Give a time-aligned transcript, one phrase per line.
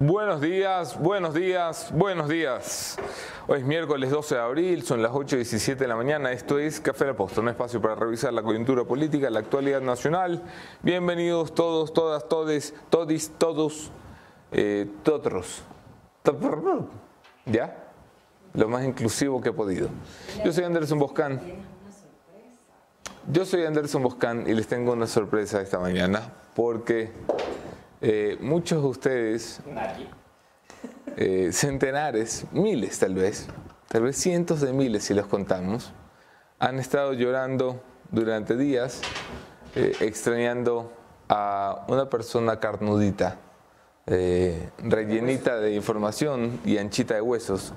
[0.00, 2.96] Buenos días, buenos días, buenos días.
[3.48, 6.30] Hoy es miércoles 12 de abril, son las 8 y 17 de la mañana.
[6.30, 10.44] Esto es Café La Posta, un espacio para revisar la coyuntura política, la actualidad nacional.
[10.82, 13.90] Bienvenidos todos, todas, todes, todis, todos,
[14.52, 14.88] eh.
[17.46, 17.88] ¿Ya?
[18.54, 19.88] Lo más inclusivo que he podido.
[20.44, 21.40] Yo soy Anderson Boscán.
[23.32, 27.10] Yo soy Anderson Boscán y les tengo una sorpresa esta mañana porque
[28.00, 29.60] eh, muchos de ustedes,
[31.16, 33.48] eh, centenares, miles tal vez,
[33.88, 35.92] tal vez cientos de miles si los contamos,
[36.60, 39.00] han estado llorando durante días,
[39.74, 40.92] eh, extrañando
[41.28, 43.38] a una persona carnudita,
[44.06, 47.74] rellenita de información y anchita de huesos,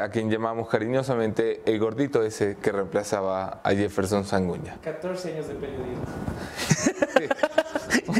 [0.00, 4.78] a quien llamamos cariñosamente el gordito ese que reemplazaba a Jefferson Sanguña.
[4.82, 6.04] 14 años de periodismo.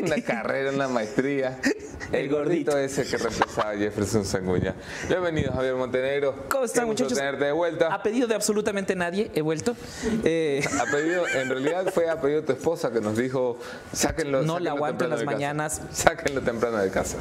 [0.08, 1.58] una carrera, una maestría.
[2.12, 4.74] El gordito ese que reemplazaba a Jefferson Sanguña.
[5.08, 6.46] Bienvenido, Javier Montenegro.
[6.48, 7.18] ¿Cómo están, muchachos?
[7.18, 7.92] tenerte de vuelta.
[7.92, 9.76] A pedido de absolutamente nadie, he vuelto.
[10.24, 10.64] Eh...
[10.80, 13.58] A pedido, en realidad fue a pedido de tu esposa que nos dijo,
[13.92, 14.42] sáquenlo.
[14.42, 15.82] No la aguanto en las mañanas.
[15.92, 17.18] Sáquenlo temprano de casa.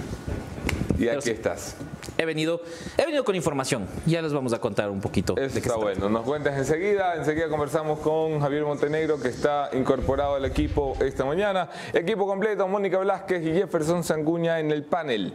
[0.97, 1.75] Y aquí estás.
[2.17, 2.61] He venido,
[2.97, 3.87] he venido con información.
[4.05, 5.35] Ya les vamos a contar un poquito.
[5.35, 6.09] de qué está bueno.
[6.09, 7.15] Nos cuentas enseguida.
[7.15, 11.69] Enseguida conversamos con Javier Montenegro, que está incorporado al equipo esta mañana.
[11.93, 15.33] Equipo completo, Mónica Velázquez y Jefferson Sanguña en el panel.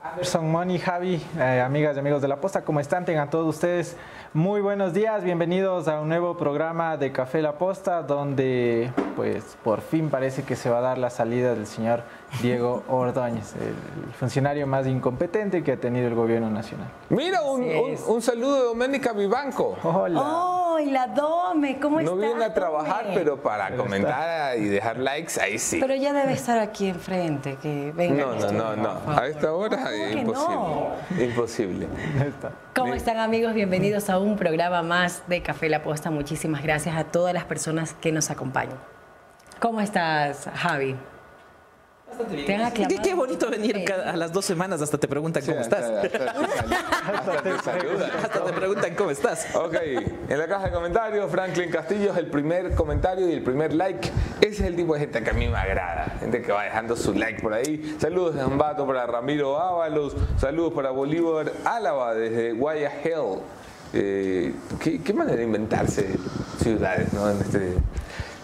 [0.00, 3.04] Anderson, Moni, Javi, eh, amigas y amigos de la posta, ¿cómo están?
[3.04, 3.96] Tengan todos ustedes
[4.32, 9.80] muy buenos días, bienvenidos a un nuevo programa de Café La Posta, donde pues por
[9.80, 12.04] fin parece que se va a dar la salida del señor
[12.42, 16.88] Diego Ordóñez, el funcionario más incompetente que ha tenido el gobierno nacional.
[17.08, 19.76] Mira, un, saludo de Doménica Vivanco.
[19.82, 20.20] Hola.
[20.22, 21.80] ¡Oh, la Dome!
[21.80, 22.16] ¿Cómo no estás?
[22.16, 25.78] No viene a trabajar, pero para comentar y dejar likes, ahí sí.
[25.80, 28.26] Pero ya debe estar aquí enfrente, que venga.
[28.26, 29.18] No, no, no, no.
[29.18, 31.24] A esta hora es imposible.
[31.24, 31.88] Imposible.
[32.76, 33.54] ¿Cómo están amigos?
[33.54, 36.10] Bienvenidos a un programa más de Café La Posta.
[36.10, 38.78] Muchísimas gracias a todas las personas que nos acompañan.
[39.58, 40.94] ¿Cómo estás, Javi?
[43.02, 45.84] Qué, bonito venir a las dos semanas, hasta te preguntan cómo estás.
[45.84, 47.50] Hasta, te,
[48.22, 49.46] hasta te preguntan cómo estás.
[49.54, 49.74] Ok,
[50.28, 54.10] en la caja de comentarios, Franklin Castillo es el primer comentario y el primer like.
[54.40, 56.96] Ese es el tipo de gente que a mí me agrada, gente que va dejando
[56.96, 57.96] su like por ahí.
[58.00, 63.40] Saludos de Ambato para Ramiro Ábalos, saludos para Bolívar Álava desde Guaya Hill.
[63.92, 66.14] Eh, ¿qué, manera de inventarse
[66.62, 67.30] ciudades, ¿no?
[67.30, 67.74] En este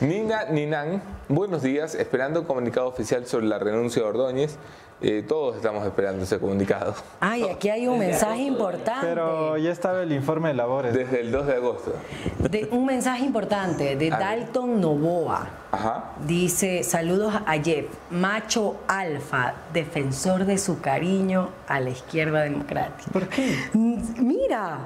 [0.00, 4.58] Nina Ninan, buenos días, esperando un comunicado oficial sobre la renuncia de Ordóñez.
[5.00, 6.94] Eh, todos estamos esperando ese comunicado.
[7.20, 9.06] Ay, aquí hay un mensaje importante.
[9.06, 10.94] Pero ya estaba el informe de labores.
[10.94, 11.92] Desde el 2 de agosto.
[12.38, 15.46] De, un mensaje importante de Dalton Novoa.
[15.70, 16.12] Ajá.
[16.26, 23.10] Dice, saludos a Jeff, macho alfa, defensor de su cariño a la izquierda democrática.
[23.12, 23.56] ¿Por qué?
[23.74, 24.78] Mira,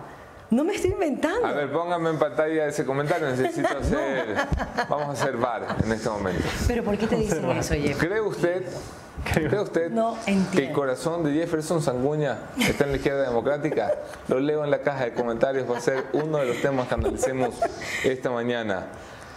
[0.51, 1.47] no me estoy inventando.
[1.47, 3.29] A ver, póngame en pantalla ese comentario.
[3.29, 4.35] Necesito hacer.
[4.89, 6.43] Vamos a hacer VAR en este momento.
[6.67, 7.99] ¿Pero por qué te dicen eso, Jeff?
[7.99, 8.65] ¿Cree usted,
[9.33, 9.93] ¿cree usted
[10.55, 13.93] que el corazón de Jefferson Sanguña está en la izquierda democrática?
[14.29, 15.71] Lo leo en la caja de comentarios.
[15.71, 17.55] Va a ser uno de los temas que analicemos
[18.05, 18.87] esta mañana.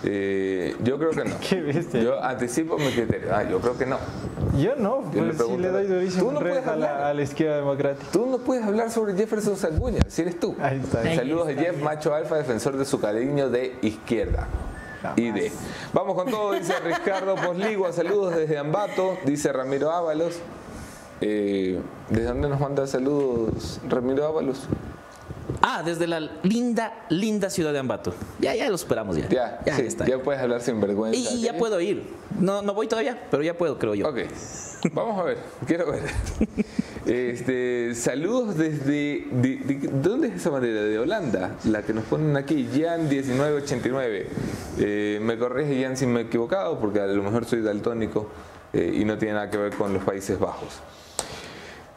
[0.03, 1.35] Eh, yo creo que no.
[1.49, 2.03] ¿Qué viste?
[2.03, 3.35] Yo anticipo mi criterio.
[3.35, 3.97] Ah, yo creo que no.
[4.57, 8.07] Yo no, pues le sí le doy durísimo no a, la, a, la, izquierda democrática.
[8.11, 10.55] Tú no puedes hablar sobre Jefferson Sanguña, si eres tú.
[10.59, 11.03] Ahí está.
[11.15, 14.47] Saludos a Jeff Macho Alfa, defensor de su cariño de izquierda.
[15.15, 15.51] Y de.
[15.93, 17.91] Vamos con todo, dice Ricardo Posligua.
[17.91, 20.39] Saludos desde Ambato, dice Ramiro Ábalos.
[21.21, 21.79] Eh,
[22.09, 24.67] ¿Desde dónde nos manda saludos Ramiro Ábalos?
[25.61, 28.13] Ah, desde la linda, linda ciudad de Ambato.
[28.39, 29.27] Ya, ya lo esperamos ya.
[29.29, 30.05] Ya, ya, está.
[30.05, 31.17] ya puedes hablar sin vergüenza.
[31.17, 32.03] Y, ya puedo ir.
[32.39, 34.07] No, no voy todavía, pero ya puedo, creo yo.
[34.07, 34.19] Ok,
[34.93, 36.03] vamos a ver, quiero ver.
[37.05, 39.27] Este, saludos desde.
[39.31, 40.83] De, ¿Dónde es esa manera?
[40.83, 44.25] De Holanda, la que nos ponen aquí, Jan1989.
[44.77, 48.29] Eh, me corrige Jan si me he equivocado, porque a lo mejor soy daltónico
[48.73, 50.79] eh, y no tiene nada que ver con los Países Bajos.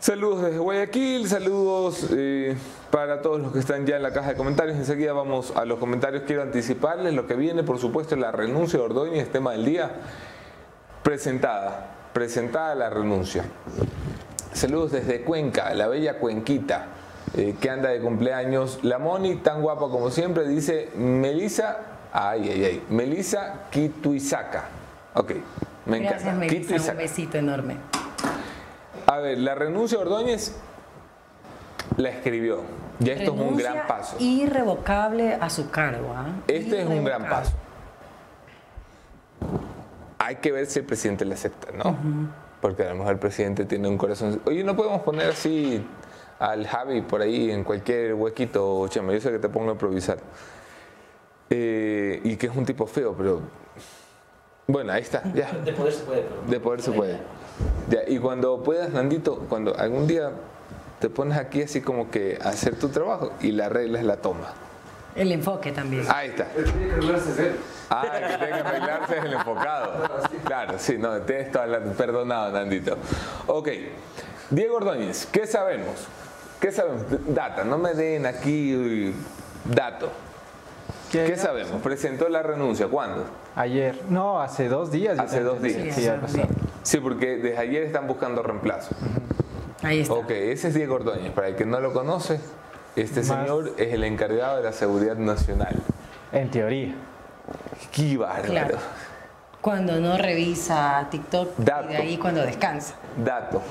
[0.05, 2.55] Saludos desde Guayaquil, saludos eh,
[2.95, 4.77] para todos los que están ya en la caja de comentarios.
[4.77, 6.23] Enseguida vamos a los comentarios.
[6.29, 9.91] Quiero anticiparles lo que viene, por supuesto, la renuncia de Ordóñez, tema del día.
[11.03, 13.47] Presentada, presentada la renuncia.
[14.53, 16.87] Saludos desde Cuenca, la bella Cuenquita,
[17.37, 18.79] eh, que anda de cumpleaños.
[18.85, 21.79] La Moni, tan guapa como siempre, dice Melisa,
[22.13, 24.67] ay, ay, ay, Melisa Kituizaca.
[25.15, 25.33] Ok,
[25.87, 26.47] me Gracias, encanta.
[26.47, 27.77] Melissa, un besito enorme.
[29.09, 30.55] A ver, la renuncia de Ordóñez
[31.97, 32.84] la escribió.
[33.01, 34.17] Ya esto es un gran paso.
[34.19, 36.13] Irrevocable a su cargo.
[36.17, 36.27] ¿ah?
[36.47, 37.53] Este es un gran paso.
[40.19, 41.97] Hay que ver si el presidente le acepta, ¿no?
[42.61, 44.41] Porque a lo mejor el presidente tiene un corazón.
[44.47, 45.85] Oye, no podemos poner así
[46.39, 49.13] al Javi por ahí en cualquier huequito, Chema.
[49.13, 50.19] Yo sé que te pongo a improvisar.
[51.51, 53.41] Eh, y que es un tipo feo, pero.
[54.67, 55.53] Bueno, ahí está, ya.
[55.53, 56.43] De poder se puede, pero.
[56.51, 57.19] De poder se puede.
[57.91, 60.33] Ya, y cuando puedas, Nandito, cuando algún día
[61.05, 64.17] te pones aquí así como que a hacer tu trabajo y la regla es la
[64.17, 64.55] toma.
[65.15, 66.07] El enfoque también.
[66.09, 66.47] Ahí está.
[67.91, 70.09] Ah, el que tiene que arreglarse es el enfocado.
[70.47, 71.81] Claro, sí, no, tienes toda la...
[71.81, 72.97] Perdonado, Nandito.
[73.47, 73.69] Ok.
[74.49, 76.07] Diego Ordóñez, ¿qué sabemos?
[76.59, 77.03] ¿Qué sabemos?
[77.27, 79.15] Data, no me den aquí uy,
[79.67, 80.11] dato.
[81.13, 81.83] ¿Qué sabemos?
[81.83, 83.27] Presentó la renuncia, ¿cuándo?
[83.55, 84.01] Ayer.
[84.09, 85.19] No, hace dos días.
[85.19, 86.01] Hace dos días.
[86.83, 88.97] Sí, porque desde ayer están buscando reemplazo.
[89.85, 90.15] Ahí está.
[90.15, 91.33] Ok, ese es Diego Ordóñez.
[91.33, 92.41] Para el que no lo conoce,
[92.97, 95.77] este Más- señor es el encargado de la seguridad nacional.
[96.33, 96.95] En teoría.
[97.93, 98.45] ¡Qué bárbaro!
[98.51, 98.79] Claro.
[99.61, 101.89] Cuando no revisa TikTok Dato.
[101.89, 102.95] y de ahí cuando descansa.
[103.17, 103.63] Dato.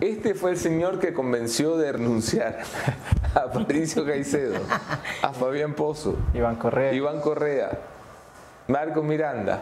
[0.00, 2.58] Este fue el señor que convenció de renunciar
[3.34, 4.56] a Patricio Caicedo,
[5.22, 6.92] a Fabián Pozo, Iván Correa.
[6.92, 7.70] Iván Correa,
[8.68, 9.60] Marco Miranda,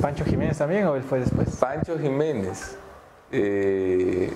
[0.00, 1.56] Pancho Jiménez también o él fue después.
[1.56, 2.76] Pancho Jiménez,
[3.32, 4.30] eh,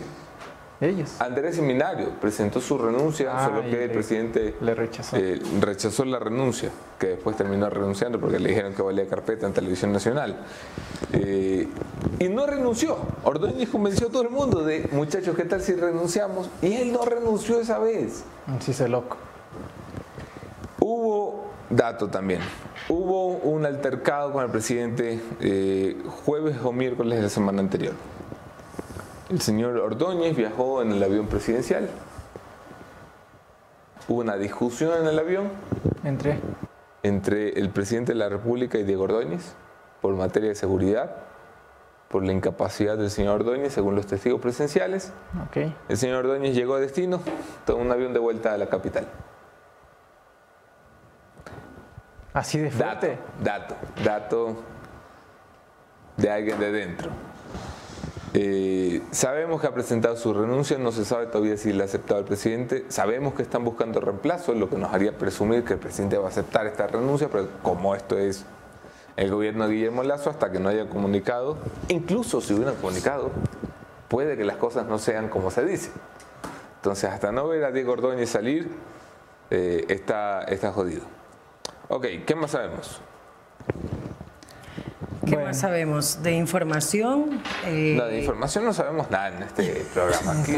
[0.81, 1.21] Ellos.
[1.21, 5.17] Andrés Seminario presentó su renuncia, Ah, solo que el le- presidente le rechazó.
[5.17, 9.53] eh, rechazó la renuncia, que después terminó renunciando porque le dijeron que valía carpeta en
[9.53, 10.45] televisión nacional.
[11.13, 11.69] Eh,
[12.19, 12.97] y no renunció.
[13.23, 16.51] Ordóñez convenció a todo el mundo de, muchachos, ¿qué tal si renunciamos?
[16.63, 18.25] Y él no renunció esa vez.
[18.59, 19.17] Sí, se loco.
[20.81, 22.41] Hubo, dato también,
[22.89, 27.95] hubo un altercado con el presidente eh, jueves o miércoles de la semana anterior.
[29.33, 31.89] El señor Ordóñez viajó en el avión presidencial.
[34.07, 35.49] Hubo una discusión en el avión
[36.05, 36.39] Entré.
[37.03, 39.55] entre el presidente de la República y Diego Ordóñez
[40.03, 41.17] por materia de seguridad,
[42.09, 45.13] por la incapacidad del señor Ordóñez, según los testigos presenciales.
[45.49, 45.73] Ok.
[45.89, 47.23] El señor Ordóñez llegó a destino,
[47.65, 49.07] tomó un avión de vuelta a la capital.
[52.35, 53.19] Así de Dato, fuerte.
[53.43, 54.57] dato, dato
[56.19, 57.11] de alguien de dentro.
[58.35, 62.21] Eh, sabemos que ha presentado su renuncia, no se sabe todavía si la ha aceptado
[62.21, 62.87] el presidente.
[62.89, 66.31] Sabemos que están buscando reemplazo, lo que nos haría presumir que el presidente va a
[66.31, 68.45] aceptar esta renuncia, pero como esto es
[69.17, 71.59] el gobierno de Guillermo Lazo, hasta que no haya comunicado,
[71.89, 73.31] incluso si hubieran comunicado,
[74.09, 75.91] puede que las cosas no sean como se dice.
[76.77, 78.71] Entonces, hasta no ver a Diego Ordóñez salir,
[79.51, 81.03] eh, está, está jodido.
[81.89, 83.01] Ok, ¿qué más sabemos?
[85.25, 85.47] ¿Qué Bueno.
[85.49, 86.23] más sabemos?
[86.23, 87.41] De información.
[87.67, 90.41] eh, No, de información no sabemos nada en este programa.
[90.41, 90.57] Aquí,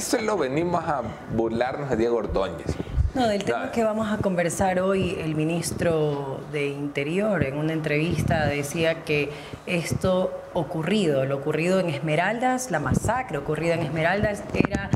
[0.00, 1.02] solo venimos a
[1.34, 2.66] burlarnos de Diego Ordóñez.
[3.14, 8.46] No, del tema que vamos a conversar hoy, el ministro de Interior en una entrevista
[8.46, 9.30] decía que
[9.66, 14.90] esto ocurrido, lo ocurrido en Esmeraldas, la masacre ocurrida en Esmeraldas, era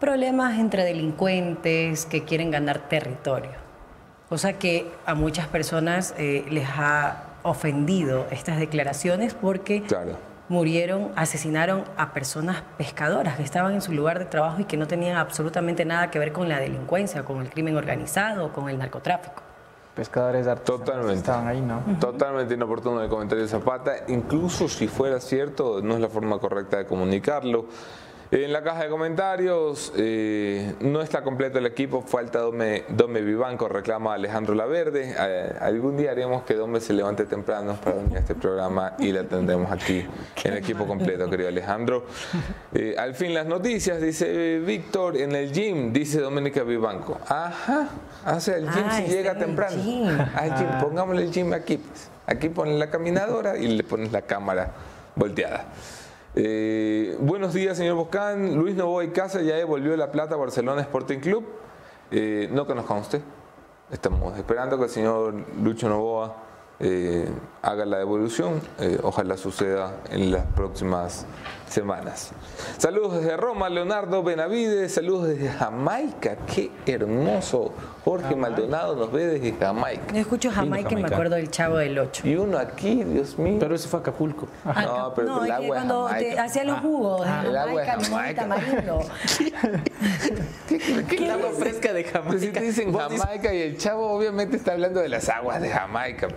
[0.00, 3.52] problemas entre delincuentes que quieren ganar territorio.
[4.28, 10.16] Cosa que a muchas personas eh, les ha ofendido estas declaraciones porque Claro.
[10.48, 14.86] murieron, asesinaron a personas pescadoras que estaban en su lugar de trabajo y que no
[14.86, 19.42] tenían absolutamente nada que ver con la delincuencia, con el crimen organizado, con el narcotráfico.
[19.94, 21.14] Pescadores artesanos Totalmente.
[21.18, 21.82] estaban ahí, ¿no?
[22.00, 23.92] Totalmente inoportuno el comentario de Zapata.
[24.08, 27.66] Incluso si fuera cierto, no es la forma correcta de comunicarlo.
[28.32, 33.68] En la caja de comentarios eh, no está completo el equipo, falta Dome, Dome Vivanco,
[33.68, 35.14] reclama Alejandro Laverde.
[35.18, 39.12] Eh, algún día haremos que Dome se levante temprano para venir a este programa y
[39.12, 40.06] la tendremos aquí
[40.44, 42.06] en equipo completo, querido Alejandro.
[42.74, 47.18] Eh, al fin las noticias, dice Víctor, en el gym, dice Doménica Vivanco.
[47.28, 47.88] Ajá,
[48.24, 49.76] hace el gym Ah, si llega el temprano.
[49.82, 50.08] gym.
[50.34, 51.76] Al gym, pongámosle el gym aquí.
[51.76, 52.08] Pues.
[52.26, 54.72] Aquí pones la caminadora y le pones la cámara
[55.14, 55.66] volteada.
[56.34, 58.56] Eh, buenos días, señor Boscán.
[58.56, 61.44] Luis Novoa y Casa ya devolvió la plata a Barcelona Sporting Club.
[62.10, 63.20] Eh, no que nos conste.
[63.90, 66.34] Estamos esperando que el señor Lucho Novoa
[66.80, 67.28] eh,
[67.60, 68.62] haga la devolución.
[69.02, 71.26] Ojalá suceda en las próximas
[71.72, 72.30] semanas.
[72.78, 74.94] Saludos desde Roma, Leonardo Benavides.
[74.94, 76.36] Saludos desde Jamaica.
[76.46, 77.72] Qué hermoso.
[78.04, 80.12] Jorge Maldonado nos ve desde Jamaica.
[80.12, 81.14] Yo escucho Jamaica y me Jamaica.
[81.16, 82.26] acuerdo del Chavo del Ocho.
[82.26, 83.56] Y uno aquí, Dios mío.
[83.60, 84.48] Pero eso fue Acapulco.
[84.64, 86.42] No, pero el es que agua de cuando te Jamaica.
[86.44, 88.42] hacían los jugos de el agua de Jamaica, Jamaica.
[88.42, 89.00] tamarindo.
[90.68, 92.60] ¿Qué, qué- qué- El agua fresca de Pues si Jamaica.
[92.60, 96.28] te dicen Jamaica y el chavo obviamente está hablando de las aguas de Jamaica.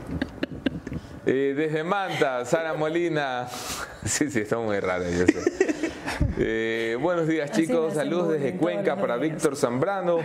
[1.26, 3.48] Eh, desde Manta, Sara Molina.
[4.06, 5.92] Sí, sí, está muy raro, yo sé.
[6.38, 10.20] Eh, buenos días chicos, saludos desde Cuenca para Víctor Zambrano.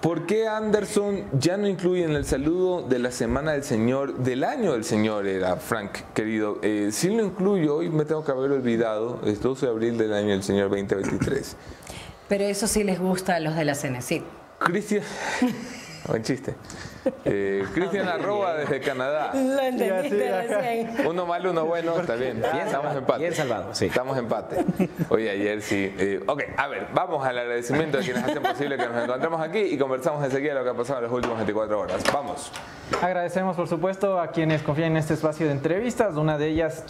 [0.00, 4.44] ¿Por qué Anderson ya no incluye en el saludo de la semana del Señor, del
[4.44, 6.58] año del Señor, era Frank, querido?
[6.62, 10.14] Eh, si lo incluyo, hoy me tengo que haber olvidado, es 12 de abril del
[10.14, 11.56] año del Señor 2023.
[12.30, 14.22] Pero eso sí les gusta a los de la CNC.
[14.58, 15.02] Cristian.
[16.08, 16.54] Buen chiste.
[17.26, 19.32] Eh, Cristian Arroba desde Canadá.
[19.34, 22.42] Lo entendiste Uno malo, uno bueno, está bien.
[22.52, 23.20] Bien estamos empate.
[23.20, 23.86] Bien salvado, sí.
[23.86, 24.64] Estamos empate.
[25.08, 25.94] Hoy ayer sí.
[25.98, 29.58] Eh, ok, a ver, vamos al agradecimiento de quienes hacen posible que nos encontremos aquí
[29.58, 32.04] y conversamos enseguida lo que ha pasado en las últimas 24 horas.
[32.12, 32.50] Vamos.
[33.00, 36.16] Agradecemos, por supuesto, a quienes confían en este espacio de entrevistas.
[36.16, 36.84] Una de ellas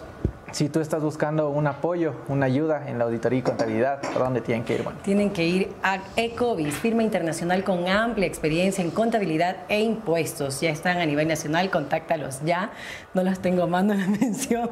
[0.55, 4.39] si tú estás buscando un apoyo, una ayuda en la auditoría y contabilidad, ¿por dónde
[4.39, 4.83] tienen que ir?
[4.83, 4.97] Bueno?
[5.03, 10.61] Tienen que ir a Ecovis, firma internacional con amplia experiencia en contabilidad e impuestos.
[10.61, 12.71] Ya están a nivel nacional, contáctalos ya.
[13.13, 14.69] No las tengo mando la mención,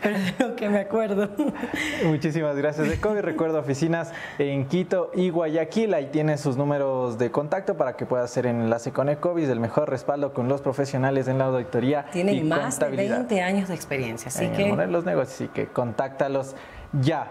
[0.00, 1.28] pero de lo que me acuerdo.
[2.04, 3.22] Muchísimas gracias, Ecovis.
[3.22, 5.92] Recuerdo oficinas en Quito y Guayaquil.
[5.94, 9.90] Ahí tienen sus números de contacto para que puedas hacer enlace con Ecovis, el mejor
[9.90, 12.06] respaldo con los profesionales en la auditoría.
[12.12, 14.72] Tienen más de 20 años de experiencia, así que
[15.20, 16.54] así que contáctalos
[16.92, 17.30] ya.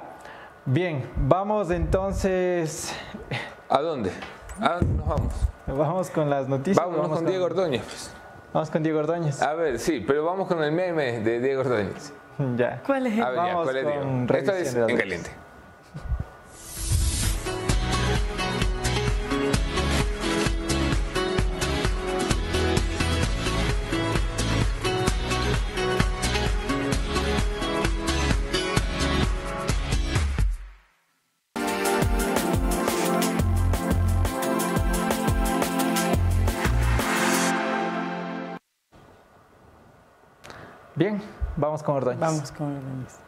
[0.65, 2.93] Bien, vamos entonces.
[3.69, 4.11] ¿A dónde?
[4.59, 5.33] ¿A dónde nos vamos?
[5.67, 6.83] Vamos con las noticias.
[6.85, 7.83] Vámonos con, Diego Ordóñez.
[7.83, 8.13] Pues.
[8.53, 9.41] Vamos con Diego Ordóñez.
[9.41, 12.13] A ver, sí, pero vamos con el meme de Diego Ordóñez.
[12.57, 12.81] Ya.
[12.85, 13.17] ¿Cuál es?
[13.17, 14.33] A ver, ya, ¿cuál es Diego?
[14.33, 15.44] Esto es en caliente.
[40.95, 41.21] Bien,
[41.57, 42.19] vamos con Ordóñez.
[42.21, 43.19] Vamos con Ordóñez.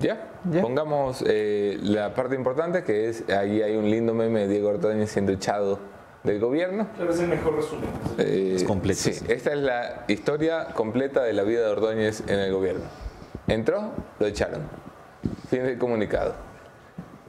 [0.00, 0.28] ¿Ya?
[0.60, 5.10] Pongamos eh, la parte importante que es, ahí hay un lindo meme de Diego Ordóñez
[5.10, 5.78] siendo echado
[6.24, 6.88] del gobierno.
[6.98, 7.84] Pero es el mejor resumen.
[8.18, 9.00] Eh, es completo.
[9.02, 12.84] Sí, esta es la historia completa de la vida de Ordóñez en el gobierno.
[13.46, 14.62] Entró, lo echaron.
[15.48, 16.34] Fin del comunicado.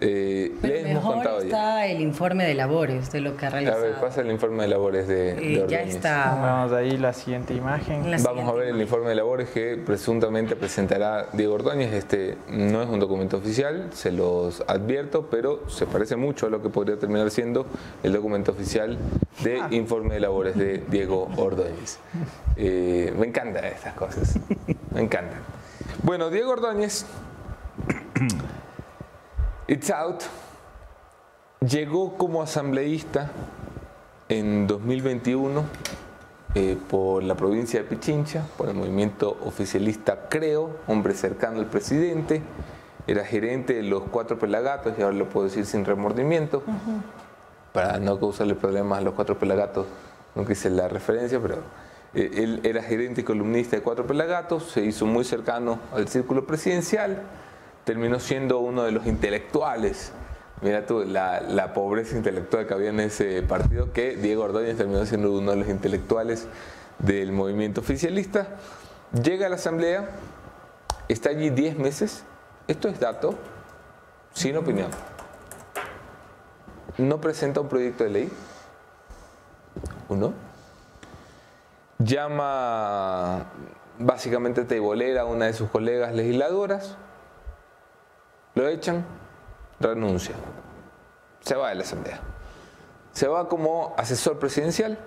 [0.08, 3.80] Eh, Pero mejor está el informe de labores de lo que ha realizado.
[3.80, 6.38] A ver, pasa el informe de labores de, eh, Ya está.
[6.40, 8.04] Vamos ahí la siguiente imagen.
[8.24, 11.92] Vamos a ver el informe de labores que presuntamente presentará Diego Ordóñez.
[11.94, 16.62] Este no es un documento oficial, se los advierto, pero se parece mucho a lo
[16.62, 17.66] que podría terminar siendo
[18.04, 18.98] el documento oficial
[19.44, 19.68] de ah.
[19.72, 21.98] informe de labores de Diego Ordóñez.
[22.58, 24.38] Eh, me encantan estas cosas.
[24.94, 25.40] Me encantan.
[26.04, 27.06] Bueno, Diego Ordóñez
[29.68, 30.22] It's Out.
[31.68, 33.32] Llegó como asambleísta
[34.30, 35.64] en 2021
[36.54, 42.44] eh, por la provincia de Pichincha, por el movimiento oficialista Creo, hombre cercano al presidente,
[43.08, 46.62] era gerente de los cuatro pelagatos, y ahora lo puedo decir sin remordimiento,
[47.74, 49.88] para no causarle problemas a los cuatro pelagatos,
[50.36, 51.56] no quise la referencia, pero
[52.14, 56.46] eh, él era gerente y columnista de cuatro pelagatos, se hizo muy cercano al círculo
[56.46, 57.24] presidencial,
[57.86, 60.12] terminó siendo uno de los intelectuales.
[60.62, 65.32] Mira tú, la, pobreza intelectual que había en ese partido, que Diego Ordóñez terminó siendo
[65.32, 66.48] uno de los intelectuales
[67.00, 68.48] del movimiento oficialista.
[69.24, 70.10] Llega a la asamblea,
[71.08, 72.24] está allí 10 meses,
[72.68, 73.36] esto es dato,
[74.34, 74.90] sin opinión.
[76.98, 78.30] No presenta un proyecto de ley,
[80.10, 80.34] uno.
[82.00, 83.46] Llama
[84.00, 86.98] básicamente teibolera a una de sus colegas legisladoras,
[88.56, 89.06] lo echan,
[89.82, 90.34] renuncia.
[91.42, 92.20] Se va de la Asamblea.
[93.12, 94.98] Se va como asesor presidencial.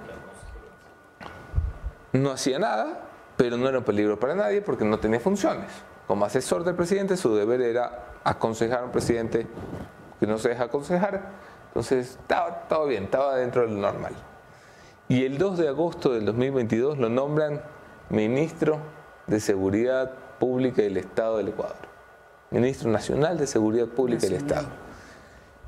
[2.13, 3.01] No hacía nada,
[3.37, 5.71] pero no era un peligro para nadie porque no tenía funciones.
[6.07, 9.47] Como asesor del presidente, su deber era aconsejar a un presidente
[10.21, 11.23] que no se deja aconsejar.
[11.69, 14.13] Entonces, estaba todo bien, estaba dentro del normal.
[15.09, 17.63] Y el 2 de agosto del 2022 lo nombran
[18.11, 18.79] ministro
[19.27, 21.88] de Seguridad Pública del Estado del Ecuador
[22.51, 24.69] ministro nacional de Seguridad Pública del Estado.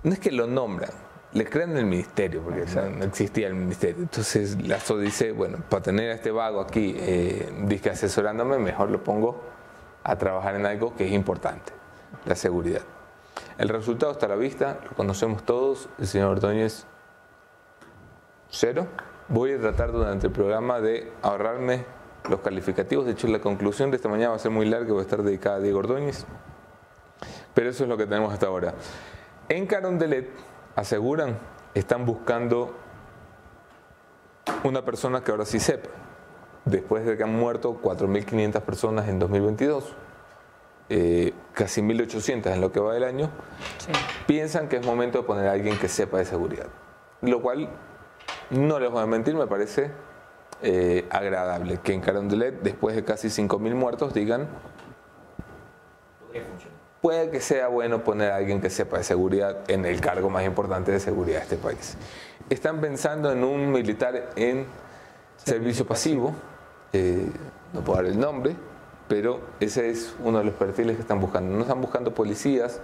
[0.03, 0.91] No es que lo nombran,
[1.33, 2.65] le crean el ministerio, porque
[2.97, 4.03] no existía el ministerio.
[4.03, 9.41] Entonces la dice, bueno, para tener a este vago aquí, eh, asesorándome, mejor lo pongo
[10.03, 11.73] a trabajar en algo que es importante,
[12.25, 12.83] la seguridad.
[13.59, 16.87] El resultado está a la vista, lo conocemos todos, el señor Ordóñez,
[18.49, 18.87] cero.
[19.29, 21.85] Voy a tratar durante el programa de ahorrarme
[22.29, 25.01] los calificativos, de hecho la conclusión de esta mañana va a ser muy larga, va
[25.01, 26.27] a estar dedicada a Diego Ordóñez.
[27.55, 28.75] Pero eso es lo que tenemos hasta ahora.
[29.49, 30.29] En Carondelet
[30.77, 31.37] aseguran,
[31.75, 32.75] están buscando
[34.65, 35.91] una persona que ahora sí sepa,
[36.65, 39.95] después de que han muerto 4.500 personas en 2022.
[40.93, 43.31] eh, casi 1.800 en lo que va del año,
[44.27, 46.67] piensan que es momento de poner a alguien que sepa de seguridad.
[47.23, 47.69] Lo cual,
[48.51, 49.93] no les voy a mentir, me parece
[50.63, 54.49] eh, agradable que en Carondelet, después de casi 5.000 muertos, digan
[57.01, 60.45] puede que sea bueno poner a alguien que sepa de seguridad en el cargo más
[60.45, 61.97] importante de seguridad de este país.
[62.51, 64.67] Están pensando en un militar en
[65.37, 66.35] servicio pasivo,
[66.93, 67.27] eh,
[67.73, 68.55] no puedo dar el nombre,
[69.09, 71.55] pero ese es uno de los perfiles que están buscando.
[71.55, 72.81] No están buscando policías,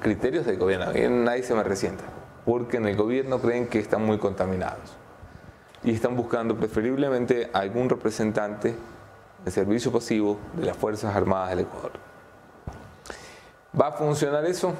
[0.00, 2.04] criterios del gobierno, nadie se me resienta,
[2.44, 4.96] porque en el gobierno creen que están muy contaminados.
[5.82, 8.74] Y están buscando preferiblemente algún representante
[9.44, 12.03] de servicio pasivo de las Fuerzas Armadas del Ecuador.
[13.80, 14.72] ¿Va a funcionar eso?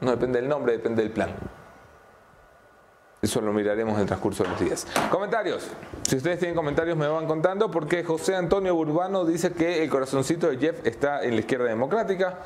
[0.00, 1.30] No depende del nombre, depende del plan.
[3.22, 4.86] Eso lo miraremos en el transcurso de los días.
[5.10, 5.68] Comentarios.
[6.02, 10.48] Si ustedes tienen comentarios me van contando porque José Antonio Urbano dice que el corazoncito
[10.48, 12.38] de Jeff está en la izquierda democrática.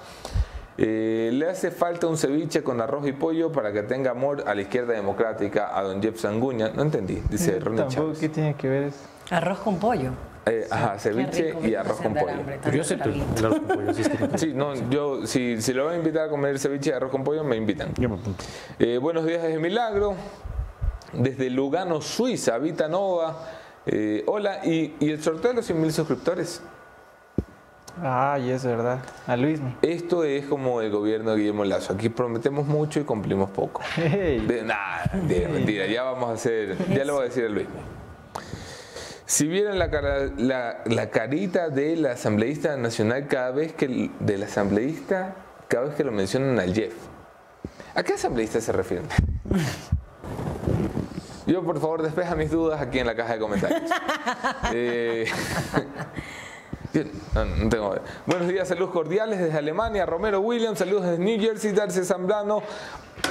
[0.77, 4.55] Eh, le hace falta un ceviche con arroz y pollo para que tenga amor a
[4.57, 6.71] la izquierda democrática a don Jeff Sanguña.
[6.75, 8.19] No entendí, dice Ronnie Chávez.
[8.19, 8.99] ¿Qué tiene que ver eso?
[9.31, 10.11] Arroz con pollo.
[10.47, 12.37] Eh, ajá, ceviche y arroz con pollo.
[12.73, 13.93] Yo acepto el arroz con pollo.
[14.37, 17.25] Sí, no, yo, si, si lo voy a invitar a comer ceviche y arroz con
[17.25, 17.93] pollo, me invitan.
[18.79, 20.15] Eh, buenos días desde Milagro,
[21.13, 23.37] desde Lugano, Suiza, Vita Nova.
[23.87, 26.63] Eh, hola, ¿y, ¿y el sorteo de los 100.000 suscriptores?
[28.03, 28.99] Ay, es verdad.
[29.27, 29.61] A Luis.
[29.83, 31.93] Esto es como el gobierno de Guillermo Lazo.
[31.93, 33.83] Aquí prometemos mucho y cumplimos poco.
[33.97, 35.87] De, nada, de, mentira.
[35.87, 37.67] Ya vamos a hacer, ya lo voy a decir a Luis.
[39.27, 45.35] Si vieran la, cara- la, la carita del asambleísta nacional cada vez que del asambleísta
[45.69, 46.93] cada vez que lo mencionan al Jeff.
[47.95, 49.07] ¿A qué asambleísta se refieren?
[51.47, 53.83] Yo, por favor, despeja mis dudas aquí en la caja de comentarios.
[54.73, 55.27] Eh,
[56.93, 57.95] Bien, no, no tengo.
[58.25, 62.63] Buenos días, saludos cordiales desde Alemania, Romero Williams, saludos desde New Jersey, Darcy Zambrano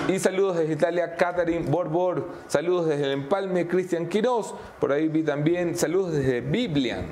[0.08, 5.24] y saludos desde Italia, Catherine Borbor, saludos desde el Empalme, Cristian Quiroz, por ahí vi
[5.24, 7.06] también saludos desde Biblian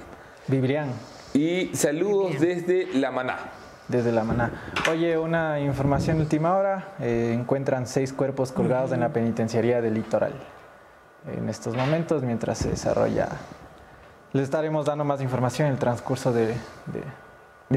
[0.48, 0.90] Vibrián,
[1.34, 3.38] y saludos desde La Maná.
[3.88, 4.52] desde la maná.
[4.90, 6.94] Oye, una información de última hora.
[7.00, 10.34] eh, encuentran seis cuerpos colgados en la penitenciaría del litoral.
[11.28, 13.28] En estos momentos, mientras se desarrolla...
[14.34, 16.54] Les estaremos dando más información en el transcurso de...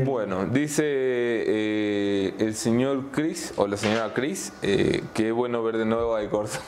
[0.02, 5.84] Bueno, dice eh, el señor Chris, o la señora Chris, eh, qué bueno ver de
[5.84, 6.58] nuevo a Gordo.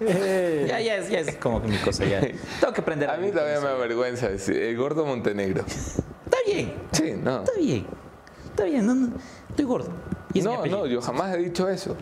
[0.00, 2.20] Eh, Ya, ya es, ya es como que mi cosa ya.
[2.60, 5.64] Tengo que aprender A mí también me da vergüenza decir, el gordo Montenegro.
[5.64, 7.44] Está bien, Sí, no.
[7.44, 7.86] está bien.
[8.46, 9.12] Está bien, no, no,
[9.48, 9.90] estoy gordo.
[10.34, 11.96] Y es No, no, yo jamás he dicho eso.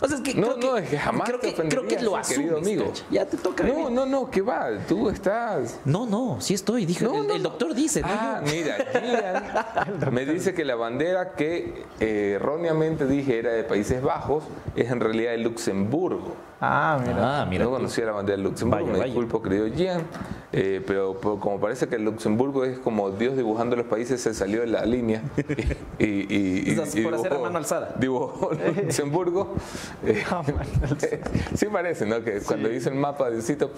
[0.00, 1.86] O sea, es que No, creo no, que, es que jamás creo te que, creo
[1.86, 2.92] que lo eh, querido asumes, amigo.
[3.10, 3.64] Ya te toca.
[3.64, 3.90] No, vivir.
[3.92, 5.78] no, no, que va, tú estás...
[5.84, 6.84] No, no, sí estoy.
[6.84, 7.48] Dije, No, el, no, el no.
[7.50, 8.52] doctor dice, Ah, yo.
[8.52, 8.76] mira,
[9.98, 14.90] Gian me dice que la bandera que eh, erróneamente dije era de Países Bajos es
[14.90, 16.34] en realidad de Luxemburgo.
[16.60, 17.42] Ah, mira.
[17.42, 17.64] Ah, mira.
[17.64, 19.12] no conocía la bandera de Luxemburgo, Vaya, me vaya.
[19.12, 20.02] disculpo, querido Gian,
[20.52, 24.32] eh, pero, pero como parece que el Luxemburgo es como Dios dibujando los países, se
[24.32, 25.22] salió de la línea
[25.98, 27.94] y, y- y- O sea, y por hacer a mano alzada.
[27.98, 29.54] Dibujó Luxemburgo.
[30.06, 30.24] eh,
[31.54, 32.22] sí parece, ¿no?
[32.24, 33.70] Que cuando hizo el mapa de sitio,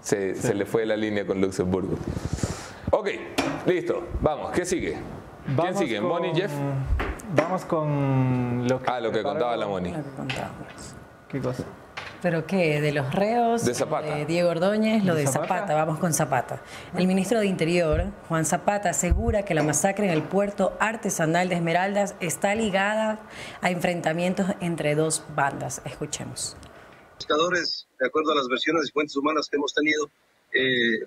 [0.00, 1.94] se, se le fue la línea con Luxemburgo.
[2.90, 3.10] Ok,
[3.66, 4.96] listo, vamos, ¿qué sigue?
[5.60, 5.98] ¿Quién sigue?
[6.00, 6.50] con- ¿Moni Jeff?
[7.36, 8.90] Vamos con lo que...
[8.90, 9.90] Ah, lo que contaba la Moni.
[9.92, 10.94] Lo que contábamos.
[11.28, 11.62] ¿Qué cosa?
[12.20, 12.80] ¿Pero qué?
[12.80, 13.64] ¿De los reos?
[13.64, 14.16] De Zapata.
[14.16, 15.54] De Diego Ordóñez, lo ¿De de Zapata?
[15.54, 15.74] Zapata?
[15.74, 16.62] Vamos con Zapata.
[16.96, 21.54] El ministro de Interior, Juan Zapata, asegura que la masacre en el puerto artesanal de
[21.56, 23.20] Esmeraldas está ligada
[23.60, 25.80] a enfrentamientos entre dos bandas.
[25.84, 26.56] Escuchemos.
[27.16, 30.10] pescadores, de acuerdo a las versiones y fuentes humanas que hemos tenido,
[30.52, 31.06] eh,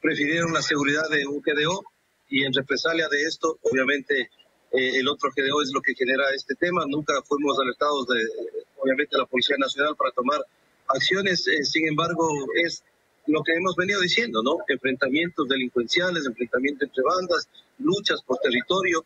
[0.00, 1.82] prefirieron la seguridad de un GDO
[2.28, 4.30] y en represalia de esto, obviamente,
[4.72, 6.84] eh, el otro GDO es lo que genera este tema.
[6.88, 10.40] Nunca fuimos alertados de, obviamente, la Policía Nacional para tomar
[10.88, 11.46] acciones.
[11.48, 12.28] eh, sin embargo,
[12.64, 12.82] es
[13.26, 14.58] lo que hemos venido diciendo, ¿no?
[14.68, 19.04] Enfrentamientos delincuenciales, enfrentamientos entre bandas, luchas por territorio.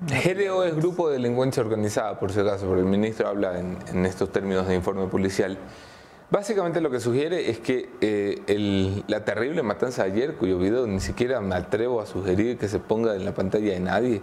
[0.00, 4.06] GDO es Grupo de Delincuencia Organizada, por si acaso, porque el ministro habla en, en
[4.06, 5.58] estos términos de informe policial.
[6.30, 10.86] Básicamente lo que sugiere es que eh, el- la terrible matanza de ayer, cuyo video
[10.86, 14.22] ni siquiera me atrevo a sugerir que se ponga en la pantalla de nadie,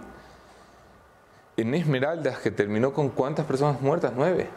[1.56, 4.12] en Esmeraldas, que terminó con cuántas personas muertas?
[4.14, 4.48] Nueve.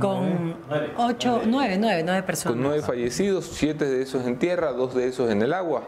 [0.00, 0.56] Con
[0.98, 2.54] ocho, nueve, nueve, nueve personas.
[2.54, 5.82] Con nueve fallecidos, siete de esos en tierra, dos de esos en el agua.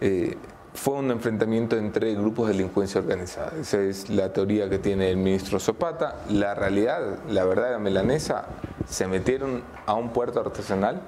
[0.00, 0.36] Eh,
[0.74, 3.52] fue un enfrentamiento entre grupos de delincuencia organizada.
[3.58, 6.16] Esa es la teoría que tiene el ministro Zapata.
[6.28, 8.44] La realidad, la verdadera melanesa,
[8.86, 11.00] se metieron a un puerto artesanal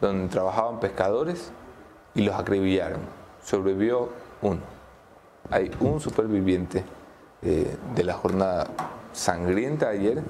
[0.00, 1.50] donde trabajaban pescadores
[2.14, 3.00] y los acribillaron.
[3.44, 4.71] sobrevivió uno.
[5.50, 6.84] Hay un superviviente
[7.42, 8.68] eh, de la jornada
[9.12, 10.22] sangrienta ayer,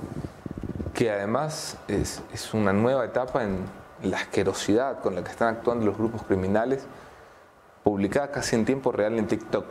[0.94, 3.64] que además es, es una nueva etapa en
[4.02, 6.86] la asquerosidad con la que están actuando los grupos criminales,
[7.84, 9.66] publicada casi en tiempo real en TikTok.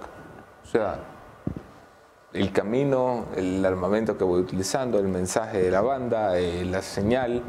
[0.63, 0.99] O sea,
[2.34, 7.41] el camino, el armamento que voy utilizando, el mensaje de la banda, eh, la señal,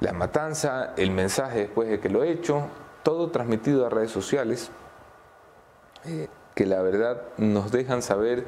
[0.00, 2.66] la matanza, el mensaje después de que lo he hecho,
[3.02, 4.70] todo transmitido a redes sociales,
[6.04, 8.46] eh, que la verdad nos dejan saber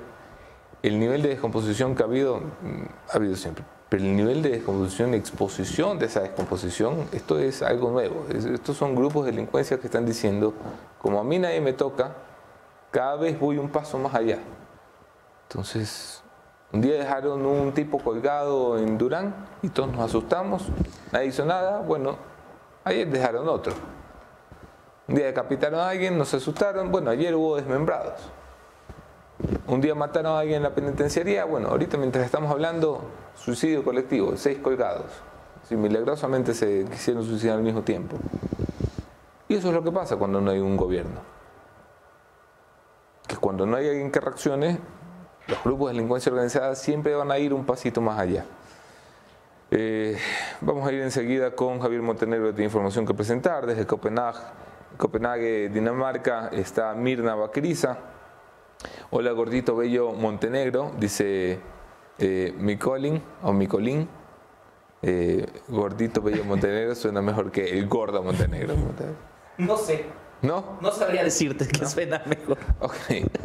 [0.83, 4.51] el nivel de descomposición que ha habido, mm, ha habido siempre, pero el nivel de
[4.51, 8.27] descomposición exposición de esa descomposición, esto es algo nuevo.
[8.31, 10.55] estos son grupos de delincuencia que están diciendo,
[11.01, 12.13] como a mí nadie me toca,
[12.91, 14.39] cada vez voy un paso más allá.
[15.49, 16.23] Entonces,
[16.73, 20.69] un día dejaron un tipo colgado en Durán y todos nos asustamos,
[21.13, 22.17] nadie hizo nada, bueno,
[22.85, 23.96] ayer dejaron otro.
[25.09, 28.21] Un día decapitaron a alguien, nos asustaron, bueno, ayer hubo desmembrados.
[29.67, 33.03] Un día mataron a alguien en la penitenciaría, bueno, ahorita mientras estamos hablando,
[33.37, 35.07] suicidio colectivo, seis colgados.
[35.69, 38.17] Si milagrosamente se quisieron suicidar al mismo tiempo.
[39.49, 41.21] Y eso es lo que pasa cuando no hay un gobierno.
[43.27, 44.79] Que cuando no hay alguien que reaccione,
[45.47, 48.45] los grupos de delincuencia organizada siempre van a ir un pasito más allá.
[49.71, 50.17] Eh,
[50.61, 53.67] vamos a ir enseguida con Javier Montenegro, de información que presentar.
[53.67, 54.39] Desde Copenhague,
[54.97, 57.99] Copenhague, Dinamarca, está Mirna Bacriza.
[59.11, 61.61] Hola, gordito bello Montenegro, dice
[62.19, 64.09] eh, Micolin o Micolín.
[65.03, 68.75] Eh, gordito bello Montenegro suena mejor que el gordo Montenegro.
[69.59, 70.07] No sé.
[70.43, 70.79] ¿No?
[70.81, 72.59] No sabría decirte que suena mejor.
[72.81, 72.95] Ok,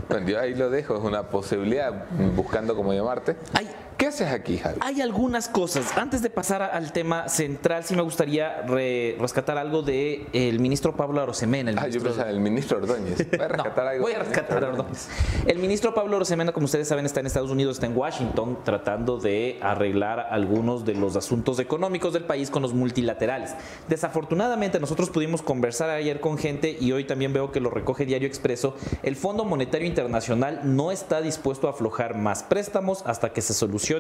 [0.10, 3.38] bueno, yo ahí lo dejo, es una posibilidad, buscando cómo llamarte.
[3.54, 3.70] Hay,
[4.02, 4.80] ¿Qué haces aquí, Javi?
[4.82, 5.96] Hay algunas cosas.
[5.96, 11.22] Antes de pasar al tema central, sí me gustaría rescatar algo del el ministro Pablo
[11.22, 11.70] Arosemena.
[11.70, 13.30] El ah, yo pensaba el ministro Ordóñez.
[13.38, 14.02] Voy a rescatar algo.
[14.02, 15.08] Voy a rescatar a Ordóñez.
[15.46, 19.20] El ministro Pablo Arosemena, como ustedes saben, está en Estados Unidos, está en Washington, tratando
[19.20, 23.54] de arreglar algunos de los asuntos económicos del país con los multilaterales.
[23.88, 28.28] Desafortunadamente, nosotros pudimos conversar ayer con gente y hoy también veo que lo recoge Diario
[28.28, 28.76] Expreso.
[29.04, 33.91] El Fondo Monetario Internacional no está dispuesto a aflojar más préstamos hasta que se solucione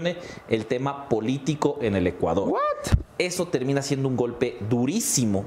[0.49, 2.53] el tema político en el Ecuador.
[3.17, 5.45] Eso termina siendo un golpe durísimo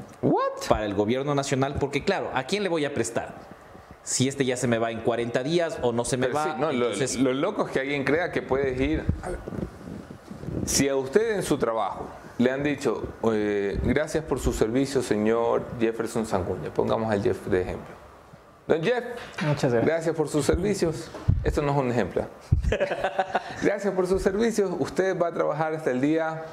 [0.69, 3.35] para el gobierno nacional porque claro, ¿a quién le voy a prestar?
[4.03, 6.57] Si este ya se me va en 40 días o no se me va.
[6.57, 9.05] no, lo, loco es que alguien crea que puedes ir.
[10.67, 12.07] Si a usted en su trabajo
[12.39, 13.03] le han dicho,
[13.83, 18.04] gracias por su servicio, señor Jefferson Sanguña, pongamos al Jeff de ejemplo.
[18.67, 19.05] Don Jeff,
[19.43, 19.85] Muchas gracias.
[19.85, 21.11] gracias por sus servicios.
[21.43, 22.27] Esto no es un ejemplo.
[23.63, 24.71] gracias por sus servicios.
[24.79, 26.45] Usted va a trabajar hasta el día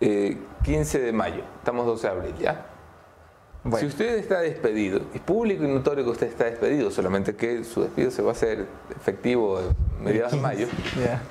[0.00, 1.42] 15 eh, de mayo.
[1.58, 2.66] Estamos 12 de abril, ¿ya?
[3.78, 7.82] Si usted está despedido, es público y notorio que usted está despedido, solamente que su
[7.82, 10.66] despido se va a hacer efectivo a mediados de mayo,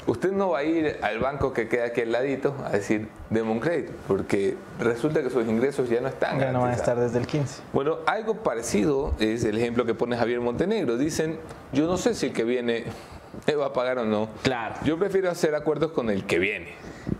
[0.07, 3.51] usted no va a ir al banco que queda aquí al ladito a decir, deme
[3.51, 6.39] un crédito, porque resulta que sus ingresos ya no están.
[6.39, 7.61] Ya no van a estar desde el 15.
[7.73, 10.97] Bueno, algo parecido es el ejemplo que pone Javier Montenegro.
[10.97, 11.39] Dicen,
[11.71, 12.85] yo no sé si el que viene
[13.57, 14.29] va a pagar o no.
[14.43, 14.75] Claro.
[14.83, 16.73] Yo prefiero hacer acuerdos con el que viene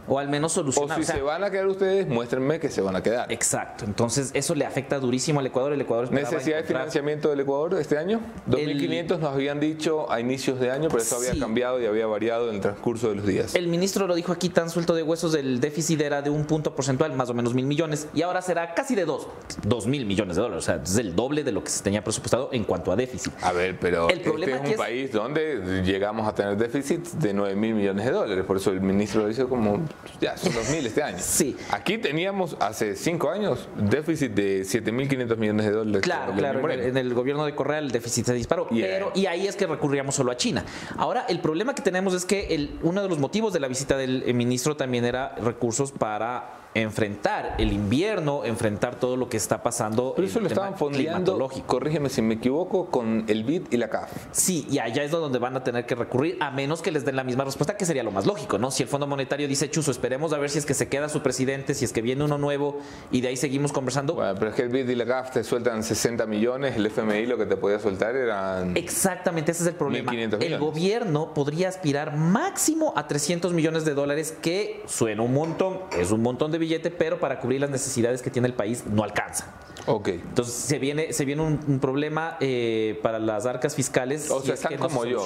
[0.08, 1.00] o al menos solucionar.
[1.00, 3.32] O si se van a quedar ustedes, muéstrenme que se van a quedar.
[3.32, 3.86] Exacto.
[3.86, 5.74] Entonces, eso le afecta durísimo al Ecuador.
[5.74, 8.22] El Ecuador ¿Necesidad de financiamiento del Ecuador este año?
[8.50, 12.50] 2.500 nos habían dicho a inicios de año, pero eso había cambiado y había variado
[12.50, 13.56] en el transcurso de los días.
[13.56, 16.76] El ministro lo dijo aquí tan suelto de huesos, el déficit era de un punto
[16.76, 19.28] porcentual, más o menos mil millones, y ahora será casi de dos,
[19.64, 20.64] dos mil millones de dólares.
[20.64, 23.34] O sea, es el doble de lo que se tenía presupuestado en cuanto a déficit.
[23.42, 27.56] A ver, pero el este es un país donde llegamos a tener déficit de 9
[27.56, 28.46] mil millones de dólares.
[28.46, 29.75] Por eso el ministro lo dice como,
[30.20, 31.18] ya, son 2 este año.
[31.26, 31.56] Sí.
[31.72, 36.02] Aquí teníamos hace cinco años déficit de 7.500 millones de dólares.
[36.02, 36.72] Claro, claro.
[36.72, 38.68] En el, gobierno de Correa el déficit se disparó.
[38.70, 40.64] Pero, y ahí es que recurríamos solo a China.
[40.98, 43.98] Ahora, el problema que tenemos es que el, uno de los motivos de la visita
[43.98, 49.64] del eh, ministro también era recursos para enfrentar el invierno, enfrentar todo lo que está
[49.64, 50.14] pasando.
[50.16, 54.12] Pero eso lo estaban fondeando, corrígeme si me equivoco, con el BID y la CAF.
[54.32, 57.16] Sí, y allá es donde van a tener que recurrir, a menos que les den
[57.16, 58.72] la misma respuesta, que sería lo más lógico, ¿no?
[58.72, 61.22] Si el Fondo Monetario dice, Chuso, esperemos a ver si es que se queda su
[61.22, 64.16] presidente, si es que viene uno nuevo, y de ahí seguimos conversando.
[64.16, 67.26] Bueno, pero es que el BID y la CAF te sueltan 60 millones, el FMI
[67.26, 68.76] lo que te podía soltar eran...
[68.76, 70.12] Exactamente, ese es el problema.
[70.14, 76.12] El gobierno podría aspirar máximo a 300 millones de dólares, que suena un montón, es
[76.12, 79.46] un montón de billete, pero para cubrir las necesidades que tiene el país no alcanza.
[79.86, 80.10] Ok.
[80.10, 84.32] Entonces se viene, se viene un, problema eh, para las arcas fiscales.
[84.32, 85.24] O sea, están como yo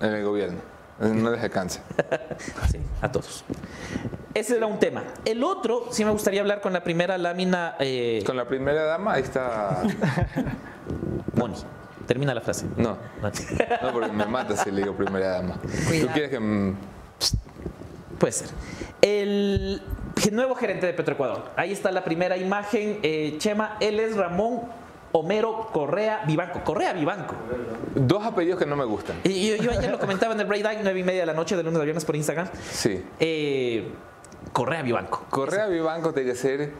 [0.00, 0.58] en el gobierno.
[0.98, 1.82] no les alcanza.
[2.70, 3.44] Sí, a todos.
[4.34, 5.04] Ese era un tema.
[5.24, 7.76] El otro, sí me gustaría hablar con la primera lámina.
[7.80, 9.82] Eh, Con la primera dama, ahí está.
[11.34, 11.54] Moni,
[12.06, 12.66] termina la frase.
[12.76, 15.54] No, no, porque me mata si le digo primera dama.
[15.62, 16.38] ¿Tú quieres que.?
[16.38, 16.76] mm,
[18.18, 18.48] Puede ser.
[19.00, 19.82] El
[20.32, 21.50] nuevo gerente de Petroecuador.
[21.56, 22.98] Ahí está la primera imagen.
[23.02, 24.62] Eh, Chema, él es Ramón
[25.12, 26.62] Homero Correa Vivanco.
[26.64, 27.34] Correa Vivanco.
[27.94, 29.16] Dos apellidos que no me gustan.
[29.24, 31.56] Y yo, yo ayer lo comentaba en el breakdown, nueve y media de la noche,
[31.56, 32.48] de lunes a viernes por Instagram.
[32.70, 33.02] Sí.
[33.18, 33.88] Eh,
[34.52, 35.24] Correa Vivanco.
[35.30, 36.70] Correa Vivanco tiene que ser.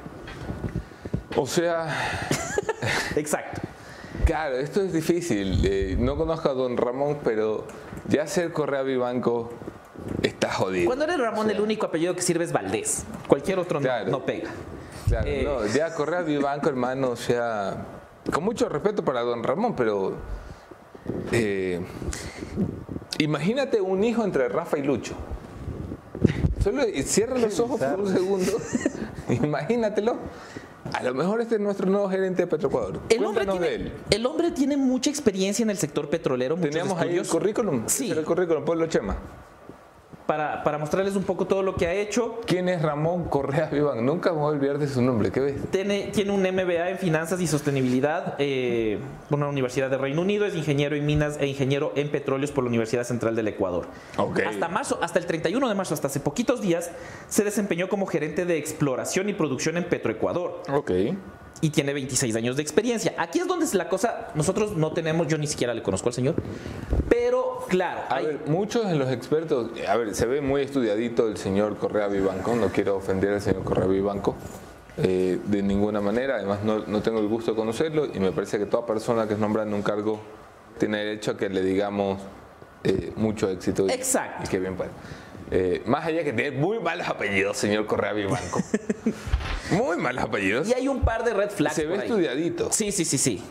[1.36, 1.88] O sea,
[3.16, 3.60] Exacto.
[4.24, 5.64] claro, esto es difícil.
[5.64, 7.66] Eh, no conozco a don Ramón, pero
[8.08, 9.50] ya ser Correa Vivanco
[10.22, 10.86] está jodido.
[10.86, 13.04] Cuando eres Ramón, O sea, el único apellido que sirve es Valdés.
[13.26, 14.10] Cualquier otro no- Claro.
[14.10, 14.50] no, pega.
[15.08, 15.42] Claro, Eh.
[15.44, 17.86] no, ya Correa Vivanco, hermano, o sea,
[18.32, 20.14] con mucho respeto para don Ramón, pero
[21.32, 21.80] eh,
[23.18, 25.14] imagínate un hijo entre Rafa y Lucho.
[26.62, 28.52] Solo cierra los ojos por un segundo,
[29.28, 30.16] imagínatelo.
[30.92, 33.00] A lo mejor este es nuestro nuevo gerente de Petroecuador.
[33.10, 33.92] El hombre, tiene, de él.
[34.10, 37.82] el hombre tiene mucha experiencia en el sector petrolero, Teníamos ahí el currículum.
[37.86, 38.10] Sí.
[38.10, 39.16] El currículum, ponlo Chema.
[40.28, 42.38] Para, para mostrarles un poco todo lo que ha hecho.
[42.44, 44.02] ¿Quién es Ramón Correa Vivanco?
[44.02, 45.54] Nunca me voy a olvidar de su nombre, ¿qué ves?
[45.70, 48.98] Tiene, tiene un MBA en Finanzas y Sostenibilidad eh,
[49.30, 52.62] por una universidad de Reino Unido, es ingeniero en minas e ingeniero en petróleos por
[52.62, 53.86] la Universidad Central del Ecuador.
[54.18, 54.40] Ok.
[54.46, 56.90] Hasta marzo, hasta el 31 de marzo, hasta hace poquitos días,
[57.30, 60.90] se desempeñó como gerente de exploración y producción en Petroecuador Ok.
[61.60, 63.14] Y tiene 26 años de experiencia.
[63.18, 66.14] Aquí es donde es la cosa, nosotros no tenemos, yo ni siquiera le conozco al
[66.14, 66.34] señor,
[67.08, 71.28] pero claro, A hay- ver, muchos de los expertos, a ver, se ve muy estudiadito
[71.28, 74.36] el señor Correa Vivanco, no quiero ofender al señor Correa Vivanco
[74.98, 78.58] eh, de ninguna manera, además no, no tengo el gusto de conocerlo y me parece
[78.58, 80.20] que toda persona que es nombrada en un cargo
[80.78, 82.18] tiene derecho a que le digamos
[82.84, 83.86] eh, mucho éxito.
[83.86, 84.44] y- Exacto.
[84.44, 84.90] Y que bien pueda.
[85.50, 88.60] Eh, más allá que tiene muy malos apellidos, señor Correa Vivanco.
[89.70, 90.68] muy malos apellidos.
[90.68, 91.76] y hay un par de red flags.
[91.76, 92.08] Se ve por ahí.
[92.08, 92.72] estudiadito.
[92.72, 93.42] Sí, sí, sí, sí.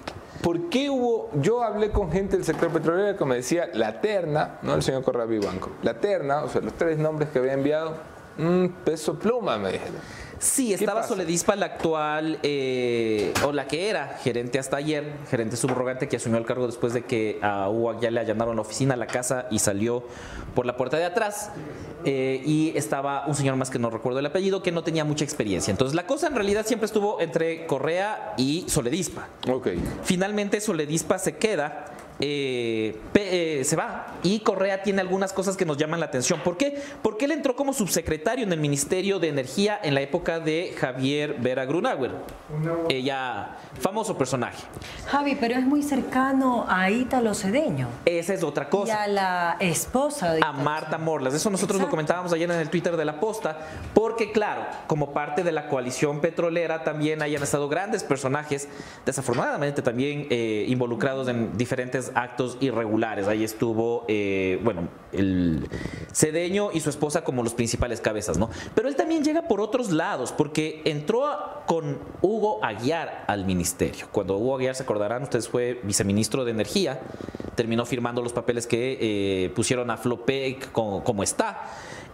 [0.41, 1.31] ¿Por qué hubo.?
[1.41, 5.03] Yo hablé con gente del sector petrolero que me decía la terna, no el señor
[5.03, 7.97] Correa Vivanco, la terna, o sea, los tres nombres que había enviado,
[8.37, 9.95] un peso pluma, me dijeron.
[10.39, 11.03] Sí, estaba?
[11.03, 16.37] Soledispa, la actual, eh, o la que era gerente hasta ayer, gerente subrogante que asumió
[16.37, 19.59] el cargo después de que a Hugo ya le allanaron la oficina, la casa y
[19.59, 20.03] salió
[20.55, 21.51] por la puerta de atrás.
[22.05, 25.23] Eh, y estaba un señor más que no recuerdo el apellido, que no tenía mucha
[25.25, 25.71] experiencia.
[25.71, 29.27] Entonces la cosa en realidad siempre estuvo entre Correa y Soledispa.
[29.49, 29.69] Ok.
[30.03, 31.85] Finalmente Soledispa se queda,
[32.19, 36.39] eh, eh, se va y Correa tiene algunas cosas que nos llaman la atención.
[36.41, 36.81] ¿Por qué?
[37.01, 41.35] Porque él entró como subsecretario en el Ministerio de Energía en la época de Javier
[41.39, 42.11] Vera Grunauer.
[42.89, 44.63] Ella, famoso personaje.
[45.07, 49.03] Javi, pero es muy cercano a Ítalo Cedeño Esa es otra y cosa.
[49.03, 51.33] a la esposa de a Marta Morlas.
[51.33, 53.59] Eso nosotros lo comentábamos ayer en el Twitter de la posta,
[53.93, 58.67] porque claro, como parte de la coalición petrolera también hayan estado grandes personajes,
[59.05, 63.27] desafortunadamente también eh, involucrados en diferentes actos irregulares.
[63.27, 65.67] Ahí estuvo, eh, bueno, el
[66.13, 68.49] Cedeño y su esposa como los principales cabezas, ¿no?
[68.75, 74.07] Pero él también llega por otros lados, porque entró a- con Hugo Aguiar al ministerio.
[74.11, 76.99] Cuando Hugo Aguiar, se acordarán, ustedes fue viceministro de Energía,
[77.55, 81.63] terminó firmando los papeles que eh, pusieron a Flopec como, como está.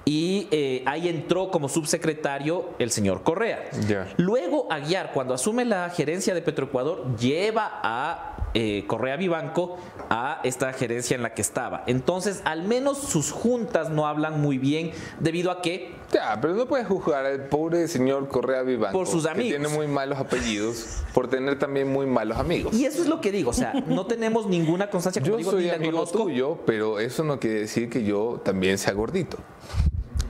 [0.05, 3.69] Y eh, ahí entró como subsecretario el señor Correa.
[4.17, 9.77] Luego Aguiar, cuando asume la gerencia de Petroecuador, lleva a eh, Correa Vivanco
[10.09, 11.83] a esta gerencia en la que estaba.
[11.87, 16.67] Entonces, al menos sus juntas no hablan muy bien debido a que Ya, pero no
[16.67, 18.97] puedes juzgar al pobre señor Correa Vivanco.
[18.97, 19.49] Por sus Que amigos.
[19.59, 22.75] tiene muy malos apellidos, por tener también muy malos amigos.
[22.75, 25.51] Y eso es lo que digo, o sea, no tenemos ninguna constancia, como Yo digo,
[25.51, 29.37] soy ni amigo tuyo, pero eso no quiere decir que yo también sea gordito.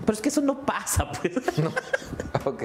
[0.06, 1.34] Pero es que eso no pasa, pues.
[2.46, 2.64] Ok.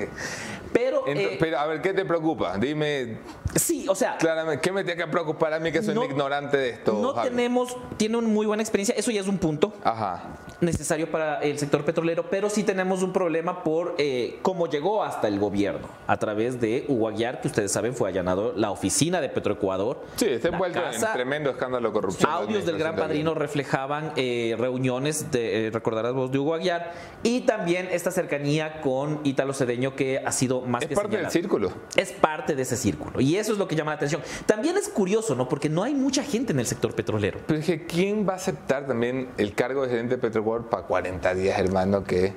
[0.72, 2.59] Pero, eh, pero a ver, ¿qué te preocupa?
[2.59, 3.18] Dime
[3.55, 6.11] sí, o sea, claramente, ¿qué me tiene que preocupar a mí que soy No- un
[6.11, 6.92] ignorante de esto?
[6.94, 7.29] no Javi?
[7.31, 10.24] tenemos, tiene una muy buena experiencia, eso ya es un punto Ajá.
[10.61, 15.29] necesario para el sector petrolero, pero sí tenemos un problema por eh, cómo llegó hasta
[15.29, 19.29] el gobierno, a través de Hugo Aguiar, que ustedes saben fue allanado la oficina de
[19.31, 20.03] Petroecuador.
[20.16, 22.31] Sí, está envuelto en tremendo escándalo de corrupción.
[22.31, 26.92] Audios del Gran Padrino reflejaban eh, reuniones, de, eh, recordarás vos, de Hugo Aguiar,
[27.29, 31.31] y también esta cercanía con Ítalo Cedeño, que ha sido más Es que parte del
[31.31, 31.71] círculo.
[31.95, 34.23] Es parte de ese círculo, y eso es lo que llama la atención.
[34.47, 35.47] También es curioso, ¿no?
[35.47, 37.41] Porque no hay mucha gente en el sector petrolero.
[37.47, 40.85] Pero es que ¿quién va a aceptar también el cargo de gerente de Petroecuador para
[40.85, 42.03] 40 días, hermano?
[42.03, 42.33] Que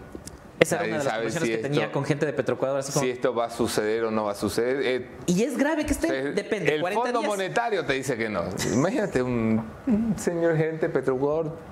[0.60, 3.12] Esa era una de las conversaciones si que tenía con gente de así como, si
[3.12, 4.82] esto va a suceder o no va a suceder.
[4.84, 7.32] Eh, y es grave que esté, depende, El 40 Fondo días.
[7.32, 8.44] Monetario te dice que no.
[8.74, 11.71] Imagínate un, un señor gerente de Petroecuador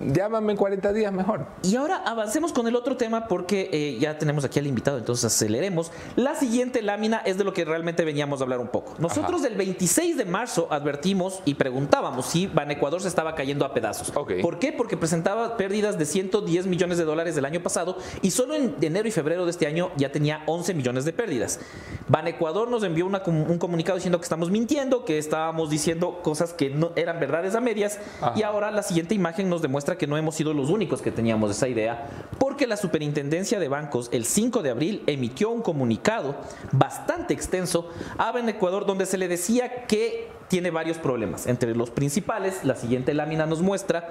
[0.00, 1.46] llámame en 40 días mejor.
[1.62, 5.24] Y ahora avancemos con el otro tema porque eh, ya tenemos aquí al invitado, entonces
[5.24, 5.92] aceleremos.
[6.16, 8.94] La siguiente lámina es de lo que realmente veníamos a hablar un poco.
[8.98, 9.48] Nosotros Ajá.
[9.48, 14.10] el 26 de marzo advertimos y preguntábamos si Ban Ecuador se estaba cayendo a pedazos.
[14.10, 14.72] ¿Por qué?
[14.72, 19.08] Porque presentaba pérdidas de 110 millones de dólares del año pasado y solo en enero
[19.08, 21.60] y febrero de este año ya tenía 11 millones de pérdidas.
[22.08, 26.52] Ban Ecuador nos envió una un comunicado diciendo que estamos mintiendo, que estábamos diciendo cosas
[26.52, 28.34] que no eran verdades a medias Ajá.
[28.36, 31.50] y ahora la siguiente imagen nos demuestra que no hemos sido los únicos que teníamos
[31.50, 36.36] esa idea, porque la Superintendencia de Bancos el 5 de abril emitió un comunicado
[36.72, 41.46] bastante extenso a Ecuador donde se le decía que tiene varios problemas.
[41.46, 44.08] Entre los principales, la siguiente lámina nos muestra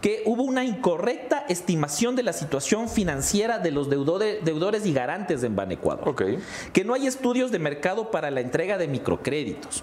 [0.00, 5.42] que hubo una incorrecta estimación de la situación financiera de los deudore- deudores y garantes
[5.44, 6.22] en Ban Ecuador Ok.
[6.74, 9.82] que no hay estudios de mercado para la entrega de microcréditos,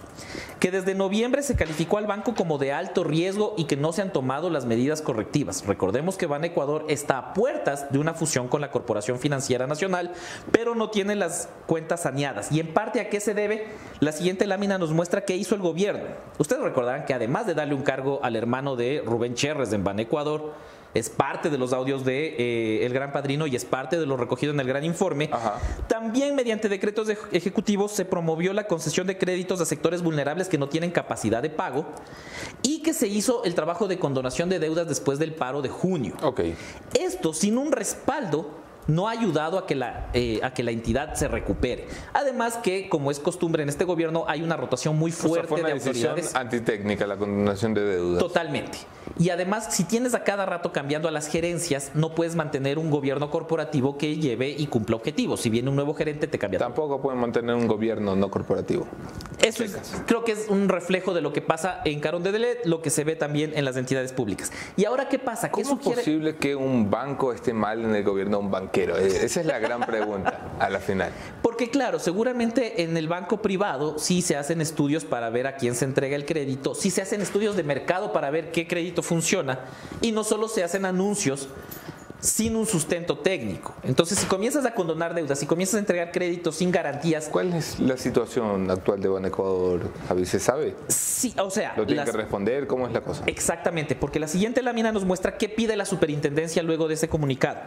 [0.59, 4.03] que desde noviembre se calificó al banco como de alto riesgo y que no se
[4.03, 5.65] han tomado las medidas correctivas.
[5.65, 10.11] Recordemos que Ban Ecuador está a puertas de una fusión con la Corporación Financiera Nacional,
[10.51, 12.51] pero no tiene las cuentas saneadas.
[12.51, 13.65] ¿Y en parte a qué se debe?
[14.01, 15.90] La siguiente lámina nos muestra qué hizo el gobierno.
[16.37, 19.99] Ustedes recordarán que además de darle un cargo al hermano de Rubén Cherres en Ban
[19.99, 20.53] Ecuador,
[20.93, 24.17] es parte de los audios de eh, El Gran Padrino y es parte de lo
[24.17, 25.29] recogido en el Gran Informe.
[25.31, 25.57] Ajá.
[25.87, 30.57] También mediante decretos de- ejecutivos se promovió la concesión de créditos a sectores vulnerables que
[30.57, 31.85] no tienen capacidad de pago
[32.61, 36.15] y que se hizo el trabajo de condonación de deudas después del paro de junio.
[36.99, 38.49] Esto sin un respaldo
[38.87, 41.87] no ha ayudado a que, la, eh, a que la entidad se recupere.
[42.13, 45.47] Además que, como es costumbre en este gobierno, hay una rotación muy O sea, fuerte
[45.47, 46.35] fue una de autoridades.
[46.35, 48.19] antitécnica la condonación de deudas.
[48.19, 48.79] Totalmente.
[49.19, 52.89] Y además, si tienes a cada rato cambiando a las gerencias, no puedes mantener un
[52.89, 55.41] gobierno corporativo que lleve y cumpla objetivos.
[55.41, 56.69] Si viene un nuevo gerente, te cambia todo.
[56.69, 58.87] Tampoco pueden mantener un gobierno no corporativo.
[59.39, 62.65] Eso es, creo que es un reflejo de lo que pasa en Carón de Delet,
[62.65, 64.51] lo que se ve también en las entidades públicas.
[64.77, 65.51] ¿Y ahora qué pasa?
[65.51, 69.41] ¿Cómo es posible que un banco esté mal en el gobierno de un Eh, Esa
[69.41, 71.11] es la gran pregunta a la final.
[71.41, 75.75] Porque claro, seguramente en el banco privado sí se hacen estudios para ver a quién
[75.75, 79.59] se entrega el crédito, sí se hacen estudios de mercado para ver qué crédito funciona
[80.01, 81.49] y no solo se hacen anuncios
[82.21, 83.73] sin un sustento técnico.
[83.83, 87.79] Entonces, si comienzas a condonar deudas, si comienzas a entregar créditos sin garantías, ¿Cuál es
[87.79, 90.25] la situación actual de Ban Ecuador, Javi?
[90.25, 90.75] ¿Se sabe?
[90.87, 92.67] sí, o sea, ¿Lo tiene las- que responder?
[92.67, 93.23] ¿Cómo es la cosa?
[93.27, 97.59] Exactamente, porque la siguiente lámina nos muestra qué pide la superintendencia luego de ese comunicado.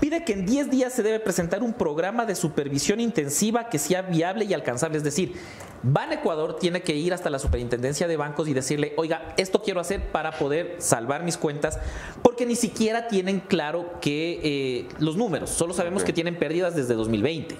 [0.00, 4.02] Pide que en 10 días se debe presentar un programa de supervisión intensiva que sea
[4.02, 4.98] viable y alcanzable.
[4.98, 5.34] Es decir,
[5.82, 9.80] Ban Ecuador tiene que ir hasta la superintendencia de bancos y decirle, oiga, esto quiero
[9.80, 11.78] hacer para poder salvar mis cuentas,
[12.22, 16.94] porque ni siquiera tienen claro que eh, los números, solo sabemos que tienen pérdidas desde
[16.94, 17.56] 2020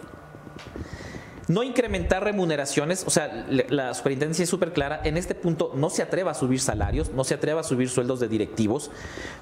[1.51, 6.01] no incrementar remuneraciones, o sea, la superintendencia es súper clara, en este punto no se
[6.01, 8.93] atreva a subir salarios, no se atreva a subir sueldos de directivos,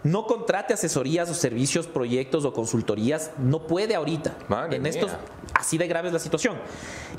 [0.04, 4.38] no contrate asesorías o servicios, proyectos o consultorías, no puede ahorita.
[4.48, 4.92] Madre en mía.
[4.92, 5.10] estos,
[5.52, 6.56] así de grave es la situación.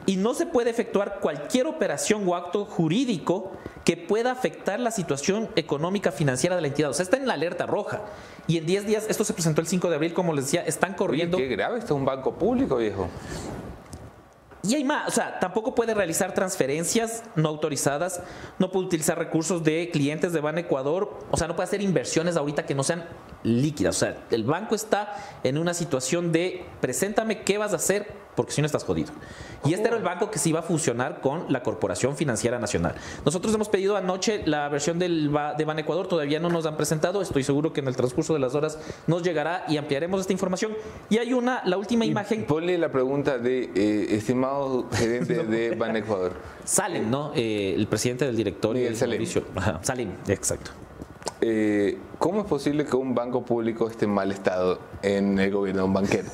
[0.07, 3.51] Y no se puede efectuar cualquier operación o acto jurídico
[3.85, 6.89] que pueda afectar la situación económica financiera de la entidad.
[6.89, 8.01] O sea, está en la alerta roja.
[8.47, 10.91] Y en 10 días, esto se presentó el 5 de abril, como les decía, están
[10.91, 11.37] Oye, corriendo.
[11.37, 13.07] qué grave, esto es un banco público, viejo.
[14.69, 18.21] Y hay más, o sea, tampoco puede realizar transferencias no autorizadas,
[18.59, 22.37] no puede utilizar recursos de clientes de Ban Ecuador, o sea, no puede hacer inversiones
[22.37, 23.03] ahorita que no sean
[23.41, 23.95] líquidas.
[23.95, 28.53] O sea, el banco está en una situación de preséntame qué vas a hacer, porque
[28.53, 29.11] si no estás jodido.
[29.65, 32.95] Y este era el banco que se iba a fusionar con la Corporación Financiera Nacional.
[33.25, 37.21] Nosotros hemos pedido anoche la versión del de Ban Ecuador, todavía no nos han presentado,
[37.21, 40.71] estoy seguro que en el transcurso de las horas nos llegará y ampliaremos esta información.
[41.09, 42.45] Y hay una, la última imagen.
[42.45, 46.31] Ponle la pregunta de, eh, estimado gerente de Ban Ecuador.
[46.63, 47.33] Salem, ¿no?
[47.35, 48.89] Eh, el presidente del directorio.
[48.89, 49.09] Miguel.
[49.09, 49.43] Mauricio.
[49.53, 50.71] Ajá, Salem, exacto.
[51.41, 55.81] Eh, ¿Cómo es posible que un banco público esté en mal estado en el gobierno
[55.81, 56.29] de un banquero?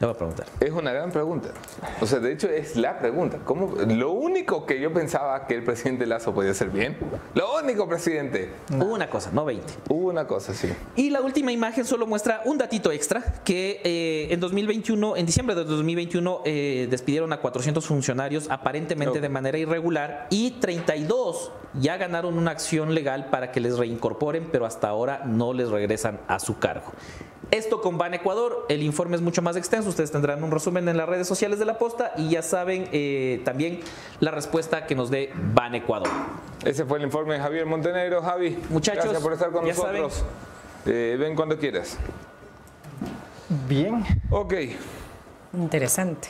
[0.00, 0.46] Le voy a preguntar.
[0.60, 1.50] Es una gran pregunta.
[2.00, 3.38] O sea, de hecho es la pregunta.
[3.44, 3.76] ¿Cómo?
[3.86, 6.96] Lo único que yo pensaba que el presidente Lazo podía hacer bien,
[7.34, 9.66] lo único, presidente, Hubo una cosa, no 20.
[9.90, 10.72] hubo una cosa así.
[10.96, 15.54] Y la última imagen solo muestra un datito extra, que eh, en 2021, en diciembre
[15.54, 22.38] de 2021, eh, despidieron a 400 funcionarios aparentemente de manera irregular y 32 ya ganaron
[22.38, 26.58] una acción legal para que les reincorporen, pero hasta ahora no les regresan a su
[26.58, 26.92] cargo.
[27.50, 30.96] Esto con Ban Ecuador, el informe es mucho más extenso, ustedes tendrán un resumen en
[30.96, 33.80] las redes sociales de la posta y ya saben eh, también
[34.20, 36.08] la respuesta que nos dé Ban Ecuador.
[36.64, 38.22] Ese fue el informe de Javier Montenegro.
[38.22, 40.24] Javi, Muchachos, gracias por estar con ya nosotros.
[40.86, 41.98] Eh, ven cuando quieras.
[43.68, 44.54] Bien, Ok,
[45.54, 46.28] Interesante.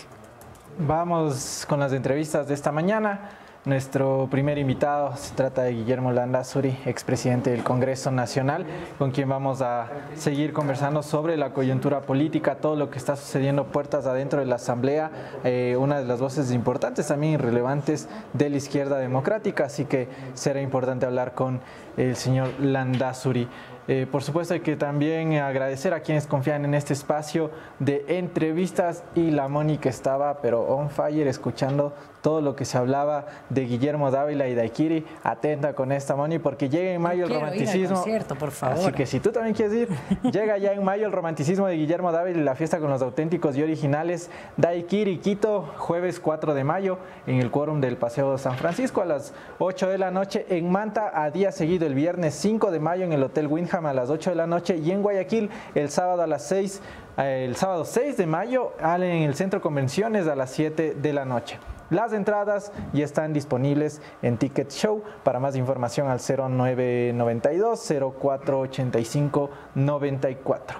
[0.78, 3.32] vamos con las entrevistas de esta mañana.
[3.66, 8.64] Nuestro primer invitado se trata de Guillermo Landazuri, expresidente del Congreso Nacional,
[8.96, 13.66] con quien vamos a seguir conversando sobre la coyuntura política, todo lo que está sucediendo
[13.66, 15.10] puertas adentro de la Asamblea,
[15.44, 20.62] eh, una de las voces importantes también relevantes de la izquierda democrática, así que será
[20.62, 21.60] importante hablar con
[21.98, 23.46] el señor Landazuri.
[23.88, 29.02] Eh, por supuesto hay que también agradecer a quienes confían en este espacio de entrevistas
[29.14, 31.92] y la Moni que estaba pero on fire escuchando
[32.22, 35.06] todo lo que se hablaba de Guillermo Dávila y Daikiri.
[35.22, 38.04] Atenta con esta, Moni, porque llega en mayo el romanticismo.
[38.38, 38.78] por favor.
[38.78, 39.88] Así que si tú también quieres ir,
[40.30, 43.56] llega ya en mayo el romanticismo de Guillermo Dávila y la fiesta con los auténticos
[43.56, 44.30] y originales.
[44.56, 49.06] Daikiri Quito, jueves 4 de mayo, en el quórum del Paseo de San Francisco a
[49.06, 50.46] las 8 de la noche.
[50.48, 53.94] En Manta, a día seguido, el viernes 5 de mayo, en el Hotel Windham a
[53.94, 54.76] las 8 de la noche.
[54.76, 59.02] Y en Guayaquil, el sábado a las 6 eh, el sábado 6 de mayo en
[59.02, 61.58] el Centro Convenciones a las 7 de la noche.
[61.90, 65.02] Las entradas ya están disponibles en Ticket Show.
[65.24, 70.78] Para más información al 0992 0485 94.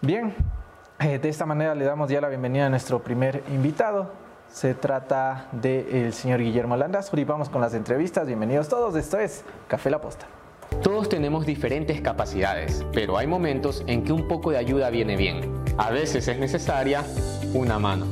[0.00, 0.32] Bien,
[1.00, 4.12] eh, de esta manera le damos ya la bienvenida a nuestro primer invitado.
[4.48, 7.22] Se trata del señor Guillermo Landazuri.
[7.22, 8.28] y vamos con las entrevistas.
[8.28, 8.94] Bienvenidos todos.
[8.94, 10.26] Esto es Café La Posta.
[10.82, 15.63] Todos tenemos diferentes capacidades, pero hay momentos en que un poco de ayuda viene bien.
[15.76, 17.04] A veces es necesaria
[17.52, 18.06] una mano.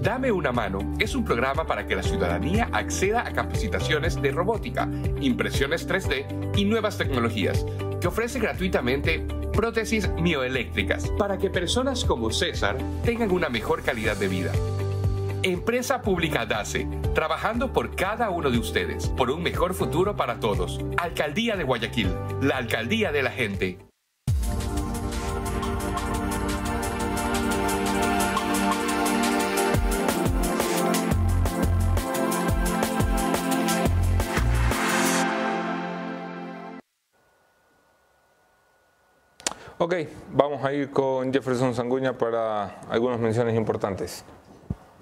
[0.00, 4.88] Dame una mano es un programa para que la ciudadanía acceda a capacitaciones de robótica,
[5.20, 7.64] impresiones 3D y nuevas tecnologías,
[8.00, 14.28] que ofrece gratuitamente prótesis mioeléctricas para que personas como César tengan una mejor calidad de
[14.28, 14.52] vida.
[15.42, 20.80] Empresa Pública DACE, trabajando por cada uno de ustedes, por un mejor futuro para todos.
[20.96, 22.08] Alcaldía de Guayaquil,
[22.40, 23.78] la alcaldía de la gente.
[39.82, 39.96] Ok,
[40.30, 44.24] vamos a ir con Jefferson Sanguña para algunas menciones importantes.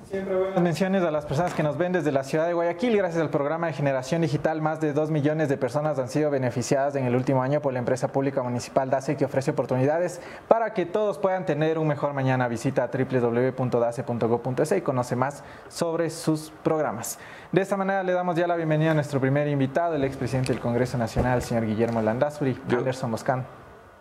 [0.09, 2.97] Siempre buenas menciones a las personas que nos ven desde la ciudad de Guayaquil.
[2.97, 6.97] Gracias al programa de generación digital, más de 2 millones de personas han sido beneficiadas
[6.97, 10.87] en el último año por la empresa pública municipal DACE que ofrece oportunidades para que
[10.87, 12.49] todos puedan tener un mejor mañana.
[12.49, 17.19] Visita www.dace.go.es y conoce más sobre sus programas.
[17.53, 20.63] De esta manera le damos ya la bienvenida a nuestro primer invitado, el expresidente del
[20.63, 22.59] Congreso Nacional, el señor Guillermo Landazuri.
[22.71, 23.45] Anderson Moscán,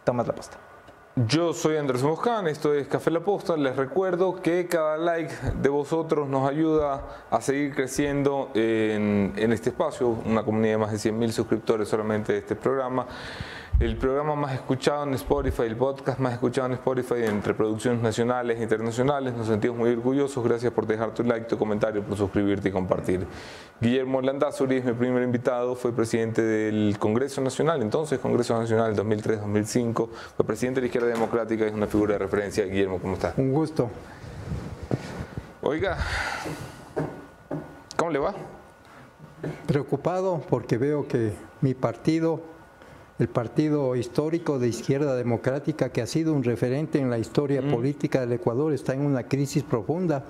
[0.05, 0.68] tomas la posta.
[1.27, 3.57] Yo soy Andrés Moscán, esto es Café La Posta.
[3.57, 10.07] Les recuerdo que cada like de vosotros nos ayuda a seguir creciendo en, este espacio,
[10.07, 13.05] una comunidad de más de 100.000 suscriptores solamente de este programa
[13.79, 18.59] el programa más escuchado en Spotify, el podcast más escuchado en Spotify entre producciones nacionales
[18.59, 19.33] e internacionales.
[19.33, 20.43] Nos sentimos muy orgullosos.
[20.43, 23.25] Gracias por dejar tu like, tu comentario, por suscribirte y compartir.
[23.79, 30.09] Guillermo Landazuri es mi primer invitado, fue presidente del Congreso Nacional, entonces Congreso Nacional 2003-2005,
[30.35, 32.65] fue presidente de la Izquierda Democrática, es una figura de referencia.
[32.65, 33.33] Guillermo, ¿cómo está?
[33.37, 33.89] Un gusto.
[35.61, 35.97] Oiga,
[37.95, 38.33] ¿cómo le va?
[39.65, 42.58] Preocupado porque veo que mi partido
[43.19, 47.69] el partido histórico de izquierda democrática que ha sido un referente en la historia mm.
[47.69, 50.23] política del Ecuador está en una crisis profunda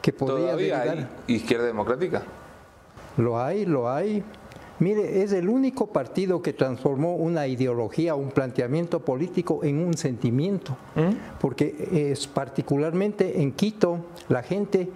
[0.00, 2.22] que podría ¿Todavía hay izquierda democrática?
[3.16, 4.22] Lo hay, lo hay.
[4.78, 10.76] Mire, es el único partido que transformó una ideología, un planteamiento político en un sentimiento,
[10.94, 11.38] ¿Mm?
[11.40, 14.88] porque es particularmente en Quito la gente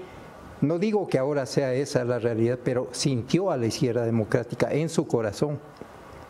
[0.60, 4.88] no digo que ahora sea esa la realidad, pero sintió a la izquierda democrática en
[4.88, 5.58] su corazón.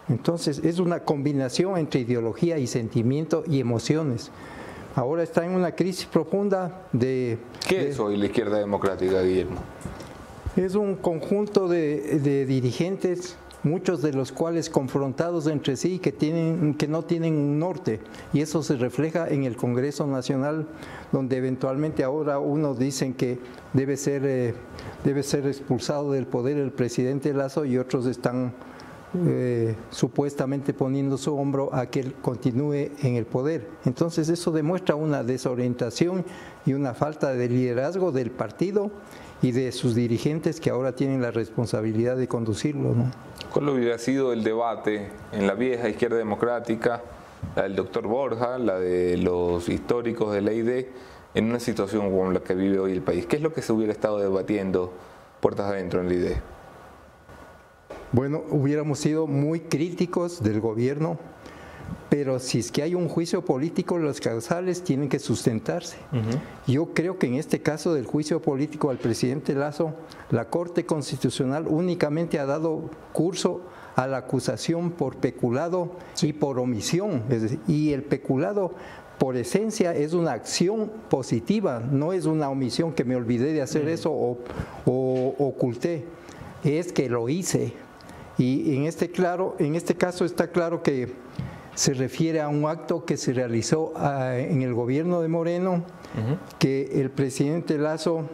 [0.08, 4.30] Entonces es una combinación entre ideología y sentimiento y emociones.
[4.94, 7.38] Ahora está en una crisis profunda de...
[7.66, 9.56] ¿Qué es hoy la izquierda democrática, Guillermo?
[10.54, 16.88] Es un conjunto de, dirigentes, muchos de los cuales confrontados entre sí, que, tienen, que
[16.88, 18.00] no tienen un norte.
[18.34, 20.66] Y eso se refleja en el Congreso Nacional,
[21.10, 23.38] donde eventualmente ahora unos dicen que
[23.72, 24.54] debe ser, eh,
[25.04, 28.52] debe ser expulsado del poder el presidente Lazo y otros están
[29.14, 33.68] eh, supuestamente poniendo su hombro a que él continúe en el poder.
[33.84, 36.24] Entonces eso demuestra una desorientación
[36.64, 38.90] y una falta de liderazgo del partido
[39.42, 42.94] y de sus dirigentes que ahora tienen la responsabilidad de conducirlo.
[42.94, 43.10] ¿no?
[43.52, 47.02] ¿Cuál hubiera sido el debate en la vieja izquierda democrática,
[47.54, 50.86] la del doctor Borja, la de los históricos de la ID,
[51.34, 53.26] en una situación como la que vive hoy el país?
[53.26, 54.92] ¿Qué es lo que se hubiera estado debatiendo
[55.40, 56.32] puertas adentro en la ID?
[58.12, 61.18] Bueno, hubiéramos sido muy críticos del gobierno
[62.12, 65.96] pero si es que hay un juicio político, los causales tienen que sustentarse.
[66.66, 69.94] Yo creo que en este caso del juicio político al presidente Lazo,
[70.30, 73.62] la Corte Constitucional únicamente ha dado curso
[73.96, 77.22] a la acusación por peculado y por omisión.
[77.66, 78.74] y el peculado
[79.18, 83.88] por esencia es una acción positiva, no es una omisión que me olvidé de hacer
[83.88, 84.38] eso o,
[84.84, 86.04] o, oculté,
[86.62, 87.72] es que lo hice.
[88.42, 91.12] Y en este, claro, en este caso está claro que
[91.76, 95.84] se refiere a un acto que se realizó ah, en el gobierno de Moreno,
[96.58, 98.24] que el presidente Lazo,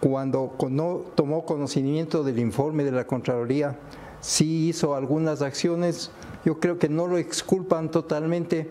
[0.00, 3.80] cuando no tomó conocimiento del informe de la Contraloría,
[4.20, 6.12] sí hizo algunas acciones,
[6.44, 8.70] yo creo que no lo exculpan totalmente,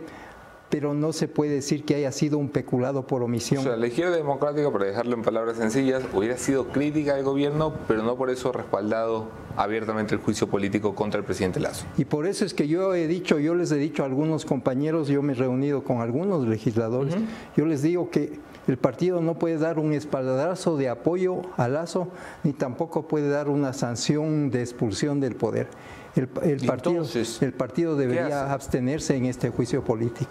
[0.71, 3.59] pero no se puede decir que haya sido un peculado por omisión.
[3.59, 7.73] O sea, la izquierda democrática, para dejarlo en palabras sencillas, hubiera sido crítica del gobierno,
[7.87, 11.85] pero no por eso respaldado abiertamente el juicio político contra el presidente Lazo.
[11.97, 15.09] Y por eso es que yo he dicho, yo les he dicho a algunos compañeros,
[15.09, 17.15] yo me he reunido con algunos legisladores,
[17.57, 22.07] yo les digo que el partido no puede dar un espaldarazo de apoyo a Lazo,
[22.43, 25.67] ni tampoco puede dar una sanción de expulsión del poder.
[26.15, 27.05] El, partido,
[27.41, 30.29] el partido debería abstenerse en este juicio político.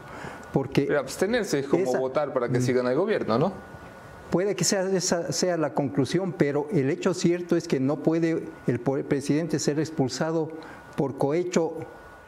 [0.53, 2.63] Porque Pero abstenerse es como votar para que mm.
[2.63, 3.53] sigan el gobierno, ¿no?
[4.31, 8.45] Puede que sea, esa sea la conclusión, pero el hecho cierto es que no puede
[8.67, 10.53] el presidente ser expulsado
[10.97, 11.79] por cohecho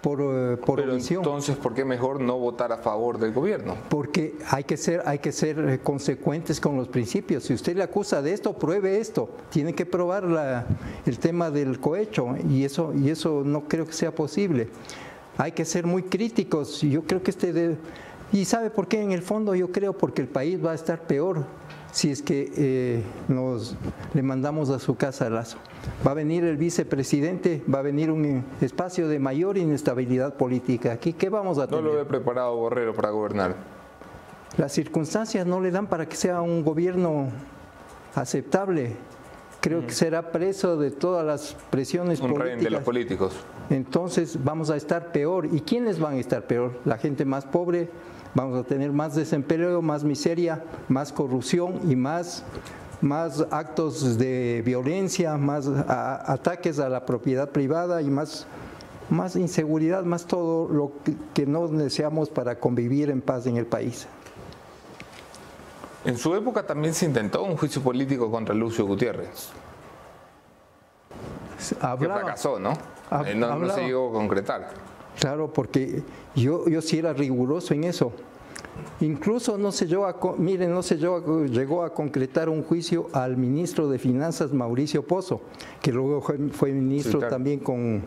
[0.02, 3.76] por, eh, por Pero Entonces, ¿por qué mejor no votar a favor del gobierno?
[3.88, 7.44] Porque hay que ser, hay que ser eh, consecuentes con los principios.
[7.44, 9.30] Si usted le acusa de esto, pruebe esto.
[9.50, 10.66] Tiene que probar la,
[11.06, 14.68] el tema del cohecho y eso, y eso no creo que sea posible.
[15.38, 16.80] Hay que ser muy críticos.
[16.82, 17.76] Yo creo que este de,
[18.32, 19.02] ¿Y sabe por qué?
[19.02, 21.44] En el fondo yo creo porque el país va a estar peor
[21.92, 23.76] si es que eh, nos
[24.14, 25.58] le mandamos a su casa Lazo.
[26.04, 30.92] Va a venir el vicepresidente, va a venir un espacio de mayor inestabilidad política.
[30.92, 31.84] Aquí, ¿qué vamos a tener?
[31.84, 33.54] No lo he preparado Borrero para gobernar.
[34.56, 37.28] Las circunstancias no le dan para que sea un gobierno
[38.14, 38.96] aceptable.
[39.60, 42.64] Creo que será preso de todas las presiones un políticas.
[42.64, 43.34] de los políticos.
[43.70, 45.46] Entonces vamos a estar peor.
[45.52, 46.72] ¿Y quiénes van a estar peor?
[46.84, 47.88] La gente más pobre,
[48.34, 52.44] vamos a tener más desempleo, más miseria, más corrupción y más,
[53.00, 58.46] más actos de violencia, más ataques a la propiedad privada y más,
[59.10, 63.66] más inseguridad, más todo lo que, que no deseamos para convivir en paz en el
[63.66, 64.06] país.
[66.04, 69.50] En su época también se intentó un juicio político contra Lucio Gutiérrez.
[71.58, 72.72] que fracasó, ¿no?
[73.24, 74.70] Eh, no, no, se llegó a concretar.
[75.18, 76.02] Claro, porque
[76.34, 78.12] yo, yo sí era riguroso en eso.
[79.00, 83.36] Incluso no se llegó a, miren, no se llegó, llegó a concretar un juicio al
[83.36, 85.42] ministro de Finanzas Mauricio Pozo,
[85.80, 88.02] que luego fue, ministro también con,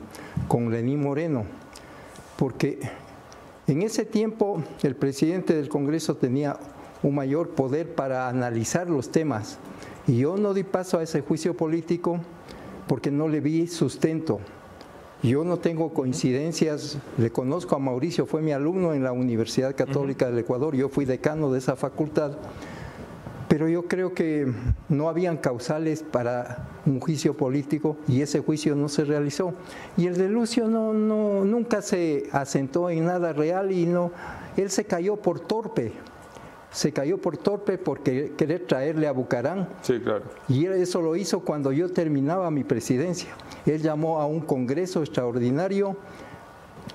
[0.47, 1.45] con Lenín Moreno,
[2.37, 2.79] porque
[3.67, 6.57] en ese tiempo el presidente del Congreso tenía
[7.03, 9.59] un mayor poder para analizar los temas
[10.07, 12.19] y yo no di paso a ese juicio político
[12.87, 14.39] porque no le vi sustento.
[15.23, 20.27] Yo no tengo coincidencias, le conozco a Mauricio, fue mi alumno en la Universidad Católica
[20.27, 22.33] del Ecuador, yo fui decano de esa facultad,
[23.47, 24.51] pero yo creo que
[24.89, 29.53] no habían causales para un juicio político y ese juicio no se realizó.
[29.97, 34.11] Y el de Lucio no, no, nunca se asentó en nada real y no,
[34.57, 35.93] él se cayó por torpe
[36.75, 39.69] se cayó por torpe porque querer traerle a Bucarán.
[39.81, 40.23] Sí, claro.
[40.49, 43.29] Y eso lo hizo cuando yo terminaba mi presidencia.
[43.65, 45.95] Él llamó a un congreso extraordinario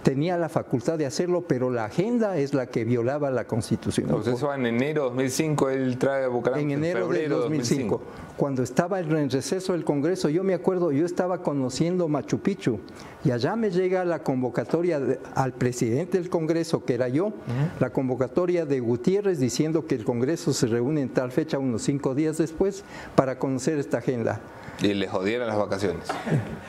[0.02, 4.06] tenía la facultad de hacerlo, pero la agenda es la que violaba la Constitución.
[4.08, 6.74] Entonces eso en enero de 2005 él trae a Bucaramanga.
[6.74, 8.02] En enero de 2005,
[8.40, 12.80] cuando estaba en el receso del Congreso, yo me acuerdo, yo estaba conociendo Machu Picchu
[13.22, 14.98] y allá me llega la convocatoria
[15.34, 17.34] al presidente del Congreso, que era yo,
[17.80, 22.14] la convocatoria de Gutiérrez diciendo que el Congreso se reúne en tal fecha unos cinco
[22.14, 22.82] días después
[23.14, 24.40] para conocer esta agenda.
[24.80, 26.08] Y le jodieron las vacaciones.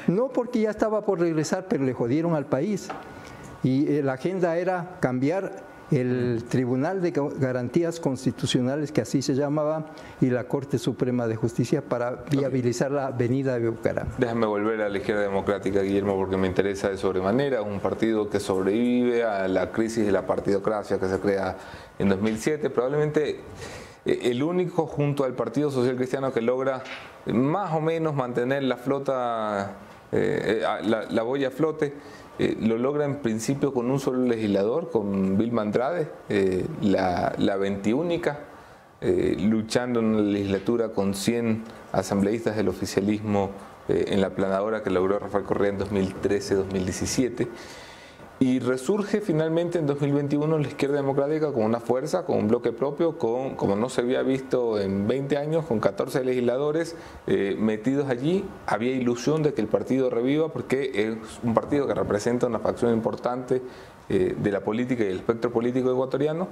[0.07, 2.89] No porque ya estaba por regresar, pero le jodieron al país.
[3.63, 9.87] Y eh, la agenda era cambiar el Tribunal de Garantías Constitucionales, que así se llamaba,
[10.21, 14.15] y la Corte Suprema de Justicia para viabilizar la venida de Bucaramanga.
[14.17, 17.61] Déjame volver a la izquierda democrática, Guillermo, porque me interesa de sobremanera.
[17.61, 21.57] Un partido que sobrevive a la crisis de la partidocracia que se crea
[21.99, 22.69] en 2007.
[22.69, 23.41] Probablemente
[24.05, 26.83] eh, el único junto al Partido Social Cristiano que logra
[27.25, 29.75] más o menos mantener la flota,
[30.13, 31.93] eh, la, la boya flote.
[32.41, 37.55] Eh, lo logra en principio con un solo legislador, con Vilma Andrade, eh, la, la
[38.99, 43.51] eh, luchando en la legislatura con 100 asambleístas del oficialismo
[43.87, 47.47] en la planadora que logró Rafael Correa en 2013-2017.
[48.41, 53.19] Y resurge finalmente en 2021 la izquierda democrática con una fuerza, con un bloque propio,
[53.19, 56.95] con, como no se había visto en 20 años, con 14 legisladores
[57.27, 58.43] eh, metidos allí.
[58.65, 62.91] Había ilusión de que el partido reviva porque es un partido que representa una facción
[62.93, 63.61] importante
[64.09, 66.47] eh, de la política y el espectro político ecuatoriano.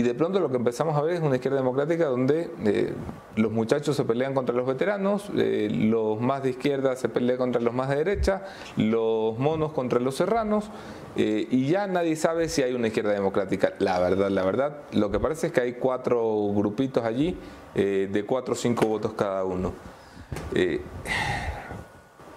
[0.00, 2.94] Y de pronto lo que empezamos a ver es una izquierda democrática donde eh,
[3.36, 7.60] los muchachos se pelean contra los veteranos, eh, los más de izquierda se pelean contra
[7.60, 8.44] los más de derecha,
[8.78, 10.70] los monos contra los serranos,
[11.16, 13.74] eh, y ya nadie sabe si hay una izquierda democrática.
[13.78, 17.36] La verdad, la verdad, lo que parece es que hay cuatro grupitos allí,
[17.74, 19.74] de cuatro o cinco votos cada uno.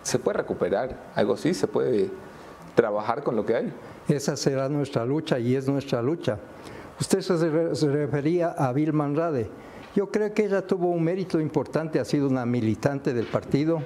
[0.01, 1.53] ¿Se puede recuperar algo así?
[1.53, 2.11] ¿Se puede
[2.75, 3.73] trabajar con lo que hay?
[4.09, 6.39] Esa será nuestra lucha y es nuestra lucha.
[6.99, 9.49] Usted se refería a Vilma Andrade.
[9.95, 13.83] Yo creo que ella tuvo un mérito importante, ha sido una militante del partido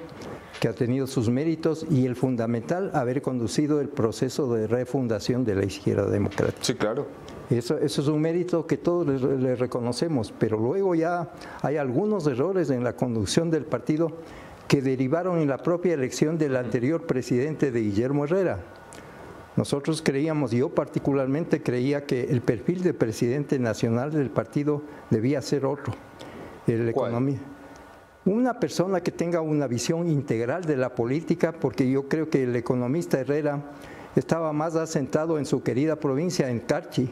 [0.58, 5.54] que ha tenido sus méritos y el fundamental haber conducido el proceso de refundación de
[5.54, 6.64] la izquierda democrática.
[6.64, 7.06] Sí, claro.
[7.50, 11.30] Eso, eso es un mérito que todos le, reconocemos, pero luego ya
[11.62, 14.12] hay algunos errores en la conducción del partido
[14.66, 18.58] que derivaron en la propia elección del anterior presidente de Guillermo Herrera.
[19.58, 25.66] Nosotros creíamos, yo particularmente creía que el perfil de presidente nacional del partido debía ser
[25.66, 25.92] otro.
[26.68, 27.40] El economía.
[28.24, 32.54] Una persona que tenga una visión integral de la política, porque yo creo que el
[32.54, 33.72] economista Herrera
[34.14, 37.10] estaba más asentado en su querida provincia, en Carchi,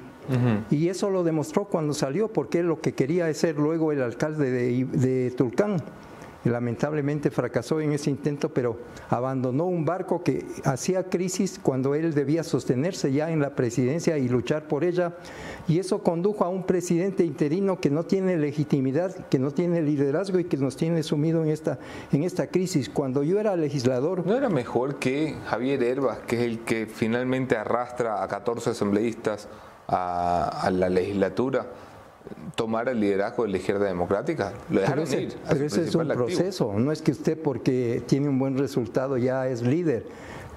[0.71, 4.01] y eso lo demostró cuando salió, porque él lo que quería es ser luego el
[4.01, 5.83] alcalde de, de Tulcán
[6.51, 8.79] lamentablemente fracasó en ese intento, pero
[9.09, 14.29] abandonó un barco que hacía crisis cuando él debía sostenerse ya en la presidencia y
[14.29, 15.17] luchar por ella.
[15.69, 20.39] Y eso condujo a un presidente interino que no tiene legitimidad, que no tiene liderazgo
[20.39, 21.79] y que nos tiene sumido en esta,
[22.13, 22.89] en esta crisis.
[22.89, 24.27] Cuando yo era legislador...
[24.27, 29.49] ¿No era mejor que Javier Herbas, que es el que finalmente arrastra a 14 asambleístas
[29.89, 31.67] a la legislatura?
[32.55, 34.53] Tomar el liderazgo de la izquierda democrática.
[34.71, 38.29] Lo dejaron pero ese, Pero ese es un proceso, no es que usted porque tiene
[38.29, 40.07] un buen resultado ya es líder.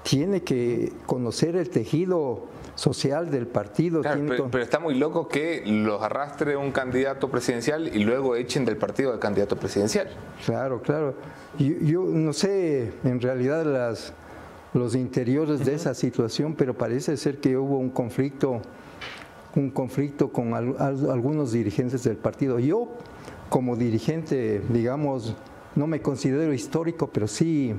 [0.04, 2.46] Tiene que conocer el tejido
[2.76, 4.02] social del partido.
[4.02, 9.12] pero, está muy loco que los arrastre un candidato presidencial y luego echen del partido
[9.12, 10.08] al candidato presidencial.
[10.46, 11.16] Claro, claro.
[11.58, 14.14] Yo, yo no sé en realidad las,
[14.74, 18.62] los interiores de esa situación, pero parece ser que hubo un conflicto
[19.56, 22.60] un conflicto con algunos dirigentes del partido.
[22.60, 22.90] Yo,
[23.50, 25.36] como dirigente, digamos,
[25.76, 27.74] no me considero histórico, pero sí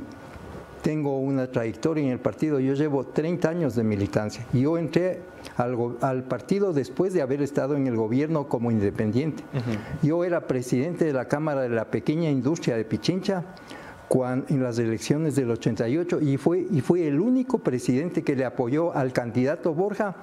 [0.82, 2.60] tengo una trayectoria en el partido.
[2.60, 4.46] Yo llevo 30 años de militancia.
[4.52, 5.20] Yo entré
[5.56, 9.44] al, partido después de haber estado en el gobierno como independiente.
[10.02, 13.44] Yo era presidente de la Cámara de la Pequeña Industria de Pichincha
[14.12, 18.92] en las elecciones del 88 y fue, y fue el único presidente que le apoyó
[18.92, 20.16] al candidato Borja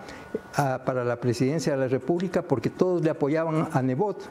[0.53, 4.29] para la presidencia de la República porque todos le apoyaban a Nebot.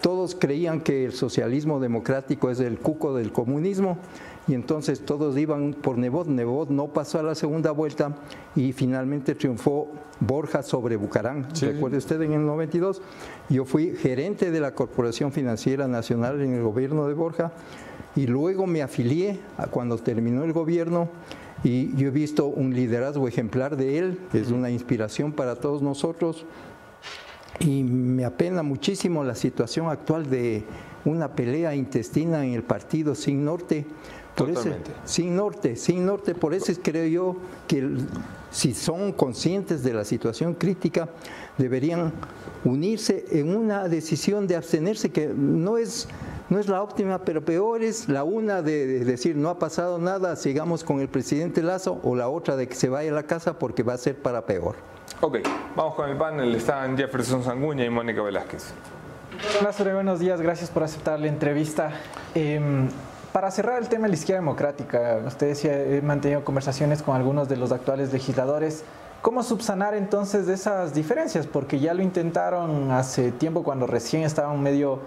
[0.00, 3.98] Todos creían que el socialismo democrático es el cuco del comunismo
[4.48, 6.26] y entonces todos iban por Nebot.
[6.26, 8.16] Nebot no pasó a la segunda vuelta
[8.56, 9.88] y finalmente triunfó
[10.20, 11.48] Borja sobre Bucarán.
[11.60, 13.02] Recuerde usted en el 92.
[13.48, 17.52] Yo fui gerente de la Corporación Financiera Nacional en el gobierno de Borja
[18.16, 19.38] y luego me afilié
[19.70, 21.08] cuando terminó el gobierno
[21.64, 26.44] y yo he visto un liderazgo ejemplar de él, es una inspiración para todos nosotros
[27.60, 30.64] y me apena muchísimo la situación actual de
[31.04, 33.86] una pelea intestina en el partido sin norte.
[34.34, 37.36] Por ese, sin norte, sin norte, por eso creo yo
[37.68, 37.98] que
[38.50, 41.08] si son conscientes de la situación crítica,
[41.58, 42.12] deberían
[42.64, 46.08] unirse en una decisión de abstenerse que no es
[46.52, 50.36] no es la óptima, pero peor es la una de, decir no ha pasado nada,
[50.36, 53.58] sigamos con el presidente Lazo, o la otra de que se vaya a la casa
[53.58, 54.76] porque va a ser para peor.
[55.22, 55.38] Ok,
[55.74, 56.54] vamos con el panel.
[56.54, 58.74] Están Jefferson Sanguña y Mónica Velázquez.
[59.62, 60.40] Lázaro, buenos días.
[60.40, 61.92] Gracias por aceptar la entrevista.
[62.34, 62.88] Em,
[63.32, 67.48] para cerrar el tema de la izquierda democrática, usted decía, he mantenido conversaciones con algunos
[67.48, 68.84] de los actuales legisladores.
[69.22, 71.46] ¿Cómo subsanar entonces esas diferencias?
[71.46, 75.00] Porque ya lo intentaron hace tiempo cuando recién estaban medio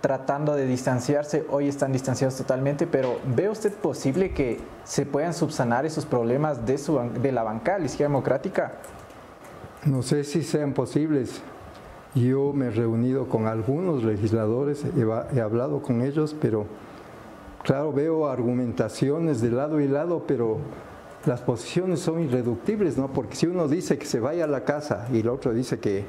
[0.00, 5.84] tratando de distanciarse, hoy están distanciados totalmente, pero ¿ve usted posible que se puedan subsanar
[5.84, 8.72] esos problemas de, su, de la banca, la izquierda democrática?
[9.84, 11.40] No sé si sean posibles.
[12.14, 16.66] Yo me he reunido con algunos legisladores, he, hablado con ellos, pero
[17.62, 20.58] claro, veo argumentaciones de lado y lado, pero
[21.26, 23.08] las posiciones son irreductibles, ¿no?
[23.08, 26.04] Porque si uno dice que se vaya a la casa y el otro dice que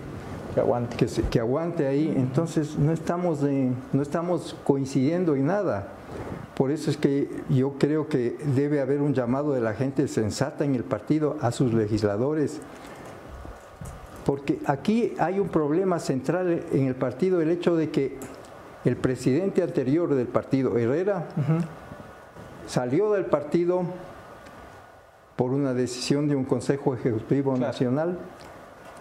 [0.53, 1.05] que aguante.
[1.29, 2.13] Que, aguante ahí.
[2.15, 5.89] Entonces no estamos, no estamos coincidiendo en nada.
[6.55, 10.65] Por eso es que yo creo que debe haber un llamado de la gente sensata
[10.65, 12.59] en el partido a sus legisladores,
[14.25, 18.17] porque aquí hay un problema central en el partido, el hecho de que
[18.85, 21.27] el presidente anterior del partido, Herrera,
[22.67, 23.83] salió del partido
[25.35, 28.19] por una decisión de un Consejo Ejecutivo Nacional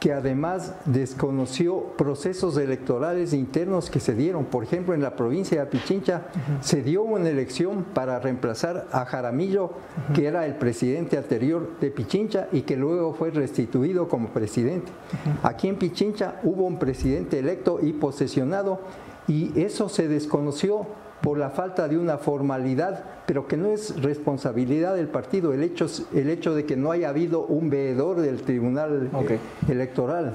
[0.01, 4.47] que además desconoció procesos electorales internos que se dieron.
[4.47, 6.22] Por ejemplo, en la provincia de Pichincha
[6.62, 9.72] se dio una elección para reemplazar a Jaramillo,
[10.14, 14.91] que era el presidente anterior de Pichincha y que luego fue restituido como presidente.
[15.43, 18.81] Aquí en Pichincha hubo un presidente electo y posesionado
[19.31, 20.87] y eso se desconoció
[21.20, 25.87] por la falta de una formalidad, pero que no es responsabilidad del partido, el hecho,
[26.12, 30.33] el hecho de que no haya habido un veedor del Tribunal eh, Electoral.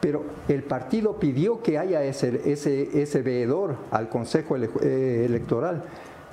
[0.00, 5.82] Pero el partido pidió que haya ese, ese, ese veedor al Consejo eh, Electoral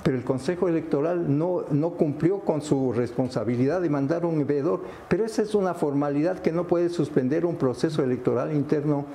[0.02, 5.24] pero el Consejo Electoral no, no cumplió con su responsabilidad de mandar un veedor, pero
[5.24, 9.06] esa es una formalidad que no puede suspender un proceso electoral interno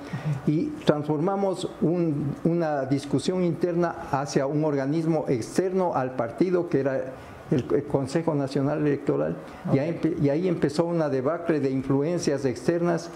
[0.46, 7.12] y transformamos una discusión interna hacia un organismo externo al partido que era
[7.50, 9.36] el, Consejo Nacional Electoral.
[9.72, 13.10] Y, ahí, y ahí empezó una debacle de influencias externas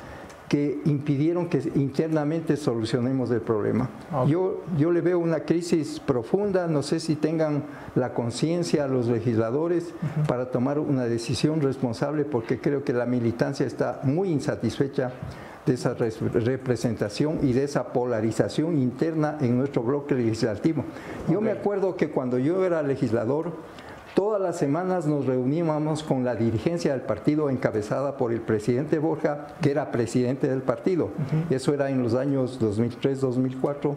[0.53, 3.89] que impidieron que internamente solucionemos el problema.
[4.27, 9.95] Yo, yo le veo una crisis profunda, no sé si tengan la conciencia los legisladores
[10.29, 15.13] para tomar una decisión responsable, porque creo que la militancia está muy insatisfecha
[15.65, 20.85] de esa representación y de esa polarización interna en nuestro bloque legislativo.
[21.31, 23.53] Yo me acuerdo que cuando yo era legislador,
[24.15, 29.47] Todas las semanas nos reuníamos con la dirigencia del partido encabezada por el presidente Borja,
[29.63, 31.09] que era presidente del partido.
[31.49, 33.95] Eso era en los años 2003-2004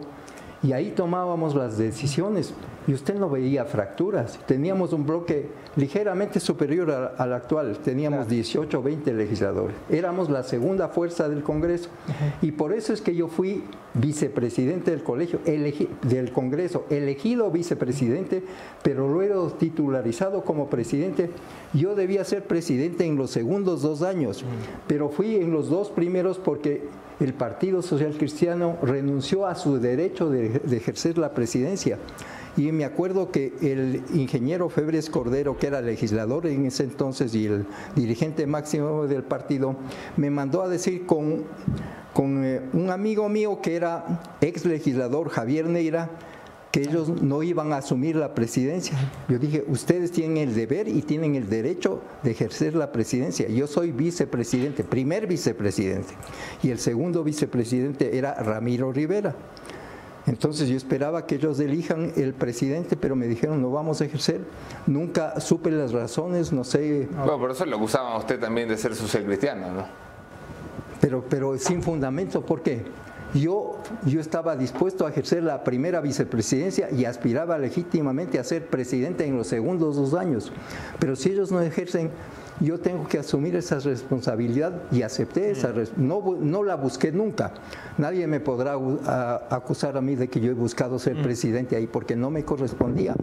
[0.62, 2.54] y ahí tomábamos las decisiones
[2.86, 4.38] y usted no veía fracturas.
[4.46, 9.76] Teníamos un bloque ligeramente superior al actual, teníamos 18 o 20 legisladores.
[9.90, 11.90] Éramos la segunda fuerza del Congreso
[12.40, 18.42] y por eso es que yo fui vicepresidente del colegio, del Congreso, elegido vicepresidente,
[18.82, 21.30] pero luego titularizado como presidente.
[21.72, 24.44] Yo debía ser presidente en los segundos dos años,
[24.86, 26.82] pero fui en los dos primeros porque
[27.20, 31.98] el Partido Social Cristiano renunció a su derecho de, ejercer la presidencia.
[32.56, 37.46] Y me acuerdo que el ingeniero Febres Cordero, que era legislador en ese entonces y
[37.46, 39.76] el dirigente máximo del partido,
[40.16, 41.44] me mandó a decir con,
[42.14, 46.10] con eh, un amigo mío que era ex legislador, Javier Neira,
[46.76, 48.98] que ellos no iban a asumir la presidencia.
[49.28, 53.48] Yo dije, ustedes tienen el deber y tienen el derecho de ejercer la presidencia.
[53.48, 56.12] Yo soy vicepresidente, primer vicepresidente,
[56.62, 59.34] y el segundo vicepresidente era Ramiro Rivera.
[60.26, 64.42] Entonces yo esperaba que ellos elijan el presidente, pero me dijeron no vamos a ejercer.
[64.86, 67.08] Nunca supe las razones, no sé.
[67.10, 69.86] Bueno, por eso lo acusaban a usted también de ser social cristiano, ¿no?
[71.00, 72.84] Pero, pero sin fundamento, ¿por qué?
[73.34, 79.26] Yo, yo estaba dispuesto a ejercer la primera vicepresidencia y aspiraba legítimamente a ser presidente
[79.26, 80.52] en los segundos dos años.
[80.98, 82.10] Pero si ellos no ejercen,
[82.60, 87.52] yo tengo que asumir esa responsabilidad y acepté esa no, no la busqué nunca.
[87.98, 88.78] Nadie me podrá
[89.50, 93.14] acusar a mí de que yo he buscado ser presidente ahí porque no me correspondía.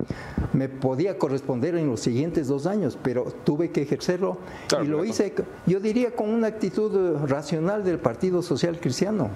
[0.54, 4.38] Me podía corresponder en los siguientes dos años, pero tuve que ejercerlo
[4.82, 5.34] y lo hice,
[5.66, 9.30] yo diría, con una actitud racional del Partido Social Cristiano.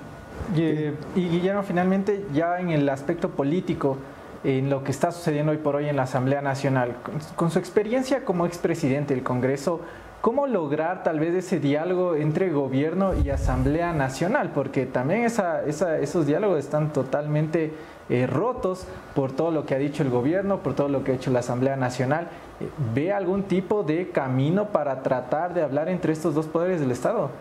[0.55, 3.97] Y, Guillermo, finalmente, ya en el aspecto político,
[4.43, 6.95] en lo que está sucediendo hoy por hoy en la Asamblea Nacional,
[7.35, 9.81] con, su experiencia como expresidente del Congreso,
[10.21, 14.51] ¿cómo lograr tal vez ese diálogo entre gobierno y Asamblea Nacional?
[14.53, 17.73] Porque también esos diálogos están totalmente
[18.09, 21.15] eh, rotos por todo lo que ha dicho el gobierno, por todo lo que ha
[21.15, 22.29] hecho la Asamblea Nacional.
[22.61, 26.91] Eh, ¿Ve algún tipo de camino para tratar de hablar entre estos dos poderes del
[26.91, 27.31] Estado?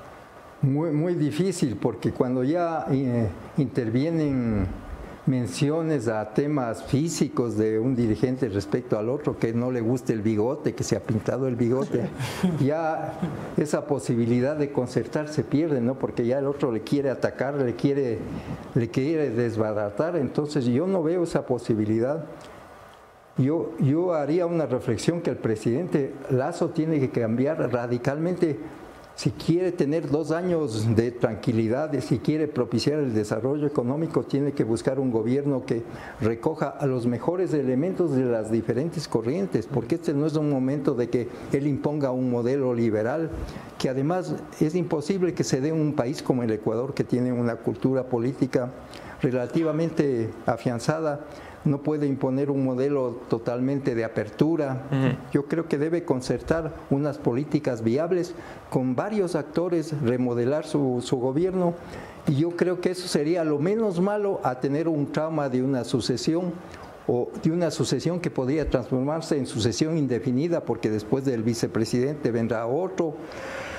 [0.66, 4.66] Muy, muy difícil porque cuando ya eh, intervienen
[5.24, 10.22] menciones a temas físicos de un dirigente respecto al otro, que no le guste el
[10.22, 12.08] bigote, que se ha pintado el bigote,
[12.60, 13.12] ya
[13.56, 16.00] esa posibilidad de concertar se pierde, ¿no?
[16.00, 18.18] Porque ya el otro le quiere atacar, le quiere,
[18.74, 22.24] le quiere desbaratar, entonces yo no veo esa posibilidad.
[23.38, 28.58] Yo, yo haría una reflexión que el presidente Lazo tiene que cambiar radicalmente
[29.16, 34.62] si quiere tener dos años de tranquilidad, si quiere propiciar el desarrollo económico, tiene que
[34.62, 35.84] buscar un gobierno que
[36.20, 40.94] recoja a los mejores elementos de las diferentes corrientes, porque este no es un momento
[40.94, 43.30] de que él imponga un modelo liberal,
[43.78, 47.56] que además es imposible que se dé un país como el Ecuador, que tiene una
[47.56, 48.70] cultura política
[49.22, 51.24] relativamente afianzada,
[51.66, 54.84] no puede imponer un modelo totalmente de apertura.
[55.32, 58.34] Yo creo que debe concertar unas políticas viables
[58.70, 61.74] con varios actores, remodelar su, su gobierno.
[62.28, 65.84] Y yo creo que eso sería lo menos malo a tener un trauma de una
[65.84, 66.52] sucesión
[67.08, 72.66] o de una sucesión que podría transformarse en sucesión indefinida porque después del vicepresidente vendrá
[72.66, 73.14] otro,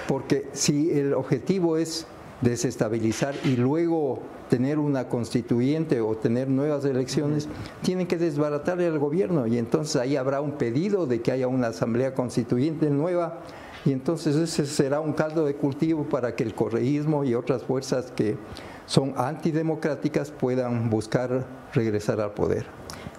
[0.08, 2.08] porque si el objetivo es
[2.42, 4.20] desestabilizar y luego
[4.50, 7.48] tener una constituyente o tener nuevas elecciones,
[7.82, 11.68] tienen que desbaratarle al gobierno y entonces ahí habrá un pedido de que haya una
[11.68, 13.40] asamblea constituyente nueva
[13.86, 18.12] y entonces ese será un caldo de cultivo para que el correísmo y otras fuerzas
[18.12, 18.38] que
[18.86, 22.66] son antidemocráticas puedan buscar regresar al poder.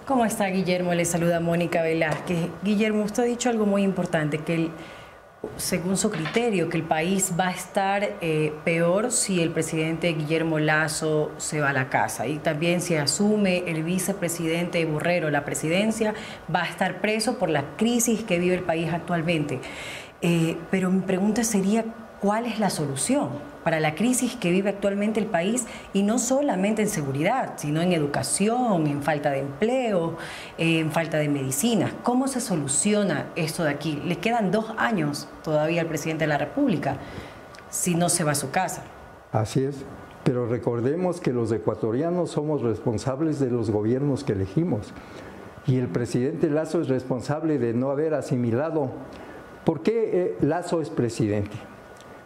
[0.05, 0.93] ¿Cómo está Guillermo?
[0.93, 2.49] Le saluda Mónica Velázquez.
[2.63, 4.71] Guillermo, usted ha dicho algo muy importante, que el,
[5.55, 10.59] según su criterio, que el país va a estar eh, peor si el presidente Guillermo
[10.59, 12.27] Lazo se va a la casa.
[12.27, 16.13] Y también si asume el vicepresidente Borrero la presidencia,
[16.53, 19.61] va a estar preso por la crisis que vive el país actualmente.
[20.21, 21.85] Eh, pero mi pregunta sería,
[22.19, 23.29] ¿cuál es la solución
[23.69, 25.67] para la crisis que vive actualmente el país?
[25.93, 30.17] Y no solamente en seguridad, sino en educación, en falta de empleo,
[30.57, 31.93] en falta de medicinas.
[32.01, 34.01] ¿Cómo se soluciona esto de aquí?
[34.03, 36.97] Le quedan dos años todavía al presidente de la República
[37.69, 38.81] si no se va a su casa.
[39.31, 39.85] Así es.
[40.23, 44.95] Pero recordemos que los ecuatorianos somos responsables de los gobiernos que elegimos.
[45.67, 48.89] Y el presidente Lazo es responsable de no haber asimilado
[49.69, 51.55] ¿Por qué eh, Lazo es presidente?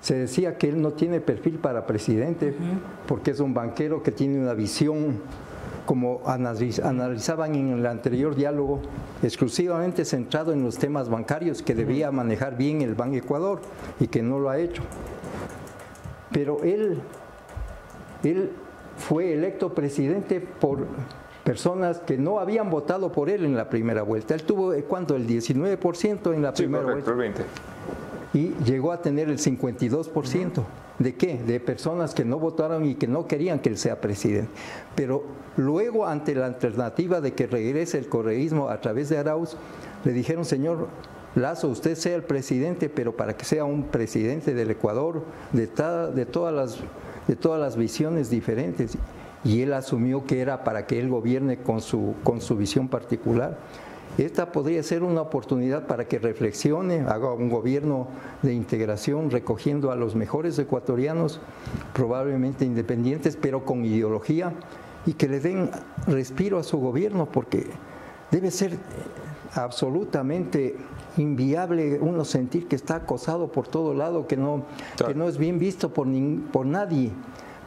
[0.04, 2.54] Se decía que él no tiene perfil para presidente
[3.08, 5.22] porque es un banquero que tiene una visión,
[5.86, 8.82] como analizaban en el anterior diálogo,
[9.22, 13.62] exclusivamente centrado en los temas bancarios que debía manejar bien el Banco Ecuador
[14.01, 14.84] y que no lo ha hecho.
[16.34, 16.99] Pero él,
[18.26, 18.51] él
[18.97, 20.86] fue electo presidente por
[21.45, 24.34] personas que no habían votado por él en la primera vuelta.
[24.34, 25.16] Él tuvo, eh, ¿cuánto?
[25.16, 27.14] El 19% en la primera vuelta.
[28.34, 30.64] Y llegó a tener el 52%.
[31.00, 31.38] ¿De qué?
[31.38, 34.50] De personas que no votaron y que no querían que él sea presidente.
[34.96, 35.24] Pero
[35.58, 39.56] luego, ante la alternativa de que regrese el correísmo a través de Arauz,
[40.04, 40.88] le dijeron, señor
[41.36, 46.26] Lazo, usted sea el presidente, pero para que sea un presidente del Ecuador, de, de,
[46.26, 46.78] todas, las,
[47.28, 48.98] de todas las visiones diferentes
[49.44, 53.58] y él asumió que era para que él gobierne con su, con su visión particular.
[54.18, 58.07] Esta podría ser una oportunidad para que reflexione, haga un gobierno
[58.43, 61.39] de integración recogiendo a los mejores ecuatorianos,
[61.93, 64.53] probablemente independientes, pero con ideología,
[65.07, 65.72] y que le den
[66.05, 67.66] respiro a su gobierno, porque
[68.30, 68.78] debe ser
[69.55, 70.76] absolutamente
[71.18, 74.66] inviable uno sentir que está acosado por todo lado, que no,
[75.05, 76.07] que no es bien visto por,
[76.51, 77.11] por nadie.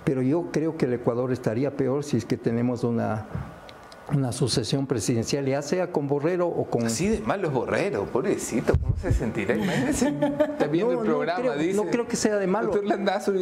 [0.04, 3.26] Pero yo creo que el Ecuador estaría peor si es que tenemos una,
[4.12, 6.86] una sucesión presidencial, ya sea con Borrero o con...
[6.86, 9.54] Así de malo es Borrero, pobrecito, ¿cómo se sentirá?
[9.54, 11.76] está viendo el programa, no creo, dice...
[11.76, 12.72] No creo que sea de malo.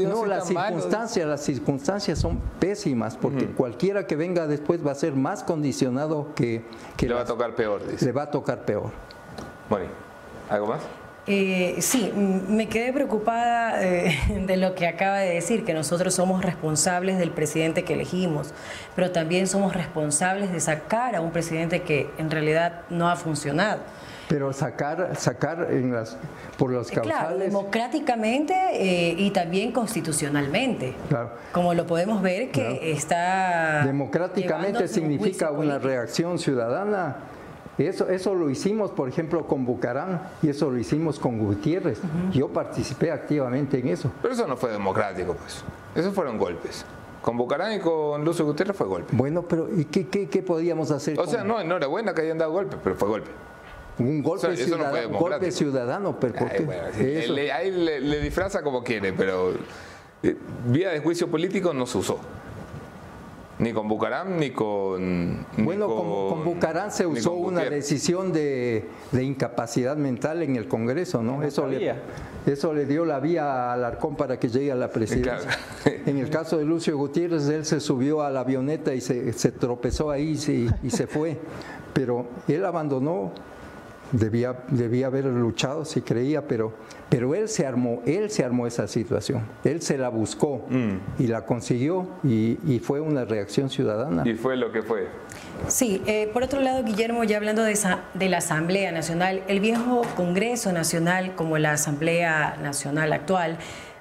[0.08, 5.14] No, las circunstancias, las circunstancias son pésimas, porque cualquiera que venga después va a ser
[5.14, 6.64] más condicionado que...
[6.96, 8.06] que le va a tocar peor, dice.
[8.06, 8.90] Le va a tocar peor.
[9.68, 9.86] Bueno,
[10.48, 10.82] ¿algo más?
[11.26, 16.44] Eh, sí, me quedé preocupada eh, de lo que acaba de decir, que nosotros somos
[16.44, 18.52] responsables del presidente que elegimos,
[18.94, 23.80] pero también somos responsables de sacar a un presidente que en realidad no ha funcionado.
[24.28, 26.16] Pero sacar, sacar en las,
[26.56, 27.18] por los causales.
[27.18, 30.94] Claro, democráticamente eh, y también constitucionalmente.
[31.08, 31.32] Claro.
[31.52, 33.84] Como lo podemos ver que está.
[33.84, 37.16] Democráticamente significa una reacción ciudadana
[37.82, 42.00] eso, eso lo hicimos, por ejemplo, con Bucarán y eso lo hicimos con Gutiérrez.
[42.32, 44.12] Yo participé activamente en eso.
[44.22, 45.64] Pero eso no fue democrático, pues.
[45.94, 46.84] Esos fueron golpes.
[47.20, 49.08] Con Bucarán y con Lucio Gutiérrez fue golpe.
[49.16, 51.18] Bueno, pero ¿y qué, qué, podíamos hacer?
[51.18, 53.30] O sea, no, no era buena que hayan dado golpe, pero fue golpe.
[53.98, 57.52] Un golpe, ciudadano, golpe ciudadano, pero ¿por qué?
[57.52, 59.52] ahí le, disfraza como quiere, pero
[60.22, 62.18] eh, vía de juicio político no se usó.
[63.64, 65.46] Ni con Bucarán ni con.
[65.56, 68.84] bueno, con, Bucarán se usó una decisión de,
[69.18, 71.42] incapacidad mental en el Congreso, ¿no?
[71.42, 71.94] eso, le,
[72.44, 75.50] eso le dio la vía al Arcón para que llegue a la presidencia.
[76.06, 80.10] En el caso de Lucio Gutiérrez, él se subió a la avioneta y se, tropezó
[80.10, 81.38] ahí y, y se fue.
[81.94, 83.32] Pero él abandonó
[84.14, 86.72] debía, debía haber luchado si creía, pero,
[87.08, 91.22] pero él se armó, él se armó esa situación, él se la buscó mm.
[91.22, 92.54] y la consiguió y,
[92.84, 94.28] fue una reacción ciudadana.
[94.28, 95.08] Y fue lo que fue.
[95.68, 99.60] Sí, eh, por otro lado, Guillermo, ya hablando de, esa, de la Asamblea Nacional, el
[99.60, 103.56] viejo Congreso Nacional como la Asamblea Nacional actual,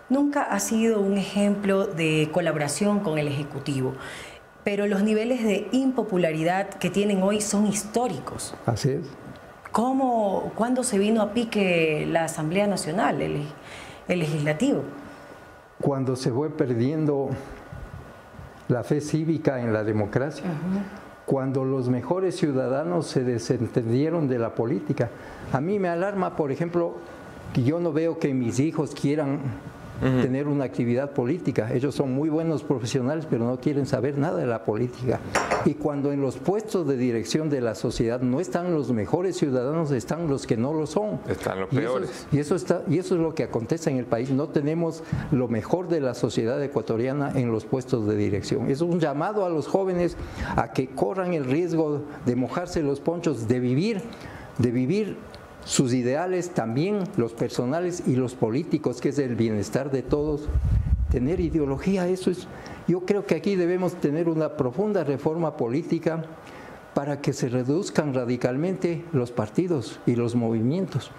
[0.09, 3.93] nunca ha sido un ejemplo de colaboración con el Ejecutivo.
[4.65, 8.55] pero los niveles de impopularidad que tienen hoy son históricos.
[8.65, 9.22] Así es.
[9.73, 13.41] ¿Cómo, ¿Cuándo se vino a pique la Asamblea Nacional, el,
[14.07, 14.83] el legislativo?
[15.81, 17.31] Cuando se fue perdiendo
[18.67, 20.45] la fe cívica en la democracia,
[21.25, 25.09] cuando los mejores ciudadanos se desentendieron de la política.
[25.51, 26.93] A mí me alarma, por ejemplo,
[27.51, 29.39] que yo no veo que mis hijos quieran
[30.03, 31.73] tener una actividad política.
[31.73, 35.19] Ellos son muy buenos profesionales, pero no quieren saber nada de la política.
[35.65, 39.91] Y cuando en los puestos de dirección de la sociedad no están los mejores ciudadanos,
[39.91, 41.19] están los que no lo son.
[41.29, 42.27] Están los Y eso- peores.
[42.31, 44.29] y eso, está, y eso es lo que acontece en el país.
[44.29, 48.69] No tenemos lo mejor de la sociedad ecuatoriana en los puestos de dirección.
[48.69, 50.17] Es un llamado a los jóvenes
[50.55, 54.01] a que corran el riesgo de mojarse los ponchos, de vivir,
[54.57, 55.17] de vivir
[55.65, 60.47] sus ideales, también los personales y los políticos, que es el bienestar de todos.
[61.11, 62.47] Tener ideología, eso es.
[62.87, 66.25] Yo creo que aquí debemos tener una profunda reforma política
[66.93, 71.11] para que se reduzcan radicalmente los partidos y los movimientos.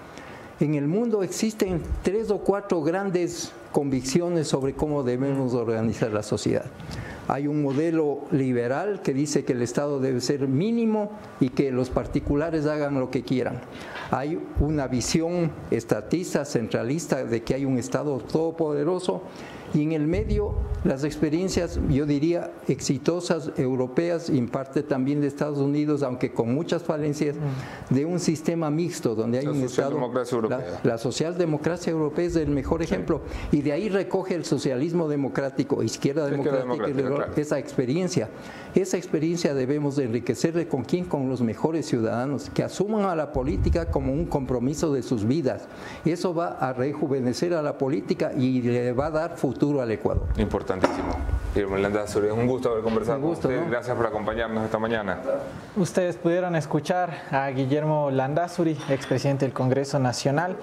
[0.60, 6.66] En el mundo existen tres o cuatro grandes convicciones sobre cómo debemos organizar la sociedad.
[7.26, 11.90] Hay un modelo liberal que dice que el Estado debe ser mínimo y que los
[11.90, 13.62] particulares hagan lo que quieran.
[14.10, 19.22] Hay una visión estatista, centralista, de que hay un Estado todopoderoso
[19.74, 20.54] y en el medio
[20.84, 26.54] las experiencias, yo diría, exitosas europeas y en parte también de Estados Unidos, aunque con
[26.54, 27.36] muchas falencias,
[27.90, 29.90] de un sistema mixto donde hay La un Estado...
[29.90, 30.80] socialdemocracia europea.
[30.82, 35.82] La, la socialdemocracia europea es el mejor ejemplo y de ahí recoge el socialismo democrático,
[35.82, 37.40] izquierda democrática, y democrática, claro.
[37.40, 38.28] esa experiencia.
[38.74, 43.30] Esa experiencia debemos de enriquecerle con quién, con los mejores ciudadanos, que asuman a la
[43.30, 45.68] política como un compromiso de sus vidas.
[46.04, 50.26] Eso va a rejuvenecer a la política y le va a dar futuro al Ecuador.
[50.38, 51.14] Importantísimo.
[51.54, 53.64] Guillermo Landazuri, es un gusto haber conversado gusto, con usted.
[53.64, 53.70] ¿no?
[53.70, 55.20] Gracias por acompañarnos esta mañana.
[55.76, 60.56] Ustedes pudieron escuchar a Guillermo Landazuri, expresidente del Congreso Nacional,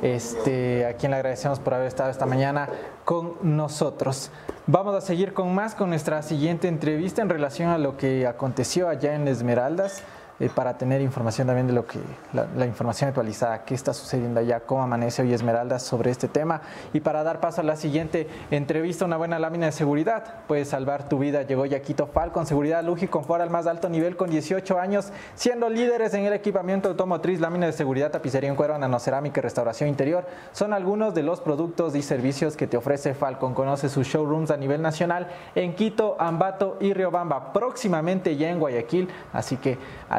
[0.00, 2.70] este, a quien le agradecemos por haber estado esta mañana
[3.08, 4.30] con nosotros.
[4.66, 8.86] Vamos a seguir con más con nuestra siguiente entrevista en relación a lo que aconteció
[8.86, 10.02] allá en Esmeraldas.
[10.40, 11.98] Eh, para tener información también de lo que
[12.32, 16.62] la, información actualizada, qué está sucediendo allá, cómo amanece hoy Esmeraldas sobre este tema
[16.92, 21.08] y para dar paso a la siguiente entrevista, una buena lámina de seguridad puede salvar
[21.08, 21.42] tu vida.
[21.42, 25.68] Llegó Yaquito Falcon, seguridad, lujo y confort al más alto nivel con 18 años, siendo
[25.68, 30.26] líderes en el equipamiento automotriz, lámina de seguridad, tapicería en cuero, nanocerámica y restauración interior.
[30.52, 33.54] Son algunos de los productos y servicios que te ofrece Falcon.
[33.54, 39.08] Conoce sus showrooms a nivel nacional en Quito, Ambato y Riobamba, próximamente ya en Guayaquil,
[39.32, 39.78] así que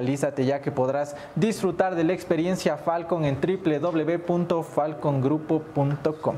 [0.09, 6.35] alízate ya que podrás disfrutar de la experiencia Falcon en www.falcongrupo.com.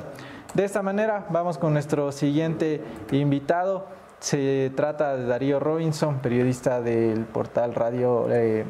[0.54, 3.88] De esta manera vamos con nuestro siguiente invitado.
[4.20, 8.66] Se trata de Darío Robinson, periodista del portal radio eh,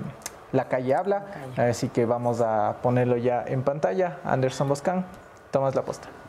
[0.52, 1.26] La Calle Habla.
[1.58, 4.20] Así que vamos a ponerlo ya en pantalla.
[4.24, 5.08] Anderson Boscan,
[5.50, 6.21] tomas la posta.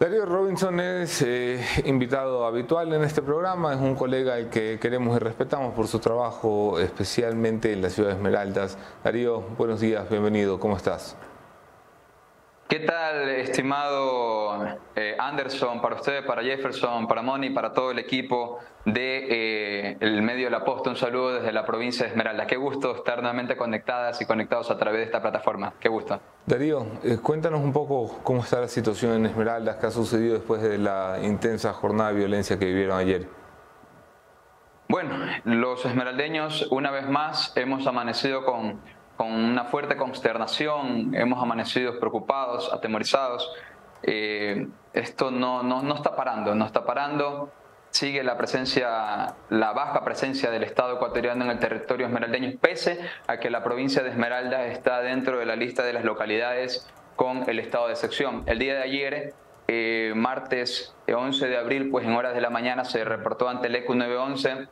[0.00, 5.14] Darío Robinson es eh, invitado habitual en este programa, es un colega al que queremos
[5.14, 8.78] y respetamos por su trabajo, especialmente en la ciudad de Esmeraldas.
[9.04, 11.18] Darío, buenos días, bienvenido, ¿cómo estás?
[12.70, 18.60] ¿Qué tal, estimado eh, Anderson, para usted, para Jefferson, para Moni, para todo el equipo
[18.84, 20.88] de eh, el medio de la Posta?
[20.88, 22.46] Un saludo desde la provincia de Esmeralda.
[22.46, 25.74] Qué gusto estar nuevamente conectadas y conectados a través de esta plataforma.
[25.80, 26.20] Qué gusto.
[26.46, 30.62] Darío, eh, cuéntanos un poco cómo está la situación en Esmeraldas, qué ha sucedido después
[30.62, 33.26] de la intensa jornada de violencia que vivieron ayer.
[34.88, 38.80] Bueno, los esmeraldeños, una vez más, hemos amanecido con,
[39.20, 43.52] con una fuerte consternación, hemos amanecido preocupados, atemorizados.
[44.02, 47.52] Eh, esto no, no, no está parando, no está parando.
[47.90, 53.36] Sigue la presencia, la baja presencia del Estado ecuatoriano en el territorio esmeraldeño, pese a
[53.36, 57.58] que la provincia de Esmeralda está dentro de la lista de las localidades con el
[57.58, 58.44] estado de excepción.
[58.46, 59.34] El día de ayer,
[59.68, 63.76] eh, martes 11 de abril, pues en horas de la mañana se reportó ante el
[63.76, 64.66] ECU 911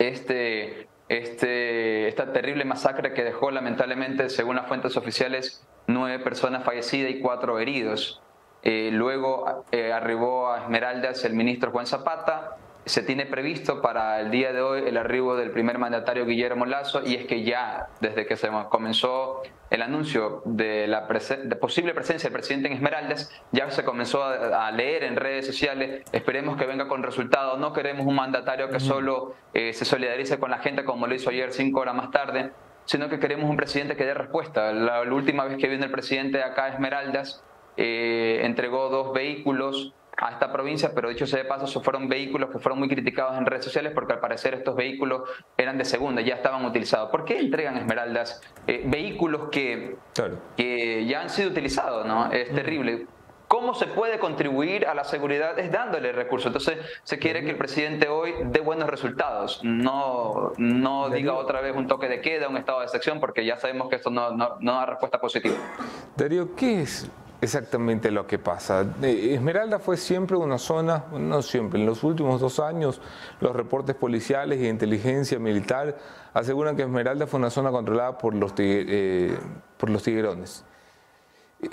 [0.00, 7.10] este, este, esta terrible masacre que dejó lamentablemente, según las fuentes oficiales, nueve personas fallecidas
[7.10, 8.20] y cuatro heridos.
[8.62, 12.56] Eh, luego eh, arribó a Esmeraldas el ministro Juan Zapata.
[12.86, 17.02] Se tiene previsto para el día de hoy el arribo del primer mandatario Guillermo Lazo
[17.04, 21.94] y es que ya desde que se comenzó el anuncio de la presen- de posible
[21.94, 26.56] presencia del presidente en Esmeraldas, ya se comenzó a, a leer en redes sociales, esperemos
[26.56, 30.58] que venga con resultados, no queremos un mandatario que solo eh, se solidarice con la
[30.58, 32.52] gente como lo hizo ayer cinco horas más tarde,
[32.84, 34.72] sino que queremos un presidente que dé respuesta.
[34.72, 37.42] La, la última vez que vino el presidente acá a Esmeraldas,
[37.76, 42.58] eh, entregó dos vehículos a esta provincia, pero dicho sea de paso, fueron vehículos que
[42.58, 46.36] fueron muy criticados en redes sociales porque al parecer estos vehículos eran de segunda, ya
[46.36, 47.10] estaban utilizados.
[47.10, 49.96] ¿Por qué entregan Esmeraldas eh, vehículos que,
[50.56, 52.06] que ya han sido utilizados?
[52.06, 52.32] ¿no?
[52.32, 53.06] Es terrible.
[53.48, 55.56] ¿Cómo se puede contribuir a la seguridad?
[55.56, 56.48] Es dándole recursos.
[56.48, 59.60] Entonces, se quiere que el presidente hoy dé buenos resultados.
[59.62, 63.56] No, no diga otra vez un toque de queda, un estado de excepción, porque ya
[63.56, 65.54] sabemos que esto no, no, no da respuesta positiva.
[66.16, 67.08] Darío, ¿qué es
[67.40, 68.86] exactamente lo que pasa?
[69.02, 73.00] Eh, Esmeralda fue siempre una zona, no siempre, en los últimos dos años,
[73.40, 75.96] los reportes policiales y de inteligencia militar
[76.34, 79.36] aseguran que Esmeralda fue una zona controlada por los, eh,
[79.76, 80.64] por los tiguerones.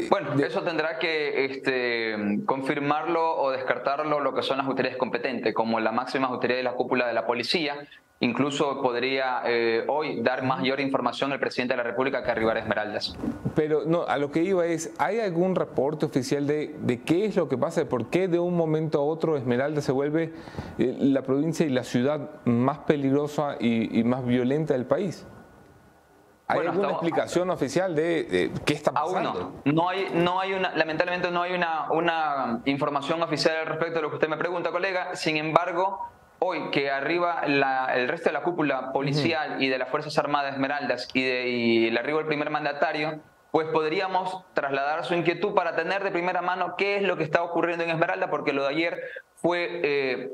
[0.09, 5.79] Bueno, eso tendrá que este, confirmarlo o descartarlo lo que son las autoridades competentes, como
[5.79, 7.75] la máxima autoridad de la cúpula de la policía.
[8.23, 13.17] Incluso podría eh, hoy dar mayor información el presidente de la República que arribar Esmeraldas.
[13.53, 17.35] Pero no, a lo que iba es, ¿hay algún reporte oficial de, de qué es
[17.35, 17.83] lo que pasa?
[17.85, 20.33] ¿Por qué de un momento a otro Esmeralda se vuelve
[20.77, 25.25] eh, la provincia y la ciudad más peligrosa y más violenta del país?
[26.47, 29.53] ¿Hay alguna explicación oficial de, qué está pasando?
[29.65, 29.73] no.
[29.73, 29.89] no.
[29.89, 34.09] hay, no hay una, lamentablemente no hay una, una información oficial al respecto de lo
[34.09, 35.15] que usted me pregunta, colega.
[35.15, 35.99] Sin embargo,
[36.45, 41.07] hoy que arriba el resto de la cúpula policial y de las Fuerzas Armadas Esmeraldas
[41.13, 43.21] y, de, y el arribo del primer mandatario,
[43.51, 47.43] pues podríamos trasladar su inquietud para tener de primera mano qué es lo que está
[47.43, 49.01] ocurriendo en Esmeralda, porque lo de ayer
[49.35, 50.31] fue eh,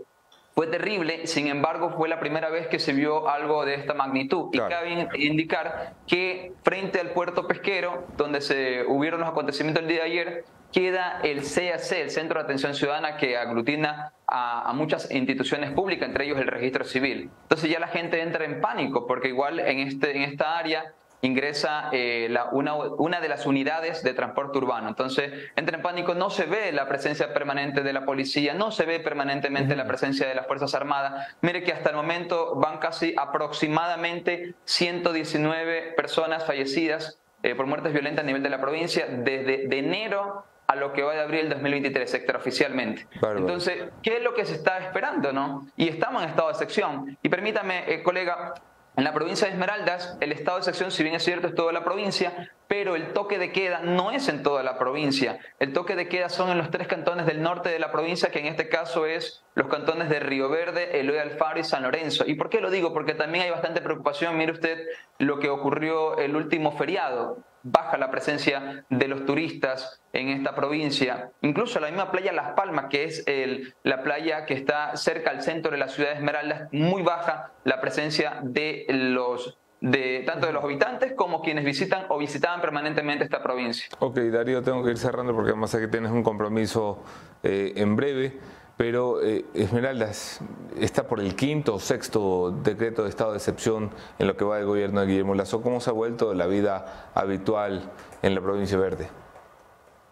[0.55, 4.49] fue terrible, sin embargo fue la primera vez que se vio algo de esta magnitud.
[4.51, 9.99] Y cabe indicar que frente al puerto pesquero, donde se hubieron los acontecimientos el día
[9.99, 15.71] de ayer, queda el CAC, el Centro de Atención Ciudadana, que aglutina a, muchas instituciones
[15.71, 17.29] públicas, entre ellos el registro civil.
[17.43, 21.89] Entonces ya la gente entra en pánico, porque igual en, este, en esta área ingresa
[21.91, 24.87] eh, una, una, de las unidades de transporte urbano.
[24.87, 28.85] Entonces, entra en pánico, no se ve la presencia permanente de la policía, no se
[28.85, 31.35] ve permanentemente la presencia de las Fuerzas Armadas.
[31.41, 38.23] Mire que hasta el momento van casi aproximadamente 119 personas fallecidas eh, por muertes violentas
[38.23, 41.49] a nivel de la provincia desde de enero a lo que va de abril del
[41.49, 43.07] 2023 extraoficialmente.
[43.35, 45.33] Entonces, ¿qué es lo que se está esperando?
[45.33, 45.67] no?
[45.75, 47.17] Y estamos en estado de sección.
[47.23, 48.53] Y permítame, eh, colega,
[48.95, 51.71] en la provincia de Esmeraldas, el estado de sección, si bien es cierto, es toda
[51.71, 55.39] la provincia, pero el toque de queda no es en toda la provincia.
[55.57, 58.39] El toque de queda son en los tres cantones del norte de la provincia, que
[58.39, 62.25] en este caso es los cantones de Río Verde, Eloy Alfaro y San Lorenzo.
[62.27, 62.93] ¿Y por qué lo digo?
[62.93, 64.37] Porque también hay bastante preocupación.
[64.37, 64.85] Mire usted
[65.17, 71.31] lo que ocurrió el último feriado baja la presencia de los turistas en esta provincia.
[71.41, 75.41] Incluso la misma playa Las Palmas, que es el, la playa que está cerca al
[75.41, 80.51] centro de la ciudad de Esmeralda, muy baja la presencia de los de tanto de
[80.51, 83.87] los habitantes como quienes visitan o visitaban permanentemente esta provincia.
[83.99, 87.01] Ok, Darío, tengo que ir cerrando porque además que tienes un compromiso
[87.43, 88.37] eh, en breve
[88.79, 90.39] pero eh, Esmeraldas
[90.79, 94.55] está por el quinto o sexto decreto de estado de excepción en lo que va
[94.55, 95.61] del gobierno de Guillermo Lazo.
[95.61, 99.09] ¿Cómo se ha vuelto la vida habitual en la provincia verde?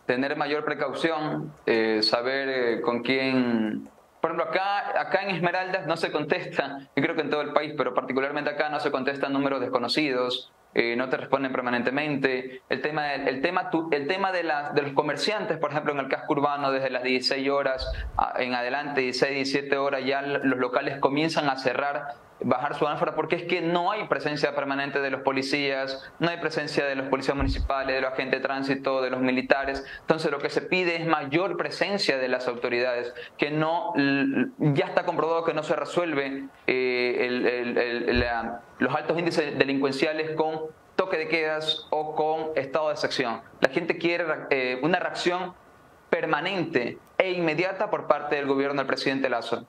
[0.05, 3.89] Tener mayor precaución, eh, saber eh, con quién...
[4.19, 7.53] Por ejemplo, acá, acá en Esmeraldas no se contesta, yo creo que en todo el
[7.53, 12.61] país, pero particularmente acá no se contestan números desconocidos, eh, no te responden permanentemente.
[12.69, 16.33] El tema, el tema, el tema de, de los comerciantes, por ejemplo, en el casco
[16.33, 17.91] urbano, desde las 16 horas
[18.37, 23.35] en adelante, 16, 17 horas, ya los locales comienzan a cerrar bajar su ánfora porque
[23.35, 27.35] es que no hay presencia permanente de los policías, no hay presencia de los policías
[27.35, 29.83] municipales, de los agentes de tránsito, de los militares.
[30.01, 33.93] Entonces lo que se pide es mayor presencia de las autoridades, que no,
[34.57, 38.23] ya está comprobado que no se resuelve eh,
[38.79, 40.61] los altos índices delincuenciales con
[40.95, 43.41] toque de quedas o con estado de excepción.
[43.61, 45.53] La gente quiere eh, una reacción
[46.09, 49.67] permanente e inmediata por parte del gobierno del presidente Lazo.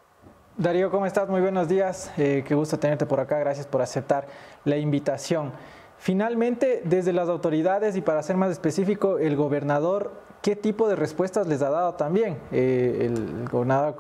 [0.59, 1.29] Darío, ¿cómo estás?
[1.29, 2.11] Muy buenos días.
[2.17, 3.39] Eh, qué gusto tenerte por acá.
[3.39, 4.27] Gracias por aceptar
[4.65, 5.53] la invitación.
[5.99, 10.11] Finalmente, desde las autoridades y para ser más específico, el gobernador,
[10.43, 12.39] ¿qué tipo de respuestas les ha dado también?
[12.51, 13.95] Eh, el gobernador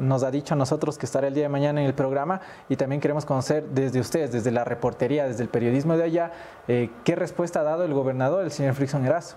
[0.00, 2.74] nos ha dicho a nosotros que estará el día de mañana en el programa y
[2.74, 6.32] también queremos conocer desde ustedes, desde la reportería, desde el periodismo de allá,
[6.66, 9.36] eh, ¿qué respuesta ha dado el gobernador, el señor Frickson Erazo?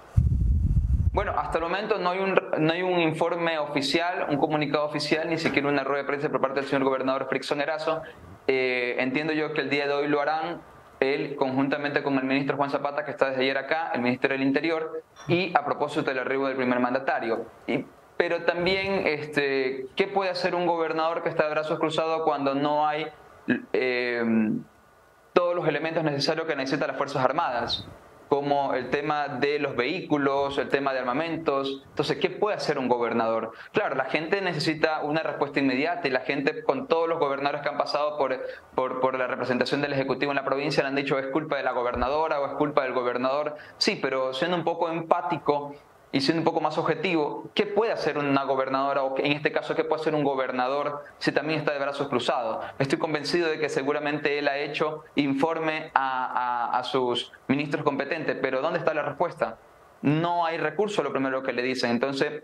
[1.14, 5.30] Bueno, hasta el momento no hay, un, no hay un informe oficial, un comunicado oficial,
[5.30, 8.02] ni siquiera una rueda de prensa por parte del señor gobernador Frickson Erazo.
[8.48, 10.62] Eh, entiendo yo que el día de hoy lo harán
[11.00, 14.48] él conjuntamente con el ministro Juan Zapata, que está desde ayer acá, el Ministerio del
[14.48, 17.46] Interior, y a propósito del arribo del primer mandatario.
[18.18, 22.88] Pero también, este, ¿qué puede hacer un gobernador que está de brazos cruzados cuando no
[22.88, 23.06] hay
[23.72, 24.24] eh,
[25.34, 27.88] todos los elementos necesarios que necesitan las Fuerzas Armadas?
[28.34, 31.84] Como el tema de los vehículos, el tema de armamentos.
[31.90, 33.52] Entonces, ¿qué puede hacer un gobernador?
[33.74, 37.70] Claro, la gente necesita una respuesta inmediata y la gente con todos los gobernadores que
[37.70, 38.36] han pasado por,
[38.74, 41.64] por, por la representación del Ejecutivo en la provincia le han dicho es culpa de
[41.64, 43.56] la gobernadora o es culpa del gobernador.
[43.78, 45.76] Sí, pero siendo un poco empático,
[46.14, 49.74] y siendo un poco más objetivo, ¿qué puede hacer una gobernadora o en este caso
[49.74, 52.64] qué puede hacer un gobernador si también está de brazos cruzados?
[52.78, 58.78] Estoy convencido de que seguramente él ha hecho informe a, sus ministros competentes, pero ¿dónde
[58.78, 59.58] está la respuesta?
[60.04, 61.90] No hay recurso, lo primero que le dicen.
[61.90, 62.44] Entonces,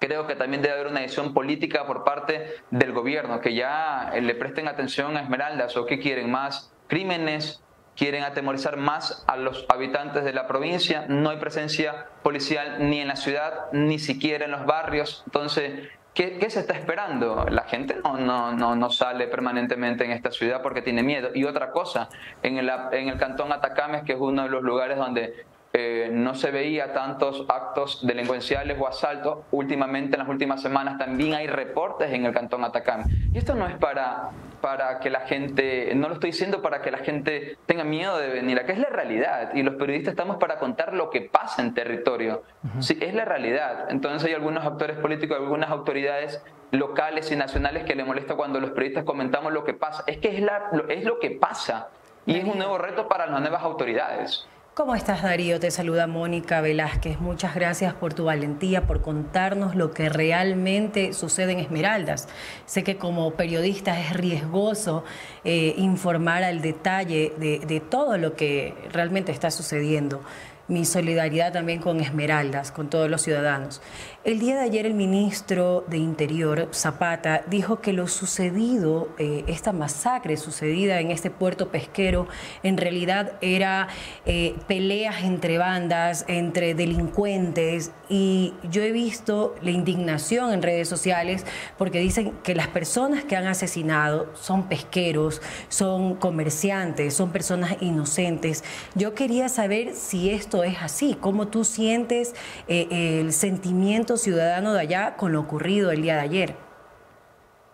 [0.00, 4.34] creo que también debe haber una decisión política por parte del gobierno, que ya le
[4.34, 7.62] presten atención a Esmeraldas o qué quieren más crímenes
[7.96, 11.06] quieren atemorizar más a los habitantes de la provincia.
[11.08, 15.22] No hay presencia policial ni en la ciudad, ni siquiera en los barrios.
[15.26, 17.46] Entonces, ¿qué, se está esperando?
[17.50, 21.30] La gente no, no, sale permanentemente en esta ciudad porque tiene miedo.
[21.34, 22.08] Y otra cosa,
[22.42, 26.92] en el, cantón Atacames, que es uno de los lugares donde eh, no se veía
[26.92, 29.38] tantos actos delincuenciales o asaltos.
[29.50, 33.04] Últimamente, en las últimas semanas, también hay reportes en el cantón Atacán.
[33.32, 34.30] Y esto no es para,
[34.66, 38.26] para que la gente, no lo estoy diciendo para que la gente tenga miedo de
[38.26, 39.54] venir, acá es la realidad.
[39.54, 42.42] Y los periodistas estamos para contar lo que pasa en territorio.
[42.80, 43.86] Sí, es la realidad.
[43.90, 48.70] Entonces hay algunos actores políticos, algunas autoridades locales y nacionales que le molesta cuando los
[48.70, 50.02] periodistas comentamos lo que pasa.
[50.08, 51.86] Es que es, la, es lo que pasa.
[52.26, 54.48] Y es un nuevo reto para las nuevas autoridades.
[54.76, 55.58] ¿Cómo estás, Darío?
[55.58, 57.18] Te saluda Mónica Velázquez.
[57.18, 62.28] Muchas gracias por tu valentía, por contarnos lo que realmente sucede en Esmeraldas.
[62.66, 65.02] Sé que como periodista es riesgoso
[65.44, 70.20] eh, informar al detalle de todo lo que realmente está sucediendo
[70.68, 73.80] mi solidaridad también con Esmeraldas, con todos los ciudadanos.
[74.26, 79.72] El día de ayer el ministro de Interior, Zapata, dijo que lo sucedido, eh, esta
[79.72, 82.26] masacre sucedida en este puerto pesquero,
[82.64, 83.86] en realidad era
[84.24, 91.44] eh, peleas entre bandas, entre delincuentes, y yo he visto la indignación en redes sociales
[91.78, 98.64] porque dicen que las personas que han asesinado son pesqueros, son comerciantes, son personas inocentes.
[98.96, 102.34] Yo quería saber si esto es así, cómo tú sientes
[102.66, 106.54] eh, el sentimiento ciudadano de allá con lo ocurrido el día de ayer?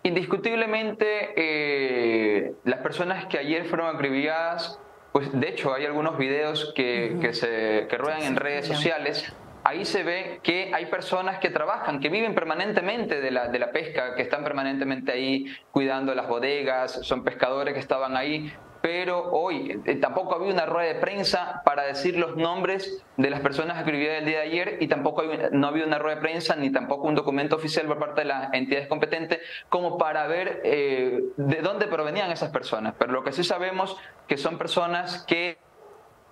[0.03, 4.79] Indiscutiblemente, eh, las personas que ayer fueron acribilladas,
[5.13, 9.33] pues de hecho hay algunos videos que, que se, que ruedan en redes sociales.
[9.63, 13.71] Ahí se ve que hay personas que trabajan, que viven permanentemente de la, de la
[13.71, 18.51] pesca, que están permanentemente ahí cuidando las bodegas, son pescadores que estaban ahí,
[18.83, 23.39] pero hoy eh, tampoco había una rueda de prensa para decir los nombres de las
[23.39, 25.23] personas escribidas el día de ayer y tampoco
[25.53, 28.53] no había una rueda de prensa ni tampoco un documento oficial por parte de las
[28.53, 29.39] entidades competentes
[29.69, 32.93] como para ver eh, de dónde provenían esas personas.
[32.99, 33.95] Pero lo que sí sabemos
[34.27, 35.57] que son personas que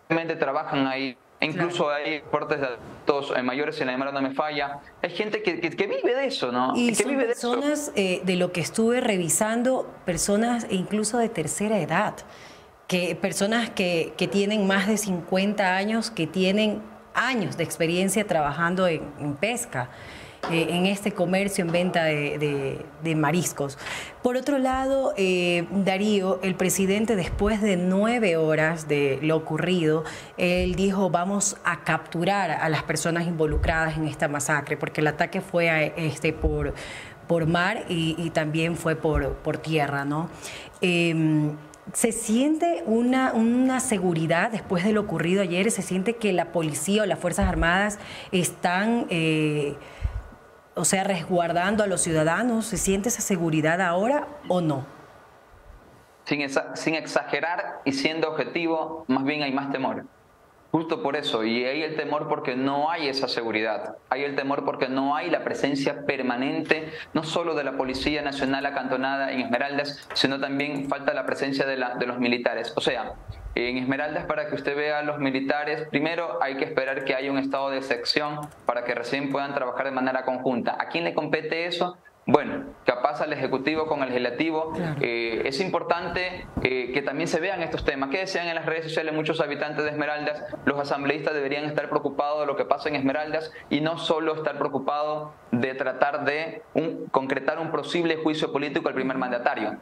[0.10, 1.18] realmente trabajan ahí.
[1.42, 4.80] Incluso hay reportes de adultos eh, mayores, si la memoria no me falla.
[5.02, 6.74] Hay gente que, que, vive de eso, ¿no?
[6.76, 12.16] Y que vive personas, de, de lo que estuve revisando, personas incluso de tercera edad
[12.88, 16.82] que personas que, que, tienen más de 50 años, que tienen
[17.14, 19.90] años de experiencia trabajando en, pesca,
[20.50, 22.86] eh, en este comercio, en venta de,
[23.16, 23.78] mariscos.
[24.24, 30.04] Por otro lado, eh, Darío, el presidente, después de nueve horas de lo ocurrido,
[30.38, 35.42] él dijo, vamos a capturar a las personas involucradas en esta masacre, porque el ataque
[35.42, 36.74] fue este, por,
[37.28, 40.30] por mar y, también fue por, por tierra, ¿no?
[40.82, 41.52] Eh,
[41.94, 45.70] ¿Se siente una, una, seguridad después de lo ocurrido ayer?
[45.72, 48.00] ¿Se siente que la policía o las Fuerzas Armadas
[48.32, 49.76] están, eh,
[50.76, 52.66] o sea, resguardando a los ciudadanos?
[52.66, 54.86] ¿Se siente esa seguridad ahora o no?
[56.26, 60.06] Sin, exagerar y siendo objetivo, más bien hay más temor.
[60.72, 64.64] Justo por eso, y hay el temor porque no hay esa seguridad, hay el temor
[64.64, 70.08] porque no hay la presencia permanente, no solo de la Policía Nacional acantonada en Esmeraldas,
[70.14, 72.72] sino también falta la presencia de los militares.
[72.78, 73.16] O sea,
[73.56, 77.32] en Esmeraldas, para que usted vea a los militares, primero hay que esperar que haya
[77.32, 80.78] un estado de sección para que recién puedan trabajar de manera conjunta.
[80.80, 81.98] ¿A quién le compete eso?
[82.28, 84.74] Bueno, capaz al Ejecutivo con el Legislativo.
[85.02, 88.10] Eh, es importante eh, que también se vean estos temas.
[88.10, 90.44] ¿Qué decían en las redes sociales muchos habitantes de Esmeraldas?
[90.66, 94.58] Los asambleístas deberían estar preocupados de lo que pasa en Esmeraldas y no solo estar
[94.60, 96.62] preocupados de tratar de
[97.10, 99.78] concretar un posible juicio político al primer mandatario.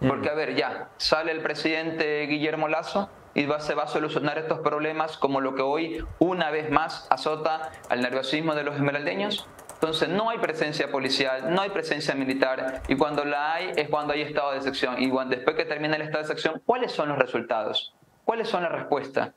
[0.00, 4.38] Porque, a ver, ya, sale el presidente Guillermo Lazo y va, se va a solucionar
[4.38, 9.48] estos problemas como lo que hoy una vez más azota al nerviosismo de los esmeraldeños.
[9.74, 14.14] Entonces no hay presencia policial, no hay presencia militar y cuando la hay es cuando
[14.14, 15.02] hay estado de sección.
[15.02, 17.94] Y cuando, después que termina el estado de sección, ¿cuáles son los resultados?
[18.24, 19.32] ¿Cuáles son las respuestas?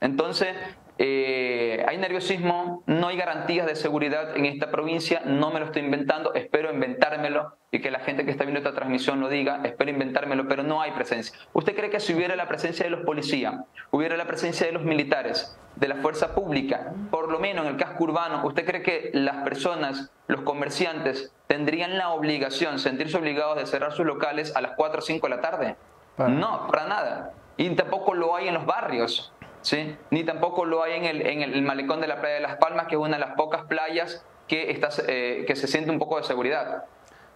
[0.00, 0.54] Entonces,
[0.98, 5.82] eh, hay nerviosismo, no hay garantías de seguridad en esta provincia, no me lo estoy
[5.82, 9.90] inventando, espero inventármelo y que la gente que está viendo esta transmisión lo diga, espero
[9.90, 11.38] inventármelo, pero no hay presencia.
[11.52, 13.56] ¿Usted cree que si hubiera la presencia de los policías,
[13.90, 17.76] hubiera la presencia de los militares, de la fuerza pública, por lo menos en el
[17.76, 23.66] casco urbano, ¿usted cree que las personas, los comerciantes, tendrían la obligación, sentirse obligados de
[23.66, 25.76] cerrar sus locales a las 4 o 5 de la tarde?
[26.16, 27.32] No, para nada.
[27.58, 29.32] Y tampoco lo hay en los barrios.
[29.66, 29.96] ¿Sí?
[30.10, 32.86] ni tampoco lo hay en el, en el malecón de la playa de Las Palmas,
[32.86, 36.18] que es una de las pocas playas que, está, eh, que se siente un poco
[36.18, 36.84] de seguridad.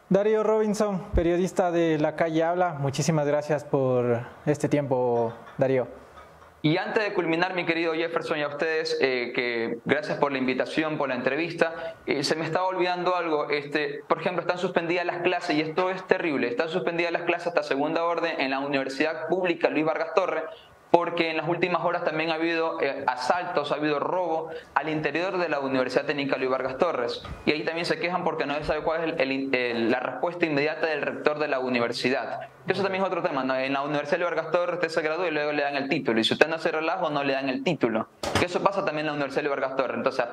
[0.09, 5.89] Darío Robinson, periodista de La Calle Habla, muchísimas gracias por este tiempo, Darío.
[6.62, 10.39] Y antes de culminar, mi querido Jefferson, y a ustedes, eh, que gracias por la
[10.39, 13.48] invitación, por la entrevista, eh, se me estaba olvidando algo.
[13.48, 17.48] Este, por ejemplo, están suspendidas las clases, y esto es terrible, están suspendidas las clases
[17.48, 20.44] hasta segunda orden en la Universidad Pública Luis Vargas Torres,
[20.90, 25.38] porque en las últimas horas también ha habido eh, asaltos, ha habido robo al interior
[25.38, 27.22] de la Universidad Técnica Luis Vargas Torres.
[27.46, 31.02] Y ahí también se quejan porque no se sabe cuál es la respuesta inmediata del
[31.02, 32.40] rector de la universidad.
[32.66, 33.42] Eso también es otro tema.
[33.64, 36.20] En la Universidad Luis Vargas Torres usted se gradúa y luego le dan el título.
[36.20, 38.08] Y si usted no hace relajo, no le dan el título.
[38.38, 39.96] Que eso pasa también en la Universidad Luis Vargas Torres.
[39.96, 40.24] Entonces,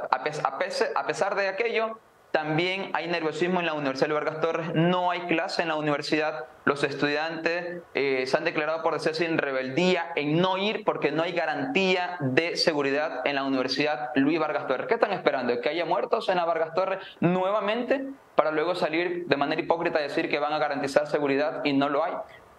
[0.94, 2.00] a pesar de aquello,
[2.32, 6.46] también hay nerviosismo en la Universidad de Vargas Torres, no hay clase en la universidad,
[6.66, 11.24] los estudiantes eh, se han declarado por decirse en rebeldía, en no ir porque no
[11.24, 14.88] hay garantía de seguridad en la Universidad Luis Vargas Torres.
[14.88, 15.60] ¿Qué están esperando?
[15.62, 18.06] ¿Que haya muertos en la Vargas Torres nuevamente
[18.36, 21.90] para luego salir de manera hipócrita y decir que van a garantizar seguridad y no
[21.90, 22.14] lo hay?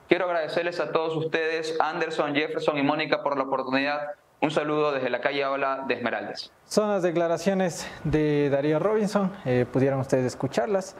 [0.09, 4.01] Quiero agradecerles a todos ustedes, Anderson, Jefferson y Mónica, por la oportunidad
[4.41, 6.53] un saludo desde la calle Ola de Esmeraldas.
[6.67, 10.97] Son las declaraciones de Darío Robinson, eh, pudieron ustedes escucharlas.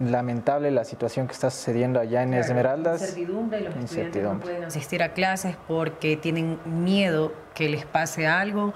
[0.00, 3.00] Lamentable la situación que está sucediendo allá en Esmeraldas.
[3.00, 8.74] Incertidumbre, los estudiantes no pueden asistir a clases porque tienen miedo que les pase algo.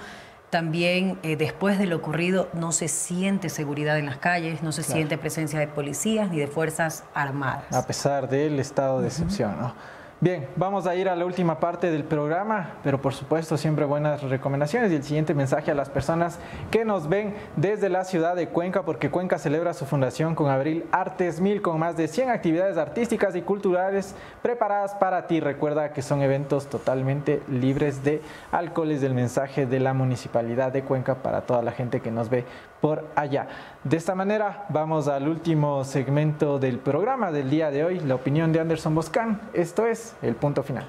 [0.50, 4.84] También eh, después de lo ocurrido no se siente seguridad en las calles, no se
[4.84, 7.74] siente presencia de policías ni de fuerzas armadas.
[7.74, 9.74] A pesar del estado de excepción, ¿no?
[10.20, 14.20] Bien, vamos a ir a la última parte del programa, pero por supuesto siempre buenas
[14.24, 16.40] recomendaciones y el siguiente mensaje a las personas
[16.72, 20.84] que nos ven desde la ciudad de Cuenca, porque Cuenca celebra su fundación con Abril
[20.90, 25.38] Artes Mil, con más de 100 actividades artísticas y culturales preparadas para ti.
[25.38, 28.20] Recuerda que son eventos totalmente libres de
[28.50, 32.44] alcoholes del mensaje de la Municipalidad de Cuenca para toda la gente que nos ve
[32.80, 33.48] por allá.
[33.84, 38.52] De esta manera vamos al último segmento del programa del día de hoy, la opinión
[38.52, 39.40] de Anderson Boscan.
[39.52, 40.84] Esto es el punto final.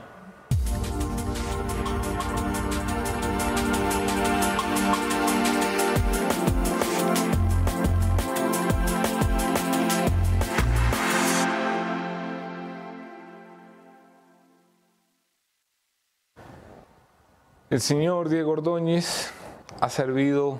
[17.69, 19.31] El señor Diego Ordóñez
[19.79, 20.59] ha servido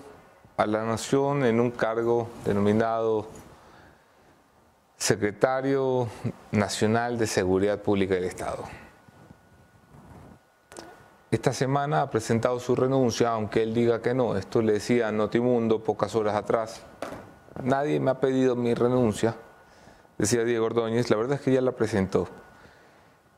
[0.60, 3.28] a la nación en un cargo denominado
[4.98, 6.10] Secretario
[6.52, 8.66] Nacional de Seguridad Pública del Estado.
[11.32, 14.36] Esta semana ha presentado su renuncia, aunque él diga que no.
[14.36, 16.82] Esto le decía Notimundo pocas horas atrás.
[17.64, 19.38] Nadie me ha pedido mi renuncia,
[20.18, 21.10] decía Diego Ordóñez.
[21.10, 22.28] La verdad es que ya la presentó.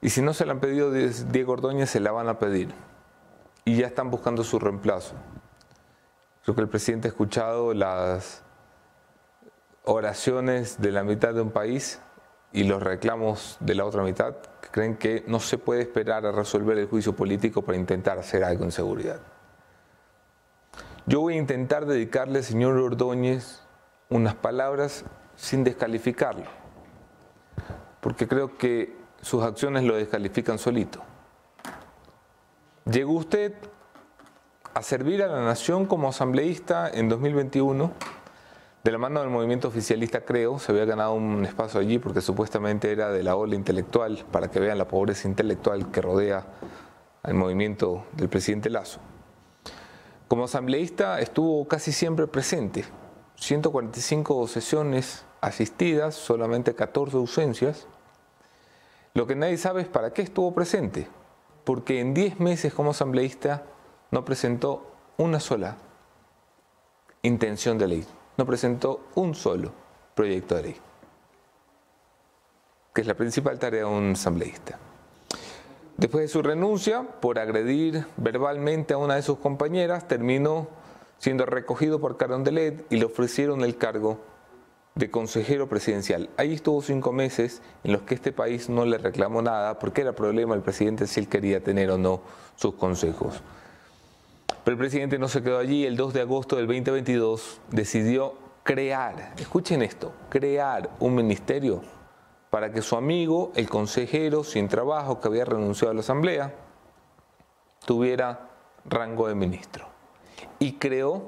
[0.02, 2.74] Y si no se la han pedido Diego Ordóñez, se la van a pedir.
[3.64, 5.14] Y ya están buscando su reemplazo.
[6.44, 8.44] Creo que el presidente ha escuchado las
[9.84, 12.00] oraciones de la mitad de un país
[12.52, 16.32] y los reclamos de la otra mitad que creen que no se puede esperar a
[16.32, 19.20] resolver el juicio político para intentar hacer algo en seguridad.
[21.06, 23.62] Yo voy a intentar dedicarle, señor Ordóñez,
[24.10, 25.06] unas palabras
[25.36, 26.46] sin descalificarlo,
[28.02, 31.02] porque creo que sus acciones lo descalifican solito.
[32.86, 33.54] Llegó usted
[34.74, 37.92] a servir a la nación como asambleísta en 2021.
[38.84, 42.92] De la mano del movimiento oficialista, creo, se había ganado un espacio allí porque supuestamente
[42.92, 46.46] era de la ola intelectual, para que vean la pobreza intelectual que rodea
[47.22, 49.00] al movimiento del presidente Lazo.
[50.28, 52.86] Como asambleísta estuvo casi siempre presente,
[53.36, 57.88] 145 sesiones asistidas, solamente 14 ausencias.
[59.14, 61.08] Lo que nadie sabe es para qué estuvo presente,
[61.66, 63.64] porque en 10 meses como asambleísta
[64.12, 64.86] no presentó
[65.18, 65.78] una sola
[67.24, 68.06] intención de ley,
[68.38, 69.72] no presentó un solo
[70.16, 70.76] proyecto de ley,
[72.94, 74.78] que es la principal tarea de un asambleísta.
[75.98, 80.68] Después de su renuncia por agredir verbalmente a una de sus compañeras, terminó
[81.20, 84.20] siendo recogido por Carondelet y le ofrecieron el cargo
[84.96, 86.30] de consejero presidencial.
[86.36, 90.14] Ahí estuvo cinco meses en los que este país no le reclamó nada porque era
[90.14, 92.22] problema el presidente si él quería tener o no
[92.56, 93.42] sus consejos.
[94.64, 95.86] Pero el presidente no se quedó allí.
[95.86, 101.82] El 2 de agosto del 2022 decidió crear, escuchen esto, crear un ministerio
[102.50, 106.54] para que su amigo, el consejero sin trabajo que había renunciado a la asamblea,
[107.86, 108.50] tuviera
[108.86, 109.88] rango de ministro.
[110.60, 111.24] Y creó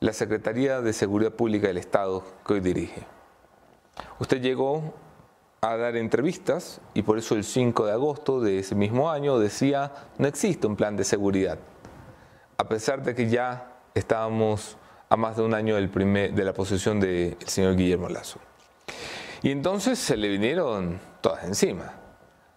[0.00, 3.06] la Secretaría de Seguridad Pública del Estado que hoy dirige.
[4.18, 4.92] Usted llegó
[5.64, 9.92] a dar entrevistas y por eso el 5 de agosto de ese mismo año decía
[10.18, 11.58] no existe un plan de seguridad,
[12.58, 14.76] a pesar de que ya estábamos
[15.08, 18.40] a más de un año del primer, de la posesión del señor Guillermo Lazo.
[19.42, 21.92] Y entonces se le vinieron todas encima,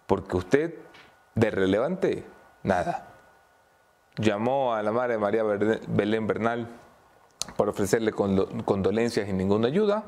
[0.06, 0.74] porque usted
[1.34, 2.26] de relevante,
[2.62, 3.06] nada.
[4.16, 6.68] Llamó a la madre María Belén Bernal
[7.56, 10.04] para ofrecerle condolencias y ninguna ayuda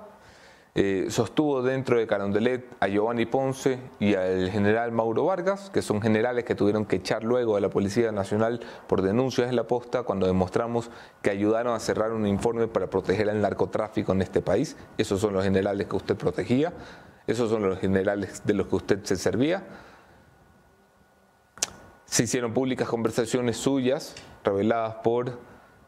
[0.76, 6.00] eh, sostuvo dentro de Carondelet a Giovanni Ponce y al general Mauro Vargas, que son
[6.00, 10.04] generales que tuvieron que echar luego a la Policía Nacional por denuncias en la posta
[10.04, 10.90] cuando demostramos
[11.22, 14.76] que ayudaron a cerrar un informe para proteger el narcotráfico en este país.
[14.96, 16.72] Esos son los generales que usted protegía,
[17.26, 19.64] esos son los generales de los que usted se servía.
[22.04, 24.14] Se hicieron públicas conversaciones suyas,
[24.44, 25.40] reveladas por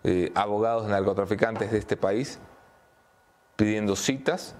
[0.02, 2.40] eh, abogados narcotraficantes de este país,
[3.54, 4.56] pidiendo citas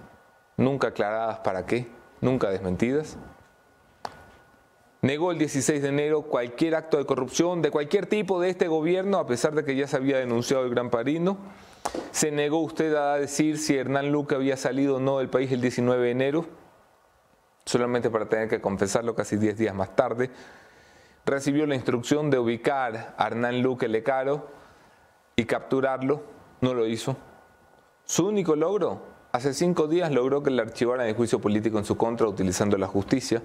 [0.57, 1.87] nunca aclaradas para qué,
[2.21, 3.17] nunca desmentidas.
[5.01, 9.17] Negó el 16 de enero cualquier acto de corrupción de cualquier tipo de este gobierno,
[9.17, 11.37] a pesar de que ya se había denunciado el Gran Parino.
[12.11, 15.59] Se negó usted a decir si Hernán Luque había salido o no del país el
[15.59, 16.45] 19 de enero,
[17.65, 20.31] solamente para tener que confesarlo casi 10 días más tarde.
[21.25, 24.47] Recibió la instrucción de ubicar a Hernán Luque Lecaro
[25.35, 26.23] y capturarlo,
[26.61, 27.17] no lo hizo.
[28.05, 31.97] Su único logro Hace cinco días logró que le archivaran el juicio político en su
[31.97, 33.41] contra utilizando la justicia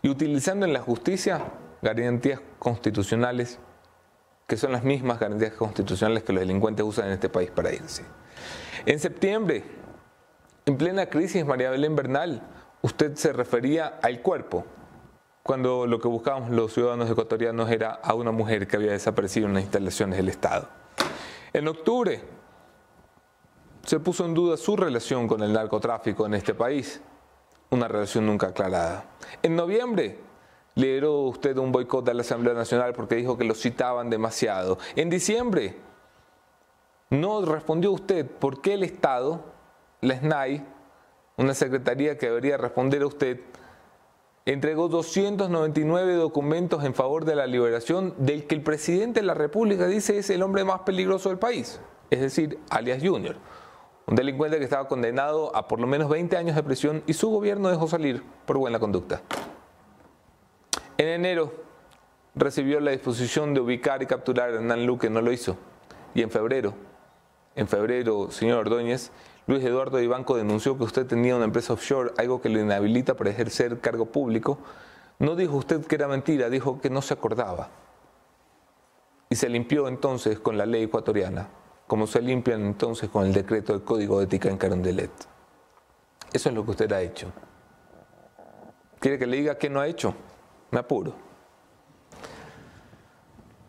[0.00, 1.46] y utilizando en la justicia
[1.82, 3.58] garantías constitucionales
[4.46, 8.04] que son las mismas garantías constitucionales que los delincuentes usan en este país para irse.
[8.86, 9.64] En septiembre,
[10.64, 12.42] en plena crisis, María Belén Bernal,
[12.82, 14.64] usted se refería al cuerpo,
[15.42, 19.54] cuando lo que buscábamos los ciudadanos ecuatorianos era a una mujer que había desaparecido en
[19.54, 20.68] las instalaciones del Estado.
[21.52, 22.35] En octubre,
[23.86, 27.00] se puso en duda su relación con el narcotráfico en este país,
[27.70, 29.04] una relación nunca aclarada.
[29.42, 30.18] En noviembre
[30.74, 34.78] lideró usted un boicot a la Asamblea Nacional porque dijo que lo citaban demasiado.
[34.96, 35.76] En diciembre
[37.10, 39.44] no respondió usted por qué el Estado,
[40.00, 40.66] la SNAI,
[41.36, 43.40] una secretaría que debería responder a usted,
[44.46, 49.86] entregó 299 documentos en favor de la liberación del que el presidente de la República
[49.86, 51.80] dice es el hombre más peligroso del país,
[52.10, 53.36] es decir, alias Junior
[54.06, 57.28] un delincuente que estaba condenado a por lo menos 20 años de prisión y su
[57.28, 59.20] gobierno dejó salir por buena conducta.
[60.96, 61.52] En enero
[62.36, 65.56] recibió la disposición de ubicar y capturar a Hernán Luque, no lo hizo.
[66.14, 66.74] Y en febrero,
[67.56, 69.10] en febrero, señor Ordóñez,
[69.48, 73.30] Luis Eduardo Ibanco denunció que usted tenía una empresa offshore, algo que lo inhabilita para
[73.30, 74.58] ejercer cargo público.
[75.18, 77.70] No dijo usted que era mentira, dijo que no se acordaba.
[79.30, 81.48] Y se limpió entonces con la ley ecuatoriana
[81.86, 85.10] como se limpian entonces con el decreto del Código de Ética en Carondelet.
[86.32, 87.32] Eso es lo que usted ha hecho.
[88.98, 90.14] ¿Quiere que le diga qué no ha hecho?
[90.70, 91.14] Me apuro.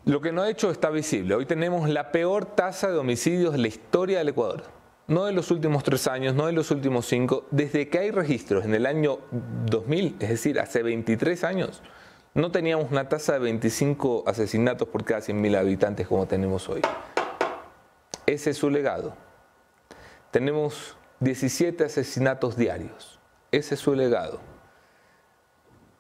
[0.06, 1.35] Lo que no ha hecho está visible.
[1.35, 4.64] Hoy tenemos la peor tasa de homicidios de la historia del Ecuador.
[5.07, 7.45] No de los últimos tres años, no de los últimos cinco.
[7.52, 9.19] Desde que hay registros en el año
[9.65, 11.81] 2000, es decir, hace 23 años,
[12.34, 16.81] no teníamos una tasa de 25 asesinatos por cada 100.000 habitantes como tenemos hoy.
[18.28, 19.14] Ese es su legado.
[20.32, 23.22] Tenemos 17 asesinatos diarios.
[23.52, 24.41] Ese es su legado.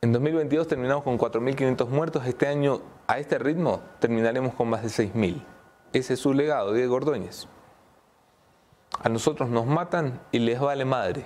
[0.01, 2.25] En 2022 terminamos con 4.500 muertos.
[2.27, 5.41] Este año, a este ritmo, terminaremos con más de 6.000.
[5.93, 7.47] Ese es su legado, Diego Ordóñez.
[8.99, 11.23] A nosotros nos matan y les vale madre.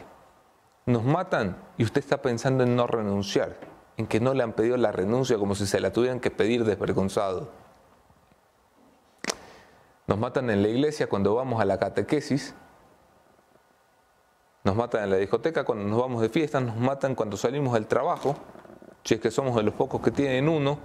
[0.85, 3.57] Nos matan y usted está pensando en no renunciar,
[3.97, 6.63] en que no le han pedido la renuncia como si se la tuvieran que pedir
[6.63, 7.60] desvergonzado.
[10.11, 12.53] Nos matan en la iglesia cuando vamos a la catequesis.
[14.65, 16.59] Nos matan en la discoteca cuando nos vamos de fiesta.
[16.59, 18.35] Nos matan cuando salimos del trabajo.
[19.05, 20.79] Si es que somos de los pocos que tienen uno.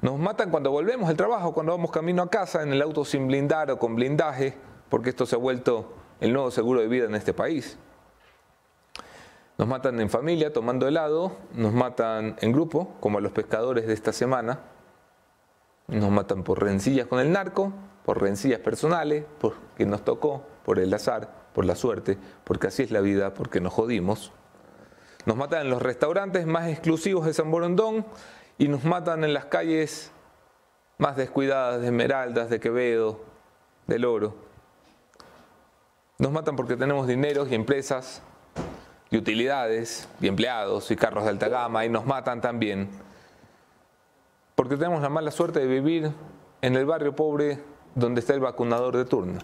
[0.00, 3.26] Nos matan cuando volvemos del trabajo, cuando vamos camino a casa en el auto sin
[3.26, 4.56] blindar o con blindaje,
[4.88, 7.76] porque esto se ha vuelto el nuevo seguro de vida en este país.
[9.58, 13.92] Nos matan en familia tomando helado, nos matan en grupo, como a los pescadores de
[13.92, 14.60] esta semana.
[15.88, 17.70] Nos matan por rencillas con el narco,
[18.04, 22.90] por rencillas personales, porque nos tocó, por el azar, por la suerte, porque así es
[22.90, 24.32] la vida, porque nos jodimos.
[25.26, 28.04] Nos matan en los restaurantes más exclusivos de San Borondón
[28.58, 30.12] y nos matan en las calles
[30.98, 33.20] más descuidadas de Esmeraldas, de Quevedo,
[33.86, 34.34] del Oro.
[36.18, 38.22] Nos matan porque tenemos dinero y empresas
[39.10, 42.90] y utilidades y empleados y carros de alta gama y nos matan también
[44.54, 46.12] porque tenemos la mala suerte de vivir
[46.62, 47.58] en el barrio pobre
[47.94, 49.40] donde está el vacunador de turno.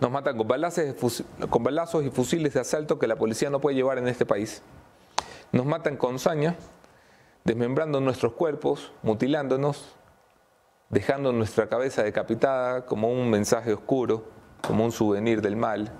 [0.00, 0.48] Nos matan con,
[1.48, 4.62] con balazos y fusiles de asalto que la policía no puede llevar en este país.
[5.52, 6.56] Nos matan con saña,
[7.44, 9.94] desmembrando nuestros cuerpos, mutilándonos,
[10.90, 14.24] dejando nuestra cabeza decapitada como un mensaje oscuro,
[14.66, 15.92] como un souvenir del mal.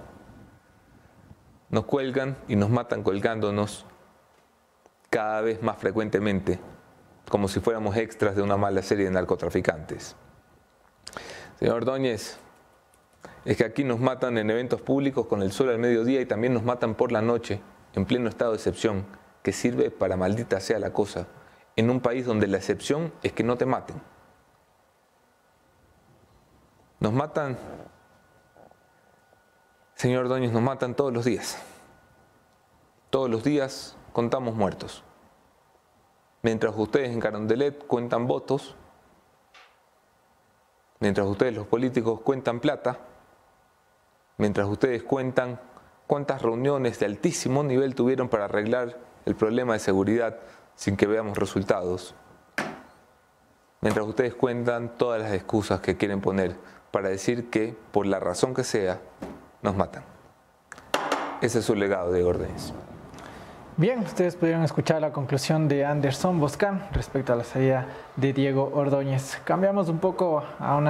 [1.71, 3.87] Nos cuelgan y nos matan colgándonos
[5.11, 6.59] cada vez más frecuentemente,
[7.29, 10.17] como si fuéramos extras de una mala serie de narcotraficantes.
[11.59, 12.39] Señor Ordóñez,
[13.45, 16.55] es que aquí nos matan en eventos públicos con el sol al mediodía y también
[16.55, 17.61] nos matan por la noche,
[17.95, 19.05] en pleno estado de excepción,
[19.43, 21.27] que sirve para maldita sea la cosa,
[21.77, 24.01] en un país donde la excepción es que no te maten.
[27.01, 27.59] Nos matan,
[29.95, 31.59] señor Ordóñez, nos matan todos los días.
[33.11, 35.05] Todos los días contamos muertos.
[36.43, 38.75] Mientras ustedes en Carondelet cuentan votos,
[41.01, 42.99] mientras ustedes los políticos cuentan plata,
[44.39, 45.61] mientras ustedes cuentan
[46.07, 50.39] cuántas reuniones de altísimo nivel tuvieron para arreglar el problema de seguridad
[50.75, 52.15] sin que veamos resultados,
[53.81, 56.57] mientras ustedes cuentan todas las excusas que quieren poner
[56.91, 59.01] para decir que, por la razón que sea,
[59.63, 60.05] nos matan.
[61.41, 62.73] Ese es su legado de órdenes.
[63.77, 68.71] Bien, ustedes pudieron escuchar la conclusión de Anderson Boscan respecto a la salida de Diego
[68.75, 69.41] Ordóñez.
[69.45, 70.89] Cambiamos un poco a un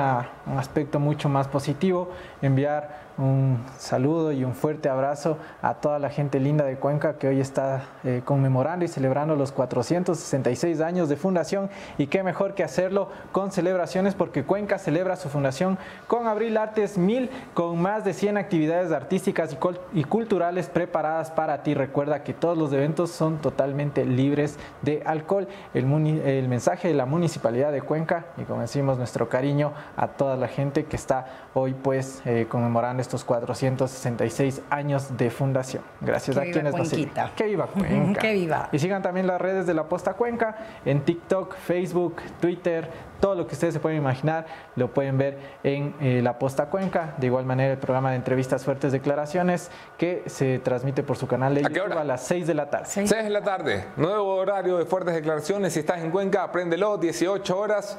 [0.58, 2.10] aspecto mucho más positivo,
[2.42, 7.28] enviar un saludo y un fuerte abrazo a toda la gente linda de Cuenca que
[7.28, 12.64] hoy está eh, conmemorando y celebrando los 466 años de fundación y qué mejor que
[12.64, 15.78] hacerlo con celebraciones porque Cuenca celebra su fundación
[16.08, 19.56] con Abril Artes 1000 con más de 100 actividades artísticas
[19.92, 21.74] y, culturales preparadas para ti.
[21.74, 25.46] Recuerda que todos los eventos son totalmente libres de alcohol.
[25.72, 25.84] El,
[26.24, 30.48] el mensaje de la Municipalidad de Cuenca y como decimos nuestro cariño a toda la
[30.48, 35.84] gente que está hoy pues eh, conmemorando estos 466 años de fundación.
[36.00, 37.12] Gracias a quienes nos siguen.
[37.36, 38.20] Que viva Cuenca.
[38.20, 38.68] que viva.
[38.72, 42.90] Y sigan también las redes de la Posta Cuenca en TikTok, Facebook, Twitter,
[43.24, 44.44] todo lo que ustedes se pueden imaginar
[44.76, 47.14] lo pueden ver en eh, la Posta Cuenca.
[47.16, 51.54] De igual manera el programa de entrevistas fuertes declaraciones que se transmite por su canal
[51.54, 52.90] de YouTube a las 6 de la tarde.
[52.92, 55.72] 6 de la tarde, nuevo horario de fuertes declaraciones.
[55.72, 57.96] Si estás en Cuenca, apréndelo, 18 horas.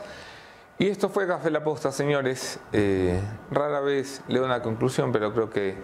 [0.77, 2.59] Y esto fue Café La Posta, señores.
[2.71, 3.19] Eh,
[3.49, 5.75] rara vez leo una conclusión, pero creo que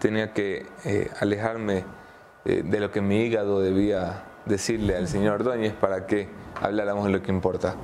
[0.00, 1.86] tenía que eh, alejarme
[2.44, 6.28] eh, de lo que mi hígado debía decirle al señor Ordóñez para que
[6.60, 7.76] habláramos de lo que importa.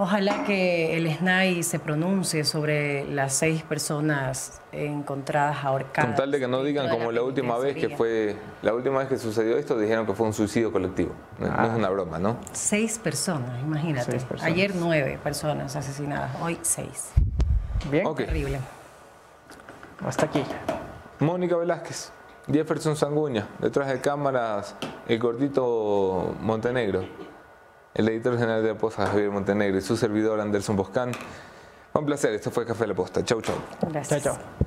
[0.00, 6.10] Ojalá que el SNAI se pronuncie sobre las seis personas encontradas ahorcadas.
[6.10, 9.08] Con tal de que no digan como la, última vez que fue, la última vez
[9.08, 11.10] que sucedió esto, dijeron que fue un suicidio colectivo.
[11.40, 11.72] No, es ah.
[11.74, 12.36] una broma, ¿no?
[12.52, 14.20] Seis personas, imagínate.
[14.40, 17.10] Ayer nueve personas asesinadas, hoy seis.
[17.90, 18.06] Bien.
[18.14, 18.60] Terrible.
[20.06, 20.44] Hasta aquí.
[21.18, 22.12] Mónica Velázquez,
[22.46, 24.76] Jefferson Sanguña, detrás de cámaras,
[25.08, 27.27] el gordito Montenegro
[27.98, 31.10] el editor general de la Posta, Javier Montenegro, y su servidor Anderson Boscán.
[31.94, 33.24] Un placer, esto fue Café de la Posta.
[33.24, 33.56] Chau, chau.
[33.90, 34.22] Gracias.
[34.22, 34.58] Chau, chau.